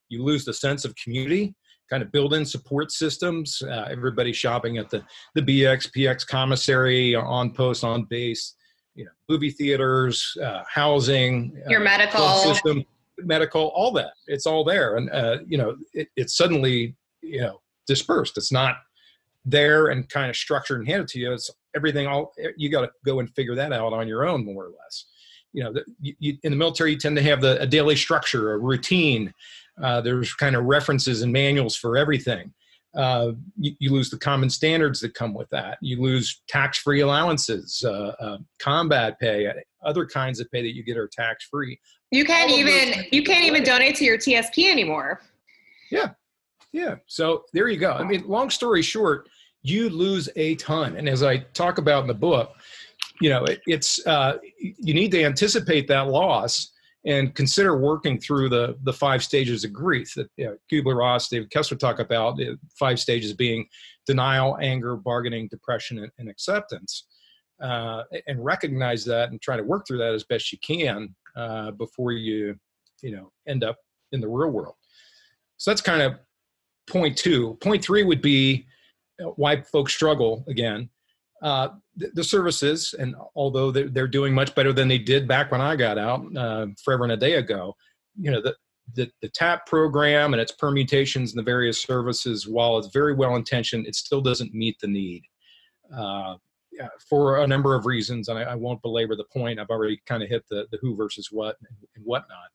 You 0.09 0.23
lose 0.23 0.43
the 0.43 0.53
sense 0.53 0.83
of 0.83 0.93
community, 0.95 1.55
kind 1.89 2.03
of 2.03 2.11
build 2.11 2.33
in 2.33 2.45
support 2.45 2.91
systems, 2.91 3.61
uh, 3.61 3.87
everybody 3.89 4.33
shopping 4.33 4.77
at 4.77 4.89
the, 4.89 5.03
the 5.35 5.41
BX, 5.41 5.91
PX 5.95 6.27
commissary, 6.27 7.15
on 7.15 7.53
post, 7.53 7.83
on 7.83 8.03
base, 8.03 8.55
you 8.95 9.05
know, 9.05 9.11
movie 9.29 9.51
theaters, 9.51 10.37
uh, 10.43 10.63
housing, 10.69 11.57
your 11.69 11.81
uh, 11.81 11.83
medical 11.83 12.27
system, 12.39 12.83
medical, 13.25 13.67
all 13.75 13.91
that. 13.93 14.13
It's 14.27 14.45
all 14.45 14.63
there. 14.63 14.95
And, 14.97 15.09
uh, 15.11 15.37
you 15.45 15.57
know, 15.57 15.77
it, 15.93 16.09
it's 16.15 16.35
suddenly, 16.35 16.95
you 17.21 17.41
know, 17.41 17.61
dispersed. 17.87 18.37
It's 18.37 18.51
not 18.51 18.77
there 19.45 19.87
and 19.87 20.07
kind 20.09 20.29
of 20.29 20.35
structured 20.35 20.79
and 20.79 20.87
handed 20.87 21.07
to 21.09 21.19
you. 21.19 21.33
It's 21.33 21.49
everything 21.75 22.07
all 22.07 22.33
you 22.57 22.69
got 22.69 22.81
to 22.81 22.91
go 23.05 23.19
and 23.19 23.29
figure 23.35 23.55
that 23.55 23.73
out 23.73 23.93
on 23.93 24.07
your 24.07 24.27
own 24.27 24.45
more 24.45 24.65
or 24.65 24.71
less 24.83 25.05
you 25.53 25.63
know 25.63 25.73
the, 25.73 25.83
you, 25.99 26.37
in 26.43 26.51
the 26.51 26.57
military 26.57 26.91
you 26.91 26.97
tend 26.97 27.15
to 27.15 27.23
have 27.23 27.41
the, 27.41 27.59
a 27.61 27.67
daily 27.67 27.95
structure 27.95 28.53
a 28.53 28.57
routine 28.57 29.33
uh, 29.81 30.01
there's 30.01 30.33
kind 30.33 30.55
of 30.55 30.65
references 30.65 31.21
and 31.21 31.31
manuals 31.31 31.75
for 31.75 31.97
everything 31.97 32.53
uh, 32.93 33.31
you, 33.57 33.71
you, 33.79 33.89
lose 33.89 34.09
the 34.09 34.17
common 34.17 34.49
standards 34.49 34.99
that 34.99 35.13
come 35.13 35.33
with 35.33 35.49
that 35.49 35.77
you 35.81 36.01
lose 36.01 36.41
tax-free 36.47 37.01
allowances 37.01 37.83
uh, 37.85 38.13
uh 38.19 38.37
combat 38.59 39.19
pay 39.19 39.51
other 39.85 40.05
kinds 40.05 40.39
of 40.39 40.49
pay 40.51 40.61
that 40.61 40.75
you 40.75 40.83
get 40.83 40.97
are 40.97 41.07
tax-free 41.07 41.79
you 42.11 42.25
can't 42.25 42.51
even 42.51 43.05
you 43.11 43.23
can't 43.23 43.45
even 43.45 43.63
donate 43.63 43.95
to 43.95 44.05
your 44.05 44.17
tsp 44.17 44.69
anymore 44.69 45.21
yeah 45.91 46.09
yeah 46.71 46.95
so 47.07 47.43
there 47.53 47.67
you 47.67 47.77
go 47.77 47.91
i 47.93 48.03
mean 48.03 48.23
long 48.27 48.49
story 48.49 48.81
short 48.81 49.27
you 49.63 49.89
lose 49.89 50.29
a 50.35 50.55
ton. 50.55 50.97
And 50.97 51.07
as 51.07 51.23
I 51.23 51.37
talk 51.53 51.77
about 51.77 52.01
in 52.01 52.07
the 52.07 52.13
book, 52.13 52.53
you 53.19 53.29
know, 53.29 53.43
it, 53.45 53.61
it's 53.67 54.05
uh, 54.07 54.37
you 54.59 54.93
need 54.93 55.11
to 55.11 55.23
anticipate 55.23 55.87
that 55.87 56.07
loss 56.07 56.71
and 57.05 57.33
consider 57.33 57.77
working 57.77 58.19
through 58.19 58.49
the 58.49 58.77
the 58.83 58.93
five 58.93 59.23
stages 59.23 59.63
of 59.63 59.73
grief 59.73 60.13
that 60.15 60.29
you 60.37 60.45
know, 60.45 60.57
Kubler 60.71 60.97
Ross, 60.97 61.29
David 61.29 61.51
Kessler 61.51 61.77
talk 61.77 61.99
about. 61.99 62.37
The 62.37 62.57
five 62.77 62.99
stages 62.99 63.33
being 63.33 63.67
denial, 64.07 64.57
anger, 64.61 64.95
bargaining, 64.95 65.47
depression, 65.49 65.99
and, 65.99 66.11
and 66.17 66.29
acceptance. 66.29 67.05
Uh, 67.61 68.01
and 68.25 68.43
recognize 68.43 69.05
that 69.05 69.29
and 69.29 69.39
try 69.39 69.55
to 69.55 69.61
work 69.61 69.85
through 69.85 69.99
that 69.99 70.15
as 70.15 70.23
best 70.23 70.51
you 70.51 70.57
can 70.65 71.13
uh, 71.35 71.71
before 71.71 72.11
you, 72.11 72.55
you 73.01 73.15
know, 73.15 73.31
end 73.47 73.63
up 73.63 73.77
in 74.11 74.21
the 74.21 74.27
real 74.27 74.49
world. 74.49 74.75
So 75.57 75.71
that's 75.71 75.81
kind 75.81 76.01
of 76.01 76.15
point 76.87 77.17
two. 77.17 77.57
Point 77.61 77.83
three 77.83 78.03
would 78.03 78.21
be 78.21 78.65
why 79.35 79.61
folks 79.61 79.93
struggle 79.93 80.43
again. 80.47 80.89
Uh, 81.41 81.69
the, 81.95 82.11
the, 82.13 82.23
services, 82.23 82.93
and 82.99 83.15
although 83.35 83.71
they're, 83.71 83.89
they're, 83.89 84.07
doing 84.07 84.31
much 84.31 84.53
better 84.53 84.71
than 84.71 84.87
they 84.87 84.99
did 84.99 85.27
back 85.27 85.51
when 85.51 85.59
I 85.59 85.75
got 85.75 85.97
out 85.97 86.23
uh, 86.37 86.67
forever 86.83 87.03
and 87.03 87.13
a 87.13 87.17
day 87.17 87.33
ago, 87.33 87.75
you 88.15 88.29
know, 88.29 88.41
the, 88.41 88.55
the, 88.93 89.09
the, 89.23 89.29
TAP 89.29 89.65
program 89.65 90.33
and 90.33 90.41
its 90.41 90.51
permutations 90.51 91.31
and 91.31 91.39
the 91.39 91.43
various 91.43 91.81
services, 91.81 92.47
while 92.47 92.77
it's 92.77 92.89
very 92.93 93.15
well 93.15 93.35
intentioned, 93.35 93.87
it 93.87 93.95
still 93.95 94.21
doesn't 94.21 94.53
meet 94.53 94.77
the 94.81 94.87
need 94.87 95.23
uh, 95.95 96.35
for 97.09 97.39
a 97.39 97.47
number 97.47 97.75
of 97.75 97.85
reasons. 97.85 98.27
And 98.27 98.39
I, 98.39 98.43
I, 98.43 98.55
won't 98.55 98.81
belabor 98.81 99.15
the 99.15 99.25
point. 99.25 99.59
I've 99.59 99.69
already 99.69 100.01
kind 100.05 100.23
of 100.23 100.29
hit 100.29 100.43
the, 100.49 100.67
the 100.71 100.77
who 100.81 100.95
versus 100.95 101.29
what 101.31 101.57
and, 101.95 102.05
whatnot. 102.05 102.49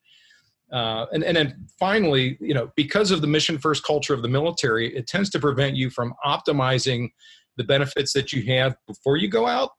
Uh, 0.72 1.06
and, 1.12 1.22
and 1.22 1.36
then 1.36 1.66
finally, 1.78 2.36
you 2.40 2.54
know, 2.54 2.70
because 2.76 3.10
of 3.10 3.20
the 3.20 3.26
mission 3.26 3.58
first 3.58 3.84
culture 3.84 4.14
of 4.14 4.22
the 4.22 4.28
military, 4.28 4.94
it 4.96 5.06
tends 5.06 5.30
to 5.30 5.38
prevent 5.38 5.76
you 5.76 5.90
from 5.90 6.14
optimizing 6.24 7.08
the 7.56 7.64
benefits 7.64 8.12
that 8.12 8.32
you 8.32 8.42
have 8.44 8.76
before 8.86 9.16
you 9.16 9.28
go 9.28 9.46
out, 9.46 9.70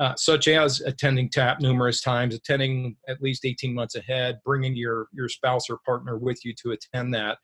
uh, 0.00 0.14
such 0.16 0.48
as 0.48 0.80
attending 0.80 1.30
TAP 1.30 1.60
numerous 1.60 2.00
times, 2.00 2.34
attending 2.34 2.96
at 3.08 3.22
least 3.22 3.44
18 3.44 3.72
months 3.72 3.94
ahead, 3.94 4.38
bringing 4.44 4.74
your, 4.74 5.06
your 5.12 5.28
spouse 5.28 5.70
or 5.70 5.78
partner 5.86 6.18
with 6.18 6.44
you 6.44 6.52
to 6.62 6.72
attend 6.72 7.14
that, 7.14 7.38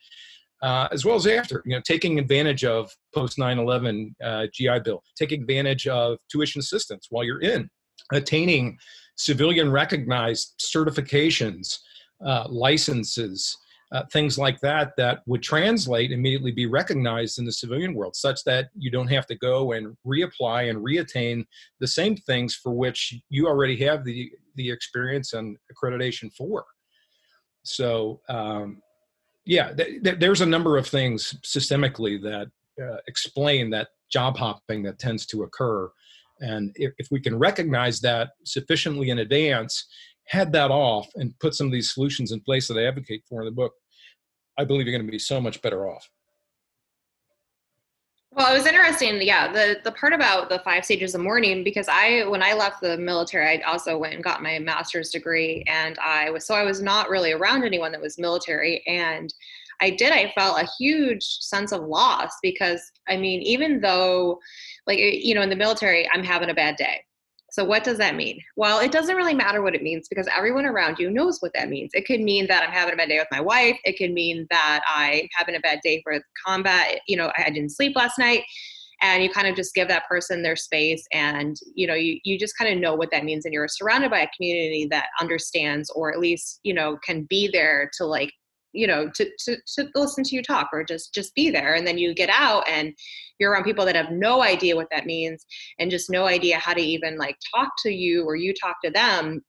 uh, 0.62 0.88
as 0.92 1.04
well 1.04 1.16
as 1.16 1.26
after, 1.26 1.62
you 1.66 1.74
know, 1.74 1.82
taking 1.84 2.18
advantage 2.18 2.64
of 2.64 2.90
post 3.14 3.38
9 3.38 3.58
11 3.58 4.14
uh, 4.22 4.46
GI 4.52 4.80
Bill, 4.84 5.02
taking 5.16 5.40
advantage 5.40 5.86
of 5.88 6.18
tuition 6.30 6.60
assistance 6.60 7.08
while 7.10 7.24
you're 7.24 7.42
in, 7.42 7.68
attaining 8.12 8.78
civilian 9.16 9.70
recognized 9.70 10.54
certifications 10.60 11.78
uh, 12.24 12.46
licenses, 12.48 13.56
uh, 13.92 14.04
things 14.12 14.38
like 14.38 14.58
that, 14.60 14.92
that 14.96 15.20
would 15.26 15.42
translate 15.42 16.12
immediately 16.12 16.52
be 16.52 16.66
recognized 16.66 17.38
in 17.38 17.44
the 17.44 17.52
civilian 17.52 17.92
world, 17.92 18.14
such 18.14 18.42
that 18.44 18.68
you 18.76 18.90
don't 18.90 19.08
have 19.08 19.26
to 19.26 19.34
go 19.36 19.72
and 19.72 19.96
reapply 20.06 20.70
and 20.70 20.78
reattain 20.78 21.44
the 21.80 21.86
same 21.86 22.16
things 22.16 22.54
for 22.54 22.72
which 22.72 23.14
you 23.28 23.46
already 23.48 23.76
have 23.76 24.04
the 24.04 24.30
the 24.54 24.70
experience 24.70 25.32
and 25.32 25.56
accreditation 25.72 26.32
for. 26.34 26.64
So, 27.64 28.20
um, 28.28 28.82
yeah, 29.44 29.72
th- 29.72 30.02
th- 30.02 30.18
there's 30.18 30.40
a 30.40 30.46
number 30.46 30.76
of 30.76 30.86
things 30.86 31.34
systemically 31.44 32.20
that 32.22 32.50
uh, 32.82 32.98
explain 33.08 33.70
that 33.70 33.88
job 34.10 34.36
hopping 34.36 34.82
that 34.84 34.98
tends 34.98 35.26
to 35.26 35.42
occur. 35.42 35.90
And 36.40 36.72
if, 36.76 36.92
if 36.98 37.08
we 37.10 37.20
can 37.20 37.38
recognize 37.38 38.00
that 38.00 38.30
sufficiently 38.44 39.10
in 39.10 39.18
advance 39.18 39.86
head 40.26 40.52
that 40.52 40.70
off 40.70 41.08
and 41.16 41.38
put 41.40 41.54
some 41.54 41.66
of 41.66 41.72
these 41.72 41.92
solutions 41.92 42.32
in 42.32 42.40
place 42.40 42.68
that 42.68 42.78
I 42.78 42.84
advocate 42.84 43.24
for 43.28 43.42
in 43.42 43.46
the 43.46 43.52
book, 43.52 43.72
I 44.58 44.64
believe 44.64 44.86
you're 44.86 44.96
going 44.96 45.06
to 45.06 45.10
be 45.10 45.18
so 45.18 45.40
much 45.40 45.60
better 45.62 45.88
off. 45.88 46.08
Well, 48.34 48.50
it 48.50 48.56
was 48.56 48.66
interesting, 48.66 49.20
yeah, 49.20 49.52
the 49.52 49.78
the 49.84 49.92
part 49.92 50.14
about 50.14 50.48
the 50.48 50.58
five 50.60 50.86
stages 50.86 51.14
of 51.14 51.20
mourning 51.20 51.62
because 51.62 51.86
I 51.88 52.24
when 52.24 52.42
I 52.42 52.54
left 52.54 52.80
the 52.80 52.96
military, 52.96 53.62
I 53.62 53.70
also 53.70 53.98
went 53.98 54.14
and 54.14 54.24
got 54.24 54.42
my 54.42 54.58
master's 54.58 55.10
degree, 55.10 55.62
and 55.66 55.98
I 55.98 56.30
was 56.30 56.46
so 56.46 56.54
I 56.54 56.64
was 56.64 56.80
not 56.80 57.10
really 57.10 57.32
around 57.32 57.62
anyone 57.64 57.92
that 57.92 58.00
was 58.00 58.18
military, 58.18 58.82
and 58.86 59.32
I 59.82 59.90
did 59.90 60.12
I 60.12 60.32
felt 60.34 60.62
a 60.62 60.68
huge 60.78 61.24
sense 61.24 61.72
of 61.72 61.82
loss 61.82 62.32
because 62.42 62.80
I 63.06 63.18
mean 63.18 63.42
even 63.42 63.80
though 63.80 64.38
like 64.86 64.98
you 64.98 65.34
know 65.34 65.42
in 65.42 65.50
the 65.50 65.56
military 65.56 66.08
I'm 66.14 66.24
having 66.24 66.48
a 66.50 66.54
bad 66.54 66.76
day 66.76 67.04
So, 67.52 67.66
what 67.66 67.84
does 67.84 67.98
that 67.98 68.16
mean? 68.16 68.40
Well, 68.56 68.80
it 68.80 68.90
doesn't 68.90 69.14
really 69.14 69.34
matter 69.34 69.60
what 69.60 69.74
it 69.74 69.82
means 69.82 70.08
because 70.08 70.26
everyone 70.34 70.64
around 70.64 70.98
you 70.98 71.10
knows 71.10 71.40
what 71.40 71.52
that 71.52 71.68
means. 71.68 71.90
It 71.92 72.06
could 72.06 72.20
mean 72.20 72.46
that 72.46 72.62
I'm 72.62 72.72
having 72.72 72.94
a 72.94 72.96
bad 72.96 73.10
day 73.10 73.18
with 73.18 73.28
my 73.30 73.42
wife. 73.42 73.78
It 73.84 73.98
could 73.98 74.12
mean 74.12 74.46
that 74.48 74.80
I'm 74.88 75.28
having 75.36 75.54
a 75.54 75.60
bad 75.60 75.80
day 75.84 76.00
for 76.02 76.18
combat. 76.46 77.00
You 77.06 77.18
know, 77.18 77.30
I 77.36 77.50
didn't 77.50 77.72
sleep 77.72 77.94
last 77.94 78.18
night. 78.18 78.44
And 79.02 79.22
you 79.22 79.28
kind 79.28 79.48
of 79.48 79.54
just 79.54 79.74
give 79.74 79.88
that 79.88 80.08
person 80.08 80.42
their 80.42 80.56
space 80.56 81.04
and 81.12 81.56
you 81.74 81.88
know 81.88 81.94
you, 81.94 82.20
you 82.22 82.38
just 82.38 82.56
kind 82.56 82.72
of 82.72 82.80
know 82.80 82.94
what 82.94 83.10
that 83.10 83.24
means 83.24 83.44
and 83.44 83.52
you're 83.52 83.66
surrounded 83.66 84.12
by 84.12 84.20
a 84.20 84.28
community 84.36 84.86
that 84.92 85.08
understands 85.20 85.90
or 85.90 86.12
at 86.12 86.20
least 86.20 86.60
you 86.62 86.72
know 86.72 86.96
can 87.04 87.24
be 87.24 87.50
there 87.52 87.90
to 87.98 88.06
like 88.06 88.32
you 88.72 88.86
know 88.86 89.08
to, 89.14 89.28
to 89.38 89.56
to 89.74 89.88
listen 89.94 90.24
to 90.24 90.34
you 90.34 90.42
talk 90.42 90.68
or 90.72 90.84
just 90.84 91.14
just 91.14 91.34
be 91.34 91.50
there 91.50 91.74
and 91.74 91.86
then 91.86 91.98
you 91.98 92.14
get 92.14 92.30
out 92.30 92.66
and 92.68 92.92
you're 93.38 93.50
around 93.50 93.64
people 93.64 93.84
that 93.84 93.96
have 93.96 94.10
no 94.10 94.42
idea 94.42 94.76
what 94.76 94.88
that 94.90 95.06
means 95.06 95.44
and 95.78 95.90
just 95.90 96.10
no 96.10 96.26
idea 96.26 96.58
how 96.58 96.72
to 96.72 96.82
even 96.82 97.16
like 97.16 97.36
talk 97.54 97.70
to 97.82 97.90
you 97.90 98.24
or 98.24 98.36
you 98.36 98.52
talk 98.54 98.76
to 98.82 98.90
them 98.90 99.42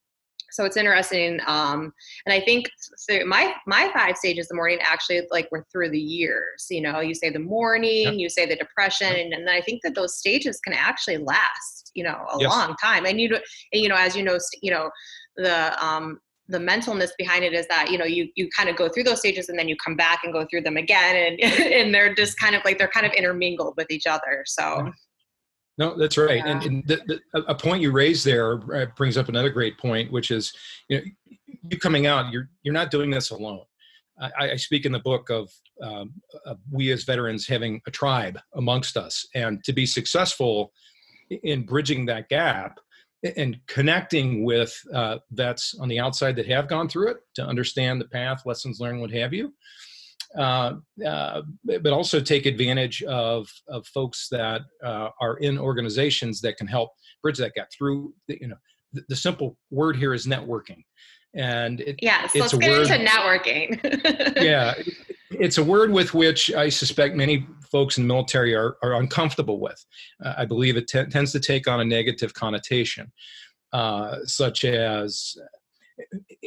so 0.54 0.64
it's 0.64 0.76
interesting 0.76 1.40
um, 1.46 1.92
and 2.26 2.32
i 2.32 2.40
think 2.40 2.66
so 2.96 3.24
my 3.26 3.54
my 3.66 3.90
five 3.92 4.16
stages 4.16 4.46
of 4.46 4.50
the 4.50 4.54
mourning 4.54 4.78
actually 4.82 5.22
like 5.30 5.48
we're 5.50 5.64
through 5.72 5.90
the 5.90 5.98
years 5.98 6.66
you 6.70 6.80
know 6.80 7.00
you 7.00 7.14
say 7.14 7.30
the 7.30 7.38
mourning 7.38 8.04
yep. 8.04 8.14
you 8.14 8.28
say 8.28 8.46
the 8.46 8.56
depression 8.56 9.08
yep. 9.08 9.18
and, 9.24 9.34
and 9.34 9.50
i 9.50 9.60
think 9.60 9.82
that 9.82 9.94
those 9.94 10.16
stages 10.16 10.60
can 10.60 10.72
actually 10.72 11.16
last 11.16 11.90
you 11.94 12.04
know 12.04 12.26
a 12.32 12.36
yes. 12.38 12.50
long 12.50 12.74
time 12.82 13.04
and 13.04 13.20
you 13.20 13.28
and, 13.34 13.82
you 13.82 13.88
know 13.88 13.96
as 13.96 14.16
you 14.16 14.22
know 14.22 14.38
you 14.62 14.70
know 14.70 14.90
the 15.36 15.84
um 15.84 16.18
the 16.48 16.58
mentalness 16.58 17.10
behind 17.16 17.44
it 17.44 17.52
is 17.52 17.66
that 17.68 17.90
you 17.90 17.98
know 17.98 18.04
you 18.04 18.28
you 18.34 18.48
kind 18.56 18.68
of 18.68 18.76
go 18.76 18.88
through 18.88 19.02
those 19.02 19.18
stages 19.18 19.48
and 19.48 19.58
then 19.58 19.68
you 19.68 19.76
come 19.82 19.96
back 19.96 20.20
and 20.24 20.32
go 20.32 20.44
through 20.46 20.60
them 20.60 20.76
again 20.76 21.16
and 21.16 21.40
and 21.60 21.94
they're 21.94 22.14
just 22.14 22.38
kind 22.38 22.54
of 22.54 22.62
like 22.64 22.78
they're 22.78 22.88
kind 22.88 23.06
of 23.06 23.12
intermingled 23.12 23.74
with 23.76 23.90
each 23.90 24.06
other 24.06 24.42
so. 24.46 24.90
No 25.76 25.98
that's 25.98 26.16
right 26.16 26.36
yeah. 26.36 26.52
and, 26.52 26.62
and 26.62 26.86
the, 26.86 27.20
the, 27.32 27.42
a 27.46 27.54
point 27.54 27.82
you 27.82 27.90
raised 27.90 28.24
there 28.24 28.60
uh, 28.72 28.86
brings 28.96 29.16
up 29.16 29.28
another 29.28 29.50
great 29.50 29.76
point 29.76 30.12
which 30.12 30.30
is 30.30 30.52
you 30.88 30.98
know 30.98 31.04
you 31.68 31.78
coming 31.78 32.06
out 32.06 32.32
you're 32.32 32.48
you're 32.62 32.74
not 32.74 32.90
doing 32.92 33.10
this 33.10 33.30
alone. 33.30 33.64
I, 34.20 34.52
I 34.52 34.56
speak 34.56 34.86
in 34.86 34.92
the 34.92 35.00
book 35.00 35.28
of, 35.28 35.52
um, 35.82 36.14
of 36.46 36.58
we 36.70 36.92
as 36.92 37.02
veterans 37.02 37.48
having 37.48 37.80
a 37.88 37.90
tribe 37.90 38.38
amongst 38.54 38.96
us 38.96 39.26
and 39.34 39.62
to 39.64 39.72
be 39.72 39.86
successful 39.86 40.72
in 41.42 41.64
bridging 41.64 42.06
that 42.06 42.28
gap 42.28 42.78
and 43.36 43.58
connecting 43.66 44.44
with 44.44 44.78
uh, 44.92 45.18
vets 45.32 45.74
on 45.80 45.88
the 45.88 45.98
outside 45.98 46.36
that 46.36 46.46
have 46.46 46.68
gone 46.68 46.88
through 46.88 47.08
it 47.08 47.16
to 47.34 47.44
understand 47.44 48.00
the 48.00 48.06
path, 48.06 48.44
lessons 48.44 48.80
learned, 48.80 49.00
what 49.00 49.10
have 49.10 49.32
you. 49.32 49.52
Uh, 50.36 50.74
uh, 51.06 51.42
but 51.64 51.92
also 51.92 52.20
take 52.20 52.44
advantage 52.44 53.02
of, 53.04 53.48
of 53.68 53.86
folks 53.86 54.28
that 54.28 54.62
uh, 54.84 55.08
are 55.20 55.36
in 55.36 55.58
organizations 55.58 56.40
that 56.40 56.56
can 56.56 56.66
help 56.66 56.90
bridge 57.22 57.38
that 57.38 57.54
gap 57.54 57.68
through, 57.76 58.12
the, 58.26 58.36
you 58.40 58.48
know, 58.48 58.56
the, 58.92 59.02
the 59.08 59.16
simple 59.16 59.56
word 59.70 59.96
here 59.96 60.12
is 60.12 60.26
networking. 60.26 60.82
And 61.34 61.80
it, 61.80 61.96
yeah, 62.02 62.26
so 62.26 62.40
let's 62.40 62.54
get 62.54 62.70
word, 62.70 62.90
into 62.90 63.10
networking. 63.10 64.36
yeah, 64.42 64.74
it's 65.40 65.58
a 65.58 65.64
word 65.64 65.90
with 65.90 66.14
which 66.14 66.52
I 66.52 66.68
suspect 66.68 67.14
many 67.14 67.46
folks 67.70 67.98
in 67.98 68.04
the 68.04 68.08
military 68.08 68.54
are, 68.54 68.76
are 68.82 68.94
uncomfortable 68.94 69.60
with. 69.60 69.84
Uh, 70.24 70.34
I 70.38 70.44
believe 70.44 70.76
it 70.76 70.88
t- 70.88 71.04
tends 71.06 71.32
to 71.32 71.40
take 71.40 71.66
on 71.66 71.80
a 71.80 71.84
negative 71.84 72.34
connotation, 72.34 73.10
uh, 73.72 74.18
such 74.24 74.64
as 74.64 75.36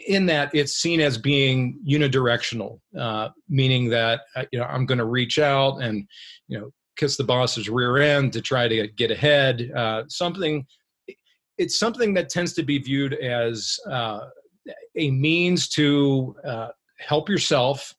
in 0.07 0.25
that 0.27 0.51
it's 0.53 0.73
seen 0.73 0.99
as 0.99 1.17
being 1.17 1.79
unidirectional, 1.87 2.79
uh, 2.97 3.29
meaning 3.49 3.89
that 3.89 4.21
uh, 4.35 4.45
you 4.51 4.59
know 4.59 4.65
I'm 4.65 4.85
going 4.85 4.97
to 4.97 5.05
reach 5.05 5.39
out 5.39 5.77
and 5.77 6.07
you 6.47 6.59
know 6.59 6.71
kiss 6.97 7.17
the 7.17 7.23
boss's 7.23 7.69
rear 7.69 7.97
end 7.97 8.33
to 8.33 8.41
try 8.41 8.67
to 8.67 8.87
get 8.87 9.11
ahead. 9.11 9.71
Uh, 9.75 10.03
something 10.07 10.65
it's 11.57 11.79
something 11.79 12.13
that 12.13 12.29
tends 12.29 12.53
to 12.53 12.63
be 12.63 12.77
viewed 12.77 13.13
as 13.15 13.77
uh, 13.89 14.27
a 14.95 15.11
means 15.11 15.67
to 15.69 16.35
help 16.99 17.29
yourself 17.29 17.93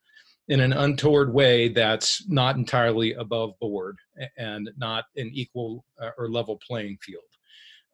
in 0.49 0.61
an 0.61 0.73
untoward 0.73 1.33
way 1.33 1.69
that's 1.69 2.27
not 2.29 2.57
entirely 2.57 3.13
above 3.15 3.59
board 3.61 3.97
and 4.37 4.71
not 4.77 5.05
an 5.17 5.31
equal 5.33 5.85
uh, 6.01 6.11
or 6.17 6.31
level 6.31 6.59
playing 6.67 6.97
field. 7.03 7.23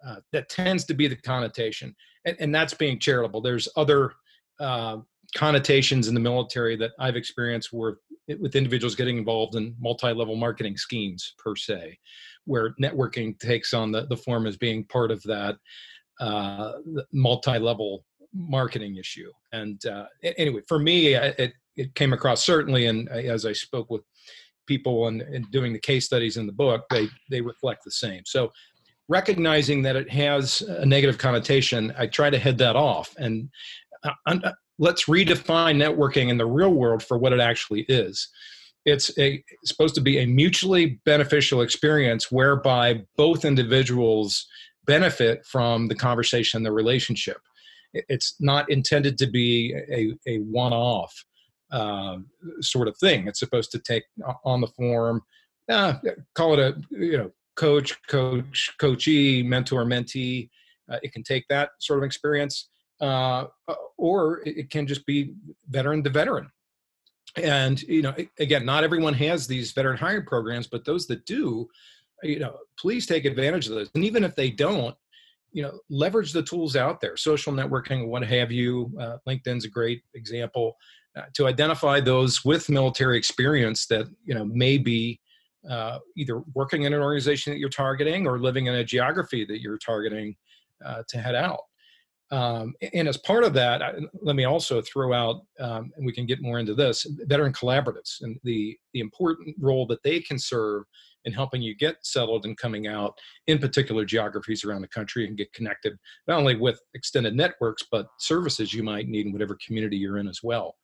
Uh, 0.07 0.17
that 0.33 0.49
tends 0.49 0.85
to 0.85 0.95
be 0.95 1.09
the 1.09 1.17
connotation, 1.17 1.95
and, 2.27 2.37
and 2.38 2.55
that's 2.55 2.75
being 2.75 2.99
charitable. 2.99 3.40
There's 3.40 3.69
other 3.77 4.12
uh, 4.61 4.99
connotations 5.35 6.09
in 6.09 6.14
the 6.14 6.21
military 6.21 6.77
that 6.77 6.93
I've 6.99 7.17
experienced 7.17 7.73
where 7.73 7.97
with 8.40 8.57
individuals 8.57 8.95
getting 8.95 9.19
involved 9.19 9.55
in 9.55 9.75
multi-level 9.79 10.37
marketing 10.37 10.77
schemes 10.77 11.35
per 11.38 11.57
se, 11.57 11.99
where 12.45 12.75
networking 12.81 13.38
takes 13.38 13.75
on 13.75 13.93
the, 13.93 14.07
the 14.07 14.17
form 14.17 14.47
as 14.47 14.57
being 14.57 14.85
part 14.85 15.11
of 15.11 15.23
that 15.25 15.57
uh, 16.21 16.73
multi-level 17.12 18.05
marketing 18.33 18.97
issue. 18.97 19.31
And 19.53 19.85
uh, 19.87 20.07
anyway, 20.23 20.62
for 20.69 20.79
me, 20.79 21.14
it, 21.14 21.53
it 21.77 21.95
came 21.95 22.13
across 22.13 22.45
certainly, 22.45 22.87
and 22.87 23.09
as 23.09 23.47
I 23.47 23.53
spoke 23.53 23.91
with 23.91 24.03
people 24.67 25.09
and, 25.09 25.21
and 25.23 25.51
doing 25.51 25.73
the 25.73 25.79
case 25.79 26.07
studies 26.07 26.37
in 26.37 26.47
the 26.47 26.53
book, 26.53 26.85
they 26.91 27.09
they 27.31 27.41
reflect 27.41 27.85
the 27.85 27.91
same. 27.91 28.23
So 28.25 28.53
recognizing 29.09 29.83
that 29.83 29.97
it 29.97 30.11
has 30.11 30.63
a 30.63 30.87
negative 30.87 31.19
connotation, 31.19 31.93
I 31.99 32.07
try 32.07 32.31
to 32.31 32.39
head 32.39 32.59
that 32.59 32.77
off 32.77 33.15
and 33.19 33.51
uh, 34.05 34.13
uh, 34.27 34.53
let's 34.79 35.05
redefine 35.05 35.77
networking 35.77 36.29
in 36.29 36.39
the 36.39 36.47
real 36.47 36.73
world 36.73 37.03
for 37.03 37.19
what 37.19 37.33
it 37.33 37.41
actually 37.41 37.83
is. 37.89 38.29
It's 38.85 39.11
a, 39.19 39.43
it's 39.63 39.71
supposed 39.71 39.95
to 39.95 40.01
be 40.01 40.19
a 40.19 40.27
mutually 40.27 41.01
beneficial 41.05 41.63
experience 41.63 42.31
whereby 42.31 43.03
both 43.17 43.45
individuals 43.45 44.47
benefit 44.85 45.45
from 45.47 45.89
the 45.89 45.95
conversation, 45.95 46.63
the 46.63 46.73
relationship. 46.73 47.39
It's 47.95 48.35
not 48.41 48.71
intended 48.71 49.17
to 49.19 49.27
be 49.27 49.75
a, 49.91 50.13
a 50.27 50.39
one 50.39 50.73
off 50.73 51.25
uh, 51.75 52.19
sort 52.61 52.87
of 52.87 52.97
thing. 52.99 53.27
It's 53.27 53.41
supposed 53.41 53.73
to 53.73 53.81
take 53.81 54.05
on 54.45 54.61
the 54.61 54.69
form, 54.69 55.23
uh, 55.69 55.95
call 56.35 56.55
it 56.55 56.61
a 56.61 56.81
you 56.91 57.19
know 57.19 57.33
coach, 57.57 57.97
coach, 58.09 58.73
coachee, 58.79 59.43
mentor, 59.43 59.85
mentee. 59.85 60.51
Uh, 60.91 60.99
it 61.03 61.13
can 61.13 61.23
take 61.23 61.45
that 61.49 61.71
sort 61.81 61.99
of 61.99 62.05
experience, 62.05 62.69
uh, 63.01 63.47
or 63.99 64.43
it 64.47 64.71
can 64.71 64.87
just 64.87 65.05
be 65.07 65.35
veteran 65.69 66.05
to 66.05 66.11
veteran. 66.11 66.49
And 67.37 67.83
you 67.83 68.03
know, 68.03 68.15
again, 68.39 68.65
not 68.65 68.85
everyone 68.85 69.15
has 69.15 69.47
these 69.47 69.73
veteran 69.73 69.97
hiring 69.97 70.27
programs, 70.27 70.69
but 70.69 70.85
those 70.85 71.09
that 71.09 71.27
do, 71.27 71.67
you 72.23 72.39
know, 72.39 72.57
please 72.79 73.07
take 73.07 73.25
advantage 73.25 73.67
of 73.67 73.75
those. 73.75 73.91
And 73.97 74.05
even 74.05 74.23
if 74.23 74.37
they 74.37 74.51
don't, 74.51 74.95
you 75.51 75.63
know, 75.63 75.81
leverage 75.91 76.33
the 76.33 76.43
tools 76.43 76.77
out 76.77 77.01
there, 77.01 77.17
social 77.17 77.53
networking, 77.53 78.07
what 78.07 78.25
have 78.25 78.53
you. 78.53 78.93
Uh, 79.01 79.17
LinkedIn's 79.27 79.65
a 79.65 79.69
great 79.69 80.03
example. 80.15 80.77
Uh, 81.16 81.22
to 81.33 81.46
identify 81.46 82.00
those 82.00 82.44
with 82.44 82.68
military 82.68 83.16
experience 83.16 83.87
that 83.87 84.07
you 84.24 84.35
know 84.35 84.44
may 84.44 84.77
be 84.77 85.20
uh, 85.70 85.98
either 86.16 86.40
working 86.55 86.83
in 86.83 86.92
an 86.92 87.00
organization 87.00 87.53
that 87.53 87.59
you're 87.59 87.68
targeting 87.68 88.27
or 88.27 88.38
living 88.38 88.66
in 88.66 88.74
a 88.74 88.85
geography 88.85 89.44
that 89.44 89.61
you're 89.61 89.79
targeting 89.79 90.35
uh, 90.85 91.03
to 91.09 91.18
head 91.18 91.37
out. 91.37 91.61
Um, 92.31 92.74
and 92.92 93.07
as 93.07 93.16
part 93.16 93.44
of 93.44 93.53
that, 93.55 93.81
I, 93.81 93.92
let 94.22 94.35
me 94.35 94.44
also 94.44 94.83
throw 94.83 95.12
out, 95.12 95.42
um, 95.61 95.92
and 95.96 96.05
we 96.05 96.12
can 96.12 96.27
get 96.27 96.42
more 96.42 96.59
into 96.59 96.74
this, 96.74 97.07
veteran 97.27 97.53
collaboratives 97.53 98.16
and 98.22 98.37
the, 98.42 98.77
the 98.92 99.00
important 99.00 99.55
role 99.61 99.87
that 99.87 100.03
they 100.03 100.18
can 100.18 100.38
serve 100.38 100.83
in 101.25 101.33
helping 101.33 101.63
you 101.63 101.75
get 101.75 101.97
settled 102.03 102.45
and 102.45 102.57
coming 102.57 102.87
out 102.87 103.15
in 103.47 103.59
particular 103.59 104.05
geographies 104.05 104.65
around 104.65 104.83
the 104.83 104.89
country 104.89 105.27
and 105.27 105.37
get 105.37 105.53
connected 105.53 105.97
not 106.29 106.39
only 106.39 106.57
with 106.57 106.81
extended 106.95 107.35
networks 107.35 107.83
but 107.91 108.07
services 108.19 108.73
you 108.73 108.83
might 108.83 109.09
need 109.09 109.27
in 109.27 109.33
whatever 109.33 109.57
community 109.65 109.97
you're 109.97 110.19
in 110.19 110.29
as 110.29 110.41
well. 110.43 110.77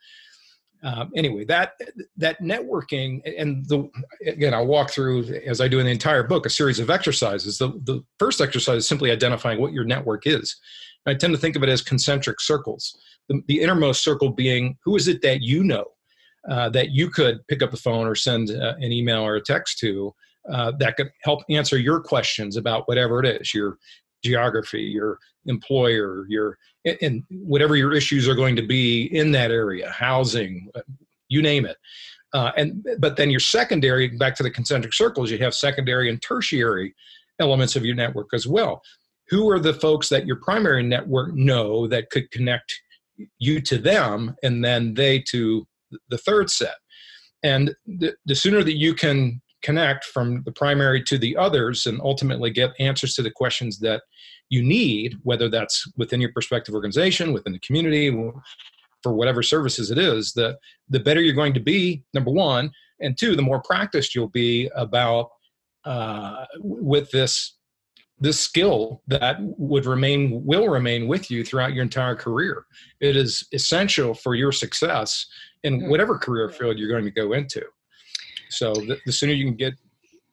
Um, 0.82 1.10
anyway 1.14 1.44
that 1.44 1.72
that 2.16 2.40
networking 2.40 3.20
and 3.38 3.66
the 3.68 3.90
again 4.26 4.54
i'll 4.54 4.66
walk 4.66 4.88
through 4.88 5.24
as 5.46 5.60
i 5.60 5.68
do 5.68 5.78
in 5.78 5.84
the 5.84 5.92
entire 5.92 6.22
book 6.22 6.46
a 6.46 6.50
series 6.50 6.78
of 6.78 6.88
exercises. 6.88 7.58
The, 7.58 7.68
the 7.84 8.02
first 8.18 8.40
exercise 8.40 8.78
is 8.78 8.88
simply 8.88 9.10
identifying 9.10 9.60
what 9.60 9.74
your 9.74 9.84
network 9.84 10.26
is. 10.26 10.56
I 11.06 11.14
tend 11.14 11.34
to 11.34 11.38
think 11.38 11.56
of 11.56 11.62
it 11.62 11.68
as 11.68 11.82
concentric 11.82 12.40
circles 12.40 12.96
the, 13.30 13.40
the 13.46 13.60
innermost 13.60 14.02
circle 14.02 14.30
being 14.30 14.76
who 14.84 14.96
is 14.96 15.08
it 15.08 15.22
that 15.22 15.40
you 15.40 15.64
know 15.64 15.84
uh, 16.48 16.68
that 16.70 16.90
you 16.90 17.08
could 17.08 17.46
pick 17.48 17.62
up 17.62 17.70
the 17.70 17.76
phone 17.76 18.06
or 18.06 18.14
send 18.14 18.50
uh, 18.50 18.74
an 18.80 18.92
email 18.92 19.22
or 19.22 19.36
a 19.36 19.42
text 19.42 19.78
to 19.78 20.12
uh, 20.50 20.72
that 20.78 20.96
could 20.96 21.10
help 21.22 21.42
answer 21.50 21.78
your 21.78 22.00
questions 22.00 22.56
about 22.56 22.88
whatever 22.88 23.22
it 23.22 23.40
is 23.40 23.52
your 23.54 23.78
geography, 24.22 24.82
your 24.82 25.18
employer, 25.46 26.26
your 26.28 26.58
and 27.02 27.22
whatever 27.30 27.76
your 27.76 27.92
issues 27.92 28.28
are 28.28 28.34
going 28.34 28.56
to 28.56 28.66
be 28.66 29.04
in 29.16 29.32
that 29.32 29.50
area, 29.50 29.90
housing, 29.90 30.70
you 31.28 31.42
name 31.42 31.66
it. 31.66 31.76
Uh, 32.32 32.52
and 32.56 32.86
but 32.98 33.16
then 33.16 33.30
your 33.30 33.40
secondary, 33.40 34.08
back 34.08 34.34
to 34.36 34.42
the 34.42 34.50
concentric 34.50 34.94
circles, 34.94 35.30
you 35.30 35.38
have 35.38 35.54
secondary 35.54 36.08
and 36.08 36.22
tertiary 36.22 36.94
elements 37.38 37.76
of 37.76 37.84
your 37.84 37.94
network 37.94 38.28
as 38.32 38.46
well. 38.46 38.82
Who 39.28 39.50
are 39.50 39.58
the 39.60 39.74
folks 39.74 40.08
that 40.08 40.26
your 40.26 40.36
primary 40.36 40.82
network 40.82 41.34
know 41.34 41.86
that 41.88 42.10
could 42.10 42.30
connect 42.30 42.72
you 43.38 43.60
to 43.62 43.78
them, 43.78 44.34
and 44.42 44.64
then 44.64 44.94
they 44.94 45.20
to 45.30 45.66
the 46.08 46.18
third 46.18 46.50
set? 46.50 46.74
And 47.42 47.74
the, 47.86 48.14
the 48.26 48.34
sooner 48.34 48.62
that 48.62 48.76
you 48.76 48.94
can 48.94 49.40
connect 49.62 50.04
from 50.04 50.42
the 50.44 50.52
primary 50.52 51.02
to 51.04 51.18
the 51.18 51.36
others 51.36 51.86
and 51.86 52.00
ultimately 52.02 52.50
get 52.50 52.72
answers 52.78 53.14
to 53.14 53.22
the 53.22 53.30
questions 53.30 53.78
that 53.80 54.02
you 54.48 54.62
need, 54.62 55.16
whether 55.22 55.48
that's 55.48 55.90
within 55.96 56.20
your 56.20 56.32
prospective 56.32 56.74
organization, 56.74 57.32
within 57.32 57.52
the 57.52 57.58
community, 57.60 58.10
for 59.02 59.12
whatever 59.14 59.42
services 59.42 59.90
it 59.90 59.98
is, 59.98 60.32
the, 60.32 60.58
the 60.88 61.00
better 61.00 61.20
you're 61.20 61.34
going 61.34 61.54
to 61.54 61.60
be, 61.60 62.02
number 62.12 62.30
one. 62.30 62.70
And 63.00 63.16
two, 63.16 63.34
the 63.34 63.42
more 63.42 63.62
practiced 63.62 64.14
you'll 64.14 64.28
be 64.28 64.70
about 64.74 65.30
uh, 65.84 66.44
with 66.58 67.10
this 67.10 67.56
this 68.20 68.38
skill 68.38 69.02
that 69.06 69.38
would 69.40 69.86
remain 69.86 70.44
will 70.44 70.68
remain 70.68 71.08
with 71.08 71.30
you 71.30 71.42
throughout 71.42 71.72
your 71.72 71.82
entire 71.82 72.14
career 72.14 72.66
it 73.00 73.16
is 73.16 73.46
essential 73.52 74.12
for 74.12 74.34
your 74.34 74.52
success 74.52 75.26
in 75.64 75.78
mm-hmm. 75.78 75.90
whatever 75.90 76.18
career 76.18 76.50
field 76.50 76.78
you're 76.78 76.90
going 76.90 77.04
to 77.04 77.10
go 77.10 77.32
into 77.32 77.62
so 78.50 78.72
the, 78.72 78.98
the 79.06 79.12
sooner 79.12 79.32
you 79.32 79.44
can 79.44 79.56
get 79.56 79.74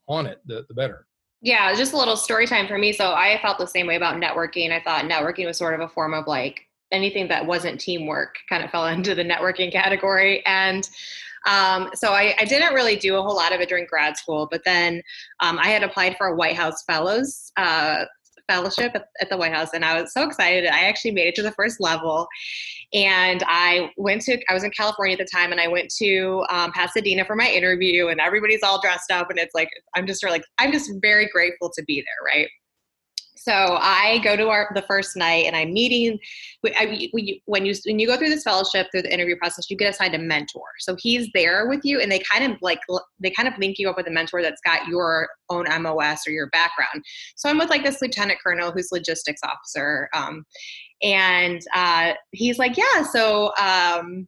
on 0.08 0.26
it 0.26 0.40
the, 0.46 0.66
the 0.68 0.74
better. 0.74 1.06
Yeah 1.42 1.74
just 1.76 1.94
a 1.94 1.98
little 1.98 2.18
story 2.18 2.48
time 2.48 2.68
for 2.68 2.78
me. 2.78 2.94
So 2.94 3.12
i 3.12 3.40
felt 3.42 3.58
the 3.58 3.68
same 3.68 3.88
way 3.88 3.96
about 3.96 4.16
networking. 4.22 4.72
I 4.72 4.82
thought 4.82 5.06
networking 5.06 5.46
was 5.46 5.58
sort 5.58 5.74
of 5.74 5.82
a 5.82 5.90
form 5.90 6.14
of 6.14 6.28
like 6.28 6.62
anything 6.92 7.28
that 7.28 7.46
wasn't 7.46 7.80
teamwork 7.80 8.36
kind 8.50 8.64
of 8.64 8.72
fell 8.72 8.88
into 8.88 9.16
the 9.16 9.24
networking 9.24 9.72
category. 9.72 10.46
And 10.46 10.88
um, 11.48 11.92
so 11.94 12.12
I, 12.12 12.36
I, 12.40 12.46
didn't 12.46 12.74
really 12.74 12.98
do 12.98 13.16
a 13.16 13.22
whole 13.22 13.36
lot 13.36 13.54
of 13.54 13.62
it 13.62 13.70
during 13.70 13.86
grad 13.86 14.18
school, 14.18 14.50
but 14.52 14.64
then 14.66 15.02
um, 15.40 15.58
I 15.60 15.68
had 15.68 15.82
applied 15.82 16.18
for 16.18 16.28
a 16.28 16.36
White 16.36 16.58
House 16.58 16.84
Fellows 16.84 17.54
uh, 17.56 18.04
fellowship 18.48 18.92
at, 18.96 19.08
at, 19.22 19.30
the 19.30 19.38
White 19.38 19.54
House, 19.54 19.70
and 19.74 19.84
I 19.84 20.02
was 20.02 20.14
so 20.14 20.24
excited. 20.24 20.66
I 20.66 20.88
actually 20.88 21.12
made 21.12 21.28
it 21.28 21.36
to 21.36 21.44
the 21.44 21.52
first 21.52 21.80
level, 21.80 22.28
and 22.94 23.44
I 23.48 23.92
went 23.98 24.22
to. 24.24 24.40
I 24.50 24.54
was 24.54 24.64
in 24.64 24.72
California 24.72 25.14
at 25.14 25.20
the 25.20 25.30
time, 25.32 25.52
and 25.52 25.62
I 25.62 25.68
went 25.68 25.92
to 25.98 26.46
um, 26.50 26.72
Pasadena 26.72 27.26
for 27.26 27.36
my 27.36 27.50
interview, 27.50 28.08
and 28.08 28.20
everybody's 28.20 28.64
all 28.64 28.82
dressed 28.82 29.12
up, 29.12 29.30
and 29.30 29.40
it's 29.40 29.56
like 29.56 29.70
I'm 29.96 30.08
just 30.08 30.24
like 30.24 30.44
I'm 30.58 30.72
just 30.72 30.92
very 31.02 31.28
grateful 31.28 31.72
to 31.76 31.84
be 31.84 32.02
there, 32.02 32.36
right? 32.36 32.48
So 33.38 33.78
I 33.80 34.20
go 34.24 34.36
to 34.36 34.50
our 34.50 34.70
the 34.74 34.82
first 34.82 35.16
night 35.16 35.46
and 35.46 35.56
I'm 35.56 35.74
meeting. 35.74 36.20
When 36.62 37.66
you 37.66 37.76
when 37.86 38.00
you 38.00 38.08
go 38.08 38.18
through 38.18 38.30
this 38.30 38.44
fellowship 38.44 38.88
through 38.92 39.04
the 39.04 39.14
interview 39.14 39.36
process, 39.38 39.70
you 39.70 39.78
get 39.78 39.90
assigned 39.90 40.16
a 40.16 40.20
mentor. 40.20 40.66
So 40.80 40.96
he's 40.98 41.30
there 41.34 41.68
with 41.68 41.82
you, 41.84 42.00
and 42.00 42.12
they 42.12 42.20
kind 42.20 42.52
of 42.52 42.58
like 42.62 42.80
they 43.20 43.30
kind 43.32 43.48
of 43.48 43.54
link 43.60 43.78
you 43.80 43.90
up 43.90 43.98
with 43.98 44.08
a 44.08 44.12
mentor 44.12 44.42
that's 44.42 44.62
got 44.62 44.88
your 44.88 45.30
own 45.50 45.66
MOS 45.82 46.28
or 46.28 46.32
your 46.32 46.50
background. 46.50 47.04
So 47.36 47.50
I'm 47.50 47.58
with 47.58 47.70
like 47.70 47.84
this 47.84 48.02
lieutenant 48.02 48.40
colonel 48.44 48.72
who's 48.72 48.92
logistics 48.92 49.42
officer, 49.44 50.10
um, 50.14 50.46
and 51.04 51.62
uh, 51.74 52.14
he's 52.32 52.60
like, 52.60 52.78
yeah, 52.78 53.04
so. 53.04 53.52
Um, 53.60 54.28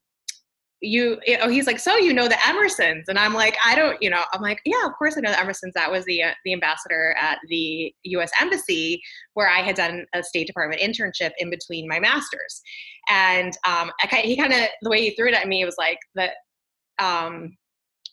you 0.82 1.20
oh 1.42 1.50
he's 1.50 1.68
like 1.68 1.80
so 1.80 1.98
you 1.98 2.14
know 2.14 2.28
the 2.28 2.36
emersons? 2.36 3.04
And 3.08 3.20
i'm 3.20 3.34
like 3.34 3.58
i 3.66 3.76
don't 3.76 4.02
you 4.02 4.10
know 4.10 4.24
i'm 4.34 4.42
like 4.42 4.60
yeah 4.66 4.86
of 4.86 4.94
course 4.98 5.18
i 5.18 5.20
know 5.22 5.32
the 5.32 5.38
emersons. 5.38 5.74
That 5.74 5.92
was 5.92 6.06
the 6.06 6.24
uh, 6.24 6.34
the 6.46 6.54
ambassador 6.54 7.16
at 7.20 7.40
the 7.50 7.94
us 8.06 8.32
embassy 8.40 9.02
where 9.34 9.50
i 9.50 9.60
had 9.60 9.76
done 9.76 10.06
a 10.14 10.24
state 10.24 10.48
department 10.48 10.82
internship 10.82 11.32
in 11.40 11.50
between 11.50 11.88
my 11.88 12.00
masters. 12.00 12.62
And 13.10 13.54
um 13.68 13.92
I, 14.02 14.22
he 14.24 14.38
kind 14.38 14.54
of 14.54 14.68
the 14.82 14.90
way 14.90 15.02
he 15.02 15.12
threw 15.12 15.28
it 15.28 15.34
at 15.34 15.48
me 15.48 15.66
was 15.66 15.76
like 15.78 16.00
that 16.16 16.34
um 17.00 17.58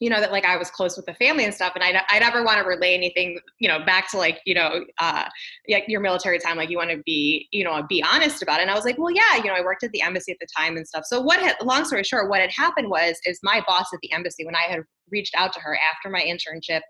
you 0.00 0.10
know 0.10 0.20
that 0.20 0.32
like 0.32 0.44
I 0.44 0.56
was 0.56 0.70
close 0.70 0.96
with 0.96 1.06
the 1.06 1.14
family 1.14 1.44
and 1.44 1.54
stuff, 1.54 1.72
and 1.74 1.84
I 1.84 2.02
I 2.10 2.18
never 2.18 2.44
want 2.44 2.58
to 2.58 2.64
relay 2.66 2.94
anything 2.94 3.38
you 3.58 3.68
know 3.68 3.84
back 3.84 4.10
to 4.10 4.18
like 4.18 4.40
you 4.46 4.54
know 4.54 4.84
uh, 4.98 5.24
your 5.66 6.00
military 6.00 6.38
time, 6.38 6.56
like 6.56 6.70
you 6.70 6.76
want 6.76 6.90
to 6.90 7.02
be 7.04 7.48
you 7.52 7.64
know 7.64 7.82
be 7.88 8.02
honest 8.02 8.42
about 8.42 8.60
it. 8.60 8.62
And 8.62 8.70
I 8.70 8.74
was 8.74 8.84
like, 8.84 8.98
well, 8.98 9.10
yeah, 9.10 9.36
you 9.36 9.44
know, 9.44 9.54
I 9.54 9.62
worked 9.62 9.84
at 9.84 9.92
the 9.92 10.02
embassy 10.02 10.32
at 10.32 10.38
the 10.40 10.46
time 10.56 10.76
and 10.76 10.86
stuff. 10.86 11.04
So 11.06 11.20
what 11.20 11.40
had 11.40 11.56
long 11.62 11.84
story 11.84 12.04
short, 12.04 12.28
what 12.30 12.40
had 12.40 12.50
happened 12.50 12.88
was 12.88 13.18
is 13.24 13.40
my 13.42 13.62
boss 13.66 13.86
at 13.92 14.00
the 14.02 14.12
embassy 14.12 14.44
when 14.44 14.56
I 14.56 14.70
had 14.70 14.80
reached 15.10 15.34
out 15.36 15.52
to 15.52 15.60
her 15.60 15.78
after 15.94 16.10
my 16.10 16.20
internship, 16.20 16.80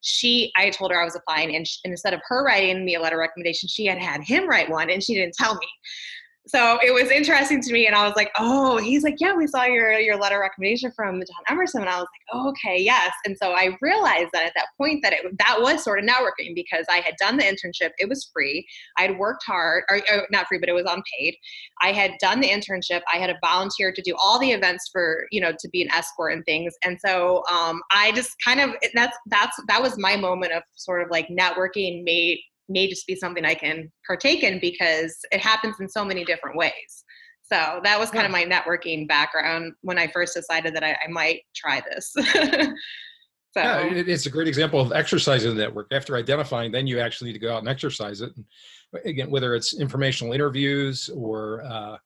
she 0.00 0.52
I 0.56 0.70
told 0.70 0.90
her 0.90 1.00
I 1.00 1.04
was 1.04 1.16
applying, 1.16 1.54
and, 1.54 1.66
she, 1.66 1.78
and 1.84 1.92
instead 1.92 2.14
of 2.14 2.20
her 2.28 2.44
writing 2.44 2.84
me 2.84 2.94
a 2.94 3.00
letter 3.00 3.18
recommendation, 3.18 3.68
she 3.68 3.86
had 3.86 3.98
had 3.98 4.22
him 4.22 4.48
write 4.48 4.70
one, 4.70 4.90
and 4.90 5.02
she 5.02 5.14
didn't 5.14 5.34
tell 5.34 5.54
me 5.54 5.66
so 6.46 6.78
it 6.84 6.92
was 6.92 7.10
interesting 7.10 7.60
to 7.60 7.72
me 7.72 7.86
and 7.86 7.96
i 7.96 8.06
was 8.06 8.16
like 8.16 8.30
oh 8.38 8.76
he's 8.76 9.02
like 9.02 9.16
yeah 9.18 9.34
we 9.34 9.46
saw 9.46 9.64
your 9.64 9.92
your 9.92 10.16
letter 10.18 10.38
recommendation 10.40 10.90
from 10.94 11.14
john 11.14 11.44
emerson 11.48 11.80
and 11.80 11.90
i 11.90 11.96
was 11.96 12.06
like 12.12 12.24
oh, 12.32 12.48
okay 12.48 12.80
yes. 12.80 13.12
And 13.24 13.36
so 13.40 13.52
i 13.52 13.76
realized 13.80 14.30
that 14.32 14.44
at 14.44 14.52
that 14.54 14.66
point 14.78 15.02
that 15.02 15.12
it 15.12 15.24
that 15.38 15.58
was 15.60 15.82
sort 15.82 15.98
of 15.98 16.04
networking 16.04 16.54
because 16.54 16.84
i 16.90 16.98
had 16.98 17.14
done 17.18 17.36
the 17.36 17.44
internship. 17.44 17.90
It 17.98 18.08
was 18.08 18.28
free. 18.32 18.66
I 18.98 19.02
had 19.02 19.18
worked 19.18 19.44
hard 19.46 19.84
or, 19.90 20.00
or 20.12 20.26
not 20.30 20.46
free 20.46 20.58
but 20.58 20.68
it 20.68 20.74
was 20.74 20.86
unpaid. 20.86 21.36
I 21.82 21.92
had 21.92 22.12
done 22.20 22.40
the 22.40 22.48
internship. 22.48 23.00
I 23.12 23.18
had 23.18 23.30
a 23.30 23.38
volunteer 23.44 23.92
to 23.92 24.02
do 24.02 24.14
all 24.22 24.38
the 24.38 24.52
events 24.52 24.88
for 24.92 25.26
you 25.30 25.40
know 25.40 25.52
to 25.58 25.68
be 25.70 25.82
an 25.82 25.90
escort 25.92 26.32
and 26.32 26.44
things. 26.44 26.74
And 26.84 26.98
so 27.04 27.42
um, 27.52 27.80
i 27.90 28.12
just 28.12 28.30
kind 28.44 28.60
of 28.60 28.70
that's 28.94 29.16
that's 29.26 29.56
that 29.68 29.82
was 29.82 29.98
my 29.98 30.16
moment 30.16 30.52
of 30.52 30.62
sort 30.74 31.02
of 31.02 31.10
like 31.10 31.28
networking 31.28 32.04
made 32.04 32.38
may 32.68 32.88
just 32.88 33.06
be 33.06 33.14
something 33.14 33.44
I 33.44 33.54
can 33.54 33.90
partake 34.06 34.42
in 34.42 34.58
because 34.60 35.16
it 35.32 35.40
happens 35.40 35.76
in 35.80 35.88
so 35.88 36.04
many 36.04 36.24
different 36.24 36.56
ways. 36.56 37.04
So 37.42 37.80
that 37.84 37.98
was 37.98 38.10
kind 38.10 38.24
of 38.24 38.32
my 38.32 38.44
networking 38.44 39.06
background 39.06 39.74
when 39.82 39.98
I 39.98 40.06
first 40.06 40.34
decided 40.34 40.74
that 40.74 40.82
I, 40.82 40.92
I 40.92 41.08
might 41.08 41.42
try 41.54 41.82
this. 41.90 42.12
so 42.14 42.24
yeah, 43.56 43.84
it's 43.92 44.26
a 44.26 44.30
great 44.30 44.48
example 44.48 44.80
of 44.80 44.92
exercising 44.92 45.54
the 45.54 45.62
network. 45.62 45.88
After 45.92 46.16
identifying, 46.16 46.72
then 46.72 46.86
you 46.86 47.00
actually 47.00 47.28
need 47.28 47.38
to 47.38 47.46
go 47.46 47.52
out 47.52 47.58
and 47.58 47.68
exercise 47.68 48.22
it. 48.22 48.32
And 48.34 48.44
again, 49.04 49.30
whether 49.30 49.54
it's 49.54 49.78
informational 49.78 50.32
interviews 50.32 51.10
or 51.14 51.62
uh, 51.64 51.96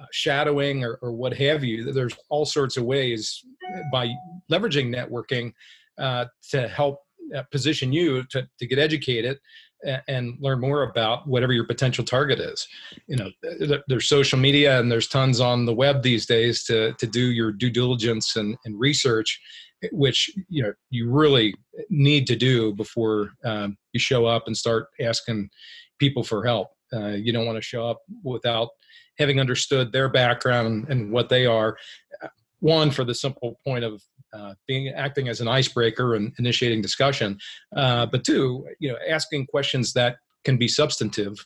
uh, 0.00 0.06
shadowing 0.10 0.82
or, 0.82 0.98
or, 1.02 1.12
what 1.12 1.36
have 1.36 1.62
you, 1.62 1.92
there's 1.92 2.16
all 2.30 2.46
sorts 2.46 2.76
of 2.76 2.84
ways 2.84 3.44
by 3.92 4.10
leveraging 4.50 4.94
networking 4.94 5.52
uh, 5.98 6.24
to 6.50 6.66
help 6.68 7.00
uh, 7.36 7.42
position 7.52 7.92
you 7.92 8.24
to, 8.30 8.48
to 8.58 8.66
get 8.66 8.78
educated 8.78 9.38
and 10.08 10.36
learn 10.40 10.60
more 10.60 10.82
about 10.82 11.26
whatever 11.26 11.52
your 11.52 11.66
potential 11.66 12.04
target 12.04 12.38
is. 12.38 12.66
You 13.06 13.16
know, 13.16 13.30
there's 13.88 14.08
social 14.08 14.38
media 14.38 14.78
and 14.78 14.90
there's 14.90 15.08
tons 15.08 15.40
on 15.40 15.64
the 15.64 15.74
web 15.74 16.02
these 16.02 16.26
days 16.26 16.64
to 16.64 16.92
to 16.94 17.06
do 17.06 17.30
your 17.30 17.52
due 17.52 17.70
diligence 17.70 18.36
and, 18.36 18.56
and 18.64 18.78
research, 18.78 19.40
which 19.92 20.30
you 20.48 20.62
know 20.62 20.72
you 20.90 21.10
really 21.10 21.54
need 21.88 22.26
to 22.26 22.36
do 22.36 22.74
before 22.74 23.30
um, 23.44 23.76
you 23.92 24.00
show 24.00 24.26
up 24.26 24.44
and 24.46 24.56
start 24.56 24.86
asking 25.00 25.48
people 25.98 26.22
for 26.22 26.44
help. 26.44 26.68
Uh, 26.92 27.08
you 27.08 27.32
don't 27.32 27.46
want 27.46 27.56
to 27.56 27.62
show 27.62 27.86
up 27.86 27.98
without 28.24 28.70
having 29.18 29.38
understood 29.38 29.92
their 29.92 30.08
background 30.08 30.88
and 30.88 31.12
what 31.12 31.28
they 31.28 31.46
are. 31.46 31.76
One, 32.60 32.90
for 32.90 33.04
the 33.04 33.14
simple 33.14 33.58
point 33.64 33.84
of 33.84 34.02
uh, 34.32 34.54
being 34.66 34.88
acting 34.88 35.28
as 35.28 35.40
an 35.40 35.48
icebreaker 35.48 36.14
and 36.14 36.32
initiating 36.38 36.82
discussion, 36.82 37.38
uh, 37.76 38.06
but 38.06 38.24
two, 38.24 38.66
you 38.78 38.90
know, 38.90 38.96
asking 39.08 39.46
questions 39.46 39.92
that 39.92 40.16
can 40.44 40.56
be 40.56 40.68
substantive 40.68 41.44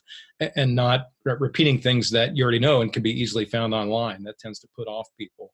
and 0.55 0.73
not 0.75 1.07
re- 1.25 1.35
repeating 1.39 1.79
things 1.79 2.09
that 2.11 2.35
you 2.35 2.43
already 2.43 2.59
know 2.59 2.81
and 2.81 2.93
can 2.93 3.03
be 3.03 3.11
easily 3.11 3.45
found 3.45 3.73
online. 3.73 4.23
That 4.23 4.39
tends 4.39 4.59
to 4.59 4.67
put 4.75 4.87
off 4.87 5.07
people 5.17 5.53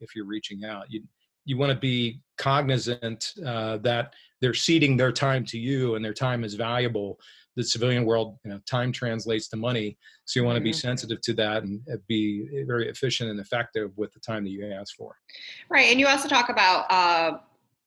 if 0.00 0.14
you're 0.14 0.26
reaching 0.26 0.64
out. 0.64 0.86
You 0.90 1.02
you 1.44 1.56
want 1.56 1.70
to 1.70 1.78
be 1.78 2.20
cognizant 2.38 3.32
uh, 3.46 3.76
that 3.78 4.14
they're 4.40 4.54
ceding 4.54 4.96
their 4.96 5.12
time 5.12 5.44
to 5.46 5.58
you 5.58 5.94
and 5.94 6.04
their 6.04 6.14
time 6.14 6.44
is 6.44 6.54
valuable 6.54 7.18
the 7.56 7.62
civilian 7.62 8.04
world, 8.04 8.38
you 8.44 8.50
know, 8.50 8.60
time 8.66 8.92
translates 8.92 9.48
to 9.48 9.56
money. 9.56 9.98
So 10.24 10.40
you 10.40 10.46
want 10.46 10.56
to 10.56 10.62
be 10.62 10.70
mm-hmm. 10.70 10.78
sensitive 10.78 11.20
to 11.22 11.34
that 11.34 11.64
and 11.64 11.80
uh, 11.92 11.96
be 12.08 12.64
very 12.66 12.88
efficient 12.88 13.30
and 13.30 13.38
effective 13.40 13.90
with 13.96 14.12
the 14.12 14.20
time 14.20 14.44
that 14.44 14.50
you 14.50 14.72
ask 14.72 14.96
for. 14.96 15.16
Right. 15.68 15.90
And 15.90 16.00
you 16.00 16.06
also 16.06 16.28
talk 16.28 16.48
about, 16.48 16.86
uh, 16.90 17.38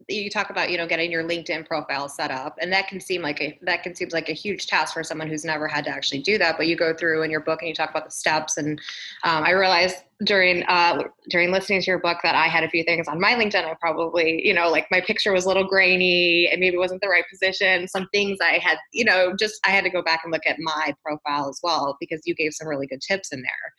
you 0.08 0.30
talk 0.30 0.52
about 0.52 0.70
you 0.70 0.78
know 0.78 0.88
getting 0.88 1.12
your 1.12 1.24
linkedin 1.24 1.66
profile 1.66 2.08
set 2.08 2.30
up 2.30 2.58
and 2.62 2.72
that 2.72 2.88
can 2.88 3.00
seem 3.00 3.22
like 3.22 3.42
a 3.42 3.58
that 3.64 3.82
can 3.82 3.96
seem 3.96 4.08
like 4.12 4.30
a 4.30 4.34
huge 4.34 4.68
task 4.68 4.94
for 4.94 5.04
someone 5.04 5.28
who's 5.28 5.44
never 5.44 5.68
had 5.68 5.84
to 5.84 5.90
actually 5.90 6.20
do 6.20 6.38
that 6.38 6.58
but 6.58 6.68
you 6.68 6.76
go 6.76 6.94
through 6.94 7.24
in 7.24 7.32
your 7.32 7.40
book 7.40 7.62
and 7.62 7.70
you 7.70 7.74
talk 7.74 7.90
about 7.90 8.06
the 8.06 8.12
steps 8.12 8.58
and 8.58 8.80
um, 9.24 9.44
i 9.44 9.52
realized 9.52 9.98
during 10.24 10.64
uh, 10.68 11.04
during 11.30 11.52
listening 11.52 11.82
to 11.82 11.88
your 11.88 12.00
book 12.00 12.20
that 12.24 12.36
i 12.36 12.48
had 12.48 12.64
a 12.64 12.70
few 12.70 12.84
things 12.84 13.08
on 13.08 13.20
my 13.20 13.34
linkedin. 13.34 13.66
I 13.66 13.76
probably 13.82 14.46
you 14.46 14.54
know 14.54 14.70
like 14.70 14.88
my 14.92 15.02
picture 15.02 15.34
was 15.34 15.46
a 15.46 15.48
little 15.48 15.68
grainy 15.68 16.48
and 16.52 16.60
maybe 16.60 16.78
wasn't 16.78 17.02
the 17.02 17.10
right 17.10 17.26
position 17.30 17.88
some 17.88 18.08
things 18.14 18.38
i 18.42 18.60
had 18.60 18.78
you 18.94 19.04
know 19.04 19.36
just 19.36 19.60
i 19.66 19.72
had 19.72 19.84
to 19.84 19.90
go 19.90 20.02
back 20.02 20.22
and 20.24 20.32
look 20.32 20.46
at 20.46 20.58
my 20.60 20.94
profile 21.04 21.50
as 21.50 21.60
well 21.64 21.98
because 22.00 22.22
you 22.26 22.36
gave 22.36 22.54
some 22.54 22.68
really 22.68 22.88
good 22.88 23.02
tips 23.02 23.34
in 23.34 23.42
there. 23.42 23.74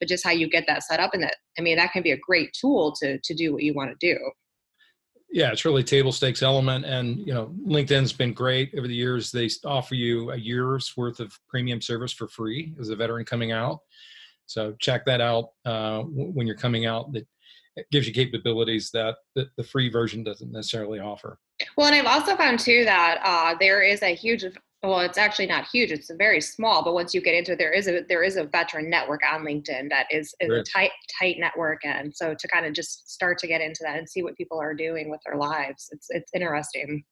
But 0.00 0.08
just 0.08 0.24
how 0.24 0.30
you 0.30 0.48
get 0.48 0.64
that 0.66 0.82
set 0.82 1.00
up 1.00 1.14
and 1.14 1.22
that 1.22 1.36
i 1.58 1.62
mean 1.62 1.76
that 1.76 1.92
can 1.92 2.02
be 2.02 2.12
a 2.12 2.18
great 2.18 2.52
tool 2.52 2.92
to 3.00 3.18
to 3.18 3.34
do 3.34 3.52
what 3.52 3.62
you 3.62 3.72
want 3.72 3.90
to 3.90 4.14
do 4.14 4.18
yeah, 5.36 5.52
it's 5.52 5.66
really 5.66 5.84
table 5.84 6.12
stakes 6.12 6.42
element, 6.42 6.86
and 6.86 7.18
you 7.18 7.34
know, 7.34 7.54
LinkedIn's 7.68 8.10
been 8.10 8.32
great 8.32 8.72
over 8.74 8.88
the 8.88 8.94
years. 8.94 9.30
They 9.30 9.50
offer 9.66 9.94
you 9.94 10.30
a 10.30 10.36
year's 10.36 10.96
worth 10.96 11.20
of 11.20 11.38
premium 11.46 11.82
service 11.82 12.10
for 12.10 12.26
free 12.26 12.72
as 12.80 12.88
a 12.88 12.96
veteran 12.96 13.26
coming 13.26 13.52
out. 13.52 13.80
So 14.46 14.74
check 14.80 15.04
that 15.04 15.20
out 15.20 15.50
uh, 15.66 16.04
when 16.04 16.46
you're 16.46 16.56
coming 16.56 16.86
out. 16.86 17.12
That 17.12 17.26
gives 17.92 18.06
you 18.06 18.14
capabilities 18.14 18.90
that 18.94 19.16
the, 19.34 19.62
free 19.62 19.90
version 19.90 20.24
doesn't 20.24 20.50
necessarily 20.50 21.00
offer. 21.00 21.38
Well, 21.76 21.88
and 21.88 21.96
I've 21.96 22.06
also 22.06 22.34
found 22.34 22.58
too 22.58 22.86
that 22.86 23.20
uh, 23.22 23.56
there 23.60 23.82
is 23.82 24.02
a 24.02 24.14
huge 24.14 24.42
well 24.82 25.00
it's 25.00 25.18
actually 25.18 25.46
not 25.46 25.66
huge 25.66 25.90
it's 25.90 26.10
very 26.18 26.40
small 26.40 26.84
but 26.84 26.94
once 26.94 27.14
you 27.14 27.20
get 27.20 27.34
into 27.34 27.52
it 27.52 27.58
there 27.58 27.72
is 27.72 27.88
a 27.88 28.02
there 28.08 28.22
is 28.22 28.36
a 28.36 28.44
veteran 28.44 28.88
network 28.90 29.20
on 29.30 29.42
linkedin 29.42 29.88
that 29.88 30.06
is, 30.10 30.34
is 30.40 30.50
a 30.50 30.62
tight 30.62 30.90
tight 31.18 31.36
network 31.38 31.80
and 31.84 32.14
so 32.14 32.34
to 32.34 32.48
kind 32.48 32.66
of 32.66 32.72
just 32.72 33.10
start 33.10 33.38
to 33.38 33.46
get 33.46 33.60
into 33.60 33.80
that 33.82 33.98
and 33.98 34.08
see 34.08 34.22
what 34.22 34.36
people 34.36 34.60
are 34.60 34.74
doing 34.74 35.10
with 35.10 35.20
their 35.24 35.36
lives 35.36 35.88
it's 35.92 36.08
it's 36.10 36.30
interesting 36.34 37.04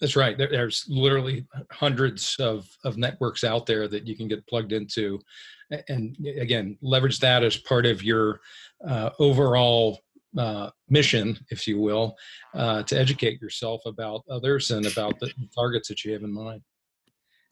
That's 0.00 0.16
right. 0.16 0.36
There, 0.36 0.48
there's 0.48 0.84
literally 0.88 1.46
hundreds 1.70 2.36
of, 2.40 2.66
of 2.84 2.96
networks 2.96 3.44
out 3.44 3.64
there 3.64 3.86
that 3.88 4.06
you 4.06 4.16
can 4.16 4.28
get 4.28 4.46
plugged 4.46 4.72
into. 4.72 5.20
And 5.88 6.16
again, 6.36 6.76
leverage 6.82 7.20
that 7.20 7.42
as 7.42 7.56
part 7.56 7.86
of 7.86 8.02
your 8.02 8.40
uh, 8.86 9.10
overall 9.18 10.00
uh, 10.36 10.70
mission, 10.88 11.38
if 11.50 11.66
you 11.66 11.80
will, 11.80 12.16
uh, 12.54 12.82
to 12.82 12.98
educate 12.98 13.40
yourself 13.40 13.82
about 13.86 14.22
others 14.28 14.70
and 14.70 14.86
about 14.86 15.18
the 15.20 15.32
targets 15.54 15.88
that 15.88 16.04
you 16.04 16.12
have 16.12 16.22
in 16.22 16.32
mind. 16.32 16.62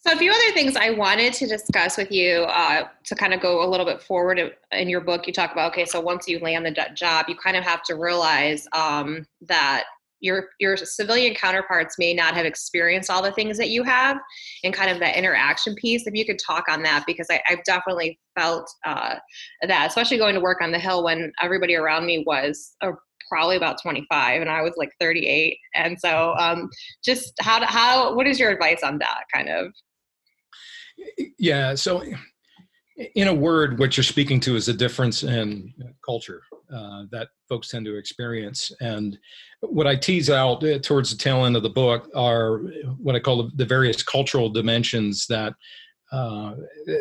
So, 0.04 0.12
a 0.12 0.16
few 0.16 0.32
other 0.32 0.52
things 0.52 0.74
I 0.74 0.90
wanted 0.90 1.32
to 1.34 1.46
discuss 1.46 1.96
with 1.96 2.10
you 2.10 2.42
uh, 2.48 2.88
to 3.04 3.14
kind 3.14 3.32
of 3.32 3.40
go 3.40 3.64
a 3.64 3.68
little 3.68 3.86
bit 3.86 4.02
forward 4.02 4.40
in 4.72 4.88
your 4.88 5.00
book. 5.00 5.28
You 5.28 5.32
talk 5.32 5.52
about 5.52 5.70
okay, 5.72 5.84
so 5.84 6.00
once 6.00 6.26
you 6.26 6.40
land 6.40 6.66
the 6.66 6.74
job, 6.94 7.26
you 7.28 7.36
kind 7.36 7.56
of 7.56 7.62
have 7.62 7.84
to 7.84 7.94
realize 7.94 8.66
um, 8.72 9.24
that 9.42 9.84
your 10.18 10.48
your 10.58 10.76
civilian 10.76 11.34
counterparts 11.34 12.00
may 12.00 12.14
not 12.14 12.34
have 12.34 12.46
experienced 12.46 13.10
all 13.10 13.22
the 13.22 13.30
things 13.30 13.56
that 13.58 13.68
you 13.68 13.84
have 13.84 14.16
and 14.64 14.74
kind 14.74 14.90
of 14.90 14.98
that 14.98 15.16
interaction 15.16 15.74
piece 15.76 16.06
if 16.06 16.14
you 16.14 16.24
could 16.24 16.38
talk 16.44 16.64
on 16.68 16.82
that 16.82 17.04
because 17.06 17.26
I, 17.30 17.40
have 17.44 17.62
definitely 17.64 18.18
felt 18.38 18.68
uh, 18.86 19.16
that 19.66 19.86
especially 19.88 20.18
going 20.18 20.34
to 20.34 20.40
work 20.40 20.62
on 20.62 20.72
the 20.72 20.78
hill 20.78 21.04
when 21.04 21.32
everybody 21.40 21.74
around 21.74 22.06
me 22.06 22.24
was 22.26 22.74
uh, 22.80 22.92
probably 23.28 23.56
about 23.56 23.82
25 23.82 24.40
and 24.42 24.50
i 24.50 24.62
was 24.62 24.74
like 24.76 24.90
38 25.00 25.58
and 25.74 25.98
so 25.98 26.34
um, 26.38 26.70
just 27.04 27.32
how 27.40 27.64
how 27.64 28.14
what 28.14 28.26
is 28.26 28.38
your 28.38 28.50
advice 28.50 28.82
on 28.82 28.98
that 28.98 29.24
kind 29.34 29.48
of 29.48 29.72
yeah 31.38 31.74
so 31.74 32.02
in 33.14 33.28
a 33.28 33.34
word 33.34 33.78
what 33.78 33.96
you're 33.96 34.04
speaking 34.04 34.40
to 34.40 34.56
is 34.56 34.68
a 34.68 34.74
difference 34.74 35.22
in 35.22 35.72
culture 36.04 36.42
uh, 36.72 37.04
that 37.10 37.28
folks 37.48 37.68
tend 37.68 37.84
to 37.84 37.96
experience. 37.96 38.72
And 38.80 39.18
what 39.60 39.86
I 39.86 39.94
tease 39.94 40.30
out 40.30 40.64
uh, 40.64 40.78
towards 40.78 41.10
the 41.10 41.16
tail 41.16 41.44
end 41.44 41.54
of 41.54 41.62
the 41.62 41.68
book 41.68 42.08
are 42.14 42.58
what 42.96 43.14
I 43.14 43.20
call 43.20 43.50
the, 43.54 43.66
various 43.66 44.02
cultural 44.02 44.48
dimensions 44.48 45.26
that 45.26 45.52
uh, 46.12 46.54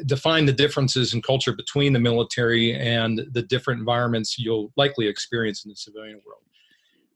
define 0.06 0.46
the 0.46 0.54
differences 0.54 1.14
in 1.14 1.22
culture 1.22 1.54
between 1.54 1.94
the 1.94 2.00
military 2.00 2.74
and 2.76 3.22
the 3.32 3.44
different 3.44 3.80
environments 3.80 4.38
you'll 4.38 4.74
likely 4.76 5.08
experience 5.08 5.64
in 5.64 5.70
the 5.70 5.76
civilian 5.76 6.20
world. 6.26 6.44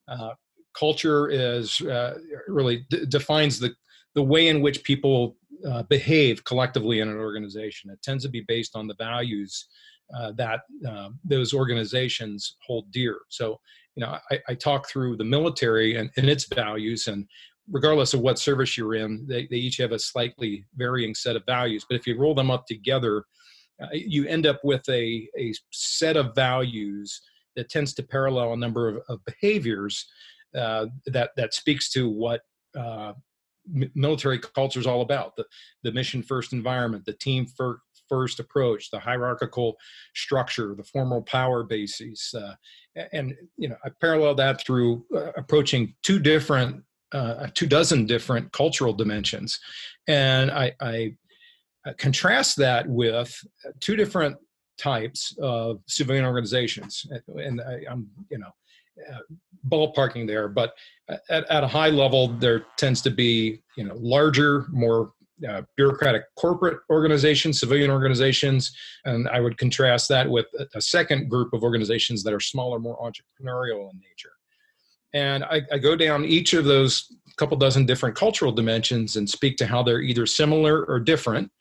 Uh, 0.08 0.34
culture 0.78 1.30
is 1.30 1.82
uh, 1.82 2.18
really 2.48 2.86
d- 2.90 3.06
defines 3.08 3.60
the 3.60 3.74
the 4.14 4.24
way 4.24 4.48
in 4.48 4.62
which 4.62 4.82
people 4.86 5.36
uh, 5.68 5.84
behave 5.84 6.44
collectively 6.44 7.00
in 7.00 7.10
an 7.10 7.18
organization. 7.18 7.90
It 7.90 8.02
tends 8.02 8.24
to 8.24 8.30
be 8.30 8.42
based 8.48 8.76
on 8.76 8.88
the 8.88 8.96
values 8.96 9.68
uh, 10.16 10.32
that 10.34 10.62
uh, 10.88 11.10
those 11.24 11.54
organizations 11.54 12.58
hold 12.66 12.92
dear. 12.92 13.20
So, 13.30 13.60
you 13.96 14.02
know, 14.02 14.18
I, 14.32 14.40
I 14.50 14.54
talk 14.56 14.88
through 14.88 15.18
the 15.18 15.24
military 15.24 15.96
and, 15.96 16.12
and, 16.18 16.30
its 16.30 16.46
values, 16.54 17.08
and 17.08 17.26
regardless 17.72 18.14
of 18.14 18.20
what 18.20 18.38
service 18.38 18.78
you're 18.78 18.96
in, 18.96 19.26
they, 19.28 19.48
they 19.50 19.58
each 19.58 19.78
have 19.78 19.94
a 19.94 20.00
slightly 20.00 20.66
varying 20.76 21.16
set 21.16 21.36
of 21.36 21.44
values. 21.48 21.86
But 21.90 21.96
if 21.96 22.06
you 22.06 22.18
roll 22.18 22.36
them 22.36 22.52
up 22.52 22.66
together, 22.68 23.24
uh, 23.82 23.88
you 23.94 24.28
end 24.28 24.46
up 24.46 24.60
with 24.64 24.88
a, 24.90 25.28
a 25.38 25.54
set 25.72 26.18
of 26.18 26.36
values 26.36 27.22
that 27.56 27.70
tends 27.70 27.94
to 27.96 28.04
parallel 28.04 28.54
a 28.54 28.58
number 28.58 28.88
of, 28.90 29.02
of 29.10 29.20
behaviors 29.26 30.06
uh, 30.56 30.86
that, 31.08 31.32
that 31.36 31.54
speaks 31.54 31.90
to 31.92 32.10
what 32.10 32.42
uh, 32.78 33.14
military 33.94 34.40
culture 34.40 34.80
is 34.80 34.88
all 34.88 35.02
about 35.02 35.36
the, 35.36 35.46
the 35.84 35.92
mission 35.92 36.22
first 36.22 36.54
environment 36.54 37.06
the 37.06 37.14
team 37.14 37.46
first 37.46 37.82
first 38.10 38.40
approach, 38.40 38.90
the 38.92 39.00
hierarchical 39.00 39.78
structure, 40.14 40.76
the 40.76 40.84
formal 40.84 41.22
power 41.24 41.64
bases, 41.64 42.34
uh, 42.38 42.54
and 43.12 43.36
you 43.58 43.70
know 43.70 43.76
I 43.84 43.90
parallel 44.02 44.36
that 44.36 44.62
through 44.66 45.06
uh, 45.16 45.32
approaching 45.38 45.96
two 46.04 46.20
different, 46.20 46.84
uh, 47.12 47.48
two 47.54 47.68
dozen 47.68 48.06
different 48.06 48.52
cultural 48.52 48.94
dimensions, 48.94 49.60
and 50.08 50.52
I, 50.52 50.74
I 50.82 51.16
contrast 51.98 52.58
that 52.58 52.88
with 52.88 53.38
two 53.80 53.96
different 53.96 54.38
types 54.78 55.36
of 55.42 55.80
civilian 55.88 56.26
organizations, 56.26 57.06
and 57.36 57.62
I, 57.62 57.92
am 57.92 58.08
you 58.30 58.38
know 58.38 58.52
ballparking 59.68 60.28
there, 60.28 60.48
but 60.48 60.74
at, 61.30 61.50
at 61.50 61.64
a 61.64 61.68
high 61.68 61.90
level, 61.90 62.28
there 62.28 62.66
tends 62.78 63.02
to 63.02 63.10
be 63.10 63.62
you 63.76 63.84
know 63.84 63.96
larger, 63.96 64.66
more 64.70 65.12
uh, 65.48 65.62
bureaucratic 65.76 66.24
corporate 66.36 66.80
organizations, 66.90 67.60
civilian 67.60 67.92
organizations, 67.92 68.74
and 69.04 69.28
I 69.30 69.40
would 69.40 69.58
contrast 69.58 70.08
that 70.10 70.30
with 70.30 70.46
a, 70.58 70.66
a, 70.76 70.82
second 70.82 71.30
group 71.30 71.52
of 71.52 71.62
organizations 71.62 72.24
that 72.24 72.34
are 72.34 72.40
smaller, 72.40 72.80
more 72.80 72.98
entrepreneurial 72.98 73.92
in 73.92 74.00
nature. 74.00 74.32
And 75.14 75.44
I, 75.44 75.62
I, 75.72 75.78
go 75.78 75.98
down 75.98 76.24
each 76.24 76.54
of 76.54 76.64
those 76.64 77.12
couple 77.36 77.58
dozen 77.58 77.86
different 77.86 78.16
cultural 78.16 78.54
dimensions 78.54 79.18
and 79.18 79.30
speak 79.30 79.58
to 79.58 79.68
how 79.68 79.84
they're 79.84 80.02
either 80.02 80.26
similar 80.26 80.86
or 80.86 81.02
different. 81.02 81.52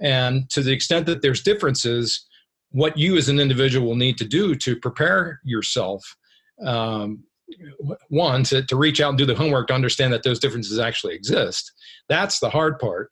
And 0.00 0.50
to 0.50 0.60
the 0.60 0.72
extent 0.72 1.06
that 1.06 1.22
there's 1.22 1.42
differences, 1.42 2.26
what 2.70 2.98
you 2.98 3.16
as 3.16 3.28
an 3.28 3.38
individual 3.38 3.86
will 3.86 3.96
need 3.96 4.18
to 4.18 4.24
do 4.24 4.56
to 4.56 4.76
prepare 4.76 5.40
yourself 5.44 6.16
um, 6.64 7.24
one 8.08 8.44
to, 8.44 8.64
to 8.64 8.76
reach 8.76 9.00
out 9.00 9.10
and 9.10 9.18
do 9.18 9.26
the 9.26 9.34
homework 9.34 9.68
to 9.68 9.74
understand 9.74 10.12
that 10.12 10.22
those 10.22 10.38
differences 10.38 10.78
actually 10.78 11.14
exist. 11.14 11.72
That's 12.08 12.40
the 12.40 12.50
hard 12.50 12.78
part. 12.78 13.10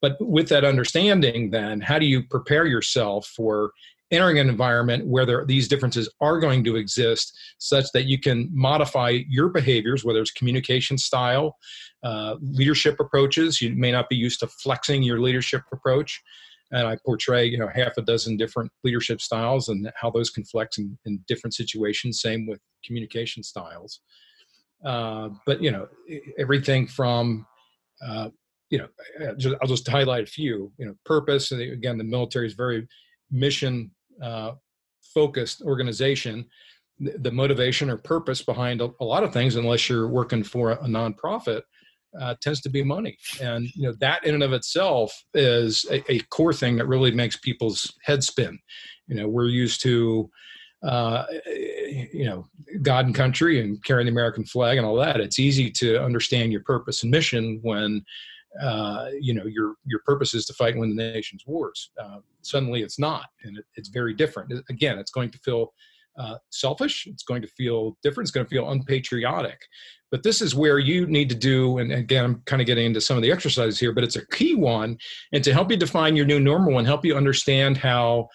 But 0.00 0.16
with 0.20 0.48
that 0.48 0.64
understanding 0.64 1.50
then 1.50 1.80
how 1.80 1.98
do 1.98 2.06
you 2.06 2.22
prepare 2.24 2.66
yourself 2.66 3.26
for 3.26 3.72
entering 4.10 4.38
an 4.38 4.48
environment 4.48 5.06
where 5.06 5.26
there, 5.26 5.44
these 5.46 5.66
differences 5.66 6.08
are 6.20 6.38
going 6.38 6.62
to 6.64 6.76
exist 6.76 7.36
such 7.58 7.86
that 7.94 8.04
you 8.04 8.18
can 8.20 8.48
modify 8.52 9.18
your 9.28 9.48
behaviors 9.48 10.04
whether 10.04 10.20
it's 10.20 10.30
communication 10.30 10.98
style 10.98 11.56
uh, 12.02 12.36
leadership 12.40 13.00
approaches? 13.00 13.60
You 13.60 13.74
may 13.74 13.90
not 13.90 14.08
be 14.08 14.16
used 14.16 14.40
to 14.40 14.46
flexing 14.46 15.02
your 15.02 15.20
leadership 15.20 15.62
approach 15.72 16.22
and 16.74 16.88
I 16.88 16.98
portray 17.04 17.46
you 17.46 17.56
know 17.56 17.68
half 17.72 17.96
a 17.96 18.02
dozen 18.02 18.36
different 18.36 18.70
leadership 18.82 19.20
styles 19.20 19.68
and 19.68 19.90
how 19.94 20.10
those 20.10 20.30
can 20.30 20.44
flex 20.44 20.78
in, 20.78 20.98
in 21.06 21.24
different 21.28 21.54
situations. 21.54 22.20
Same 22.20 22.46
with 22.46 22.60
communication 22.84 23.42
styles. 23.42 24.00
Uh, 24.84 25.30
but 25.46 25.62
you 25.62 25.70
know 25.70 25.86
everything 26.38 26.86
from 26.86 27.46
uh, 28.04 28.28
you 28.70 28.78
know 28.78 28.88
I'll 29.62 29.68
just 29.68 29.88
highlight 29.88 30.24
a 30.24 30.26
few. 30.30 30.72
You 30.76 30.86
know 30.86 30.94
purpose. 31.06 31.52
And 31.52 31.60
again, 31.60 31.96
the 31.96 32.04
military 32.04 32.46
is 32.46 32.54
very 32.54 32.86
mission 33.30 33.92
uh, 34.20 34.52
focused 35.14 35.62
organization. 35.62 36.46
The, 37.00 37.18
the, 37.18 37.32
motivation 37.32 37.90
or 37.90 37.96
purpose 37.96 38.40
behind 38.40 38.80
a, 38.80 38.88
a, 39.00 39.04
lot 39.04 39.24
of 39.24 39.32
things, 39.32 39.56
unless 39.56 39.88
you're 39.88 40.06
working 40.06 40.44
for 40.44 40.70
a, 40.70 40.74
a 40.76 40.86
nonprofit, 40.86 41.62
uh, 42.20 42.34
tends 42.40 42.60
to 42.60 42.68
be 42.68 42.82
money 42.82 43.16
and 43.40 43.66
you 43.74 43.82
know 43.82 43.94
that 44.00 44.24
in 44.24 44.34
and 44.34 44.42
of 44.42 44.52
itself 44.52 45.24
is 45.34 45.84
a, 45.90 46.12
a, 46.12 46.18
core 46.30 46.52
thing 46.52 46.76
that 46.76 46.86
really 46.86 47.10
makes 47.10 47.36
people's 47.36 47.92
heads 48.02 48.26
spin 48.26 48.58
you 49.08 49.16
know 49.16 49.28
we're 49.28 49.48
used 49.48 49.82
to 49.82 50.30
uh, 50.84 51.24
you 52.12 52.24
know 52.24 52.46
god 52.82 53.06
and 53.06 53.14
country 53.14 53.60
and 53.60 53.82
carrying 53.84 54.06
the 54.06 54.12
american 54.12 54.44
flag 54.44 54.76
and 54.76 54.86
all 54.86 54.96
that 54.96 55.20
it's 55.20 55.38
easy 55.38 55.70
to 55.70 56.02
understand 56.02 56.52
your 56.52 56.62
purpose 56.62 57.02
and 57.02 57.10
mission 57.10 57.58
when 57.62 58.04
uh, 58.62 59.08
you 59.20 59.34
know 59.34 59.46
your 59.46 59.74
your 59.84 60.00
purpose 60.06 60.34
is 60.34 60.46
to 60.46 60.52
fight 60.54 60.72
and 60.72 60.80
win 60.80 60.94
the 60.94 61.12
nation's 61.12 61.44
wars 61.46 61.90
uh, 62.00 62.18
suddenly 62.42 62.82
it's 62.82 62.98
not 62.98 63.26
and 63.44 63.58
it, 63.58 63.64
it's 63.74 63.88
very 63.88 64.14
different 64.14 64.52
again 64.68 64.98
it's 64.98 65.10
going 65.10 65.30
to 65.30 65.38
feel 65.38 65.72
uh, 66.18 66.36
selfish. 66.50 67.06
It's 67.06 67.22
going 67.22 67.42
to 67.42 67.48
feel 67.48 67.96
different. 68.02 68.26
It's 68.26 68.30
going 68.30 68.46
to 68.46 68.50
feel 68.50 68.70
unpatriotic. 68.70 69.60
But 70.14 70.22
this 70.22 70.40
is 70.40 70.54
where 70.54 70.78
you 70.78 71.08
need 71.08 71.28
to 71.30 71.34
do, 71.34 71.78
and 71.78 71.90
again, 71.90 72.24
I'm 72.24 72.42
kind 72.46 72.62
of 72.62 72.68
getting 72.68 72.86
into 72.86 73.00
some 73.00 73.16
of 73.16 73.22
the 73.24 73.32
exercises 73.32 73.80
here, 73.80 73.90
but 73.90 74.04
it's 74.04 74.14
a 74.14 74.24
key 74.28 74.54
one. 74.54 74.96
And 75.32 75.42
to 75.42 75.52
help 75.52 75.72
you 75.72 75.76
define 75.76 76.14
your 76.14 76.24
new 76.24 76.38
normal 76.38 76.78
and 76.78 76.86
help 76.86 77.04
you 77.04 77.16
understand 77.16 77.76
how 77.76 78.28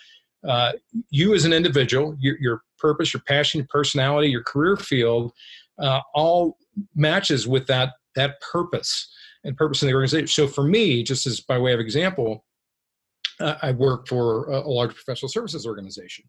uh, 0.46 0.74
you 1.10 1.34
as 1.34 1.46
an 1.46 1.54
individual, 1.54 2.18
your, 2.20 2.38
your, 2.42 2.64
purpose, 2.80 3.14
your 3.14 3.22
passion, 3.26 3.60
your 3.60 3.68
personality, 3.70 4.28
your 4.28 4.44
career 4.44 4.76
field, 4.76 5.32
uh, 5.82 6.02
all 6.14 6.58
matches 6.96 7.48
with 7.48 7.66
that 7.68 7.94
that 8.16 8.42
purpose 8.42 9.10
and 9.46 9.56
purpose 9.56 9.82
in 9.82 9.88
the 9.88 9.94
organization. 9.94 10.28
So 10.28 10.48
for 10.50 10.66
me, 10.66 11.02
just 11.02 11.26
as 11.28 11.40
by 11.40 11.58
way 11.58 11.72
of 11.72 11.80
example, 11.80 12.44
uh, 13.40 13.56
I 13.62 13.72
work 13.72 14.06
for 14.06 14.50
a, 14.52 14.60
a 14.60 14.68
large 14.70 14.94
professional 14.94 15.30
services 15.30 15.66
organization 15.66 16.26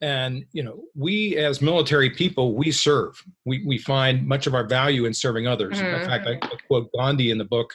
and 0.00 0.44
you 0.52 0.62
know 0.62 0.84
we 0.94 1.36
as 1.36 1.60
military 1.60 2.10
people 2.10 2.54
we 2.54 2.70
serve. 2.70 3.22
We, 3.44 3.64
we 3.66 3.78
find 3.78 4.26
much 4.26 4.46
of 4.46 4.54
our 4.54 4.66
value 4.66 5.06
in 5.06 5.14
serving 5.14 5.46
others. 5.46 5.78
Mm-hmm. 5.78 6.02
in 6.02 6.08
fact 6.08 6.26
I, 6.26 6.46
I, 6.46 6.56
quote 6.66 6.90
gandhi 6.92 7.30
in 7.30 7.38
the 7.38 7.44
book 7.44 7.74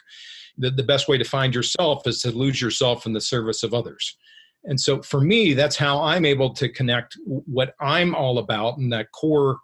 that 0.57 0.78
the 0.78 0.84
best 0.84 1.07
way 1.07 1.17
to 1.17 1.24
find 1.24 1.53
yourself 1.53 2.07
is 2.07 2.21
to 2.21 2.32
lose 2.32 2.61
yourself 2.61 3.05
in 3.05 3.13
the 3.13 3.21
service 3.21 3.63
of 3.63 3.74
others. 3.74 4.17
And 4.65 4.80
so 4.80 5.01
for 5.01 5.19
me 5.19 5.53
that's 5.53 5.76
how 5.76 6.01
i'm 6.01 6.26
able 6.26 6.53
to 6.53 6.69
connect 6.69 7.17
what 7.26 7.76
i'm 7.82 8.15
all 8.15 8.38
about 8.38 8.78
and 8.78 8.91
that 8.93 9.11
core 9.11 9.57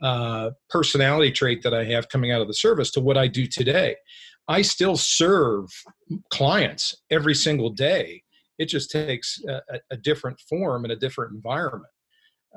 uh, 0.00 0.50
personality 0.70 1.32
trait 1.32 1.62
that 1.62 1.74
i 1.74 1.84
have 1.84 2.08
coming 2.08 2.32
out 2.32 2.40
of 2.40 2.48
the 2.48 2.54
service 2.54 2.90
to 2.92 3.00
what 3.00 3.18
i 3.18 3.26
do 3.26 3.46
today. 3.46 3.96
I 4.48 4.62
still 4.62 4.96
serve 4.96 5.70
clients 6.30 6.96
every 7.10 7.34
single 7.34 7.68
day. 7.68 8.22
It 8.58 8.66
just 8.66 8.90
takes 8.90 9.40
a, 9.46 9.60
a, 9.90 9.96
different 9.98 10.40
form 10.40 10.84
and 10.84 10.92
a 10.92 10.96
different 10.96 11.34
environment. 11.34 11.92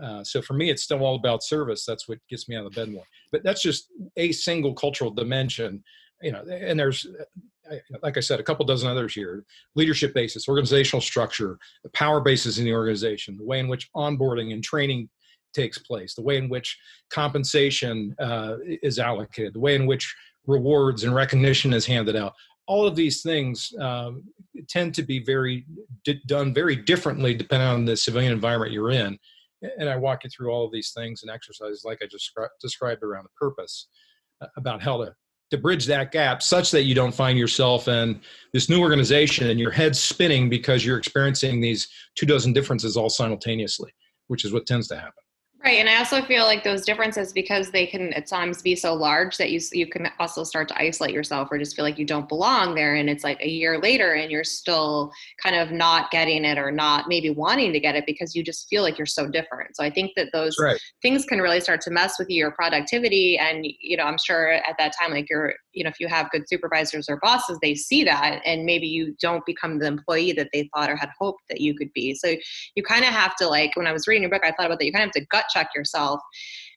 Uh, 0.03 0.23
so 0.23 0.41
for 0.41 0.53
me, 0.53 0.69
it's 0.69 0.83
still 0.83 1.03
all 1.05 1.15
about 1.15 1.43
service. 1.43 1.85
That's 1.85 2.07
what 2.07 2.17
gets 2.29 2.49
me 2.49 2.55
out 2.55 2.65
of 2.65 2.73
bed 2.73 2.89
more. 2.89 3.03
But 3.31 3.43
that's 3.43 3.61
just 3.61 3.87
a 4.17 4.31
single 4.31 4.73
cultural 4.73 5.11
dimension. 5.11 5.83
you 6.21 6.31
know, 6.31 6.43
and 6.49 6.79
there's, 6.79 7.05
like 8.01 8.17
I 8.17 8.19
said, 8.21 8.39
a 8.39 8.43
couple 8.43 8.65
dozen 8.65 8.89
others 8.89 9.13
here. 9.13 9.45
Leadership 9.75 10.13
basis, 10.13 10.47
organizational 10.47 11.01
structure, 11.01 11.57
the 11.83 11.89
power 11.91 12.21
basis 12.21 12.57
in 12.57 12.65
the 12.65 12.73
organization, 12.73 13.37
the 13.37 13.45
way 13.45 13.59
in 13.59 13.67
which 13.67 13.89
onboarding 13.95 14.53
and 14.53 14.63
training 14.63 15.09
takes 15.53 15.77
place, 15.77 16.15
the 16.15 16.21
way 16.21 16.37
in 16.37 16.49
which 16.49 16.77
compensation 17.09 18.15
uh, 18.19 18.55
is 18.81 18.99
allocated, 18.99 19.53
the 19.53 19.59
way 19.59 19.75
in 19.75 19.85
which 19.85 20.13
rewards 20.47 21.03
and 21.03 21.13
recognition 21.13 21.73
is 21.73 21.85
handed 21.85 22.15
out. 22.15 22.33
All 22.67 22.87
of 22.87 22.95
these 22.95 23.21
things 23.21 23.71
um, 23.79 24.23
tend 24.69 24.93
to 24.95 25.03
be 25.03 25.23
very 25.23 25.65
d- 26.05 26.21
done 26.27 26.53
very 26.53 26.75
differently 26.75 27.33
depending 27.33 27.67
on 27.67 27.85
the 27.85 27.97
civilian 27.97 28.31
environment 28.31 28.71
you're 28.71 28.91
in. 28.91 29.17
And 29.77 29.89
I 29.89 29.95
walk 29.95 30.23
you 30.23 30.29
through 30.29 30.51
all 30.51 30.65
of 30.65 30.71
these 30.71 30.91
things 30.91 31.21
and 31.21 31.31
exercises 31.31 31.83
like 31.85 31.99
I 32.01 32.07
just 32.07 32.31
described 32.59 33.03
around 33.03 33.25
the 33.25 33.29
purpose 33.39 33.87
uh, 34.41 34.47
about 34.57 34.81
how 34.81 34.97
to 35.03 35.13
to 35.51 35.57
bridge 35.57 35.85
that 35.85 36.13
gap 36.13 36.41
such 36.41 36.71
that 36.71 36.83
you 36.83 36.95
don't 36.95 37.13
find 37.13 37.37
yourself 37.37 37.89
in 37.89 38.19
this 38.53 38.69
new 38.69 38.79
organization 38.79 39.49
and 39.49 39.59
your 39.59 39.69
head 39.69 39.93
spinning 39.95 40.49
because 40.49 40.85
you're 40.85 40.97
experiencing 40.97 41.59
these 41.59 41.89
two 42.15 42.25
dozen 42.25 42.53
differences 42.53 42.95
all 42.95 43.09
simultaneously, 43.09 43.91
which 44.27 44.45
is 44.45 44.53
what 44.53 44.65
tends 44.65 44.87
to 44.87 44.95
happen. 44.95 45.11
Right, 45.63 45.77
and 45.77 45.87
I 45.87 45.99
also 45.99 46.23
feel 46.23 46.45
like 46.45 46.63
those 46.63 46.83
differences 46.85 47.31
because 47.31 47.69
they 47.69 47.85
can 47.85 48.13
at 48.13 48.25
times 48.25 48.63
be 48.63 48.75
so 48.75 48.95
large 48.95 49.37
that 49.37 49.51
you 49.51 49.59
you 49.71 49.85
can 49.85 50.09
also 50.17 50.43
start 50.43 50.67
to 50.69 50.81
isolate 50.81 51.13
yourself 51.13 51.49
or 51.51 51.59
just 51.59 51.75
feel 51.75 51.85
like 51.85 51.99
you 51.99 52.05
don't 52.05 52.27
belong 52.27 52.73
there, 52.73 52.95
and 52.95 53.07
it's 53.07 53.23
like 53.23 53.39
a 53.41 53.47
year 53.47 53.77
later 53.79 54.13
and 54.13 54.31
you're 54.31 54.43
still 54.43 55.11
kind 55.41 55.55
of 55.55 55.71
not 55.71 56.09
getting 56.09 56.45
it 56.45 56.57
or 56.57 56.71
not 56.71 57.07
maybe 57.07 57.29
wanting 57.29 57.71
to 57.73 57.79
get 57.79 57.95
it 57.95 58.07
because 58.07 58.35
you 58.35 58.43
just 58.43 58.67
feel 58.69 58.81
like 58.81 58.97
you're 58.97 59.05
so 59.05 59.27
different. 59.27 59.75
So 59.75 59.83
I 59.83 59.91
think 59.91 60.13
that 60.15 60.29
those 60.33 60.55
right. 60.59 60.81
things 61.03 61.25
can 61.25 61.39
really 61.39 61.59
start 61.59 61.81
to 61.81 61.91
mess 61.91 62.17
with 62.17 62.29
your 62.31 62.49
productivity, 62.51 63.37
and 63.37 63.63
you 63.63 63.97
know 63.97 64.05
I'm 64.05 64.17
sure 64.17 64.53
at 64.53 64.75
that 64.79 64.93
time 64.99 65.11
like 65.11 65.29
you're 65.29 65.53
you 65.73 65.83
know 65.83 65.91
if 65.91 65.99
you 65.99 66.07
have 66.07 66.31
good 66.31 66.49
supervisors 66.49 67.07
or 67.07 67.19
bosses 67.21 67.59
they 67.61 67.75
see 67.75 68.03
that 68.03 68.41
and 68.45 68.65
maybe 68.65 68.87
you 68.87 69.15
don't 69.21 69.45
become 69.45 69.77
the 69.77 69.85
employee 69.85 70.31
that 70.33 70.49
they 70.51 70.67
thought 70.73 70.89
or 70.89 70.95
had 70.95 71.09
hoped 71.19 71.43
that 71.49 71.61
you 71.61 71.75
could 71.75 71.93
be. 71.93 72.15
So 72.15 72.33
you 72.73 72.81
kind 72.81 73.05
of 73.05 73.11
have 73.11 73.35
to 73.35 73.47
like 73.47 73.75
when 73.75 73.85
I 73.85 73.91
was 73.91 74.07
reading 74.07 74.23
your 74.23 74.31
book 74.31 74.41
I 74.43 74.51
thought 74.53 74.65
about 74.65 74.79
that 74.79 74.85
you 74.85 74.91
kind 74.91 75.03
of 75.03 75.11
have 75.13 75.21
to 75.21 75.27
gut 75.27 75.45
check 75.51 75.69
yourself 75.75 76.19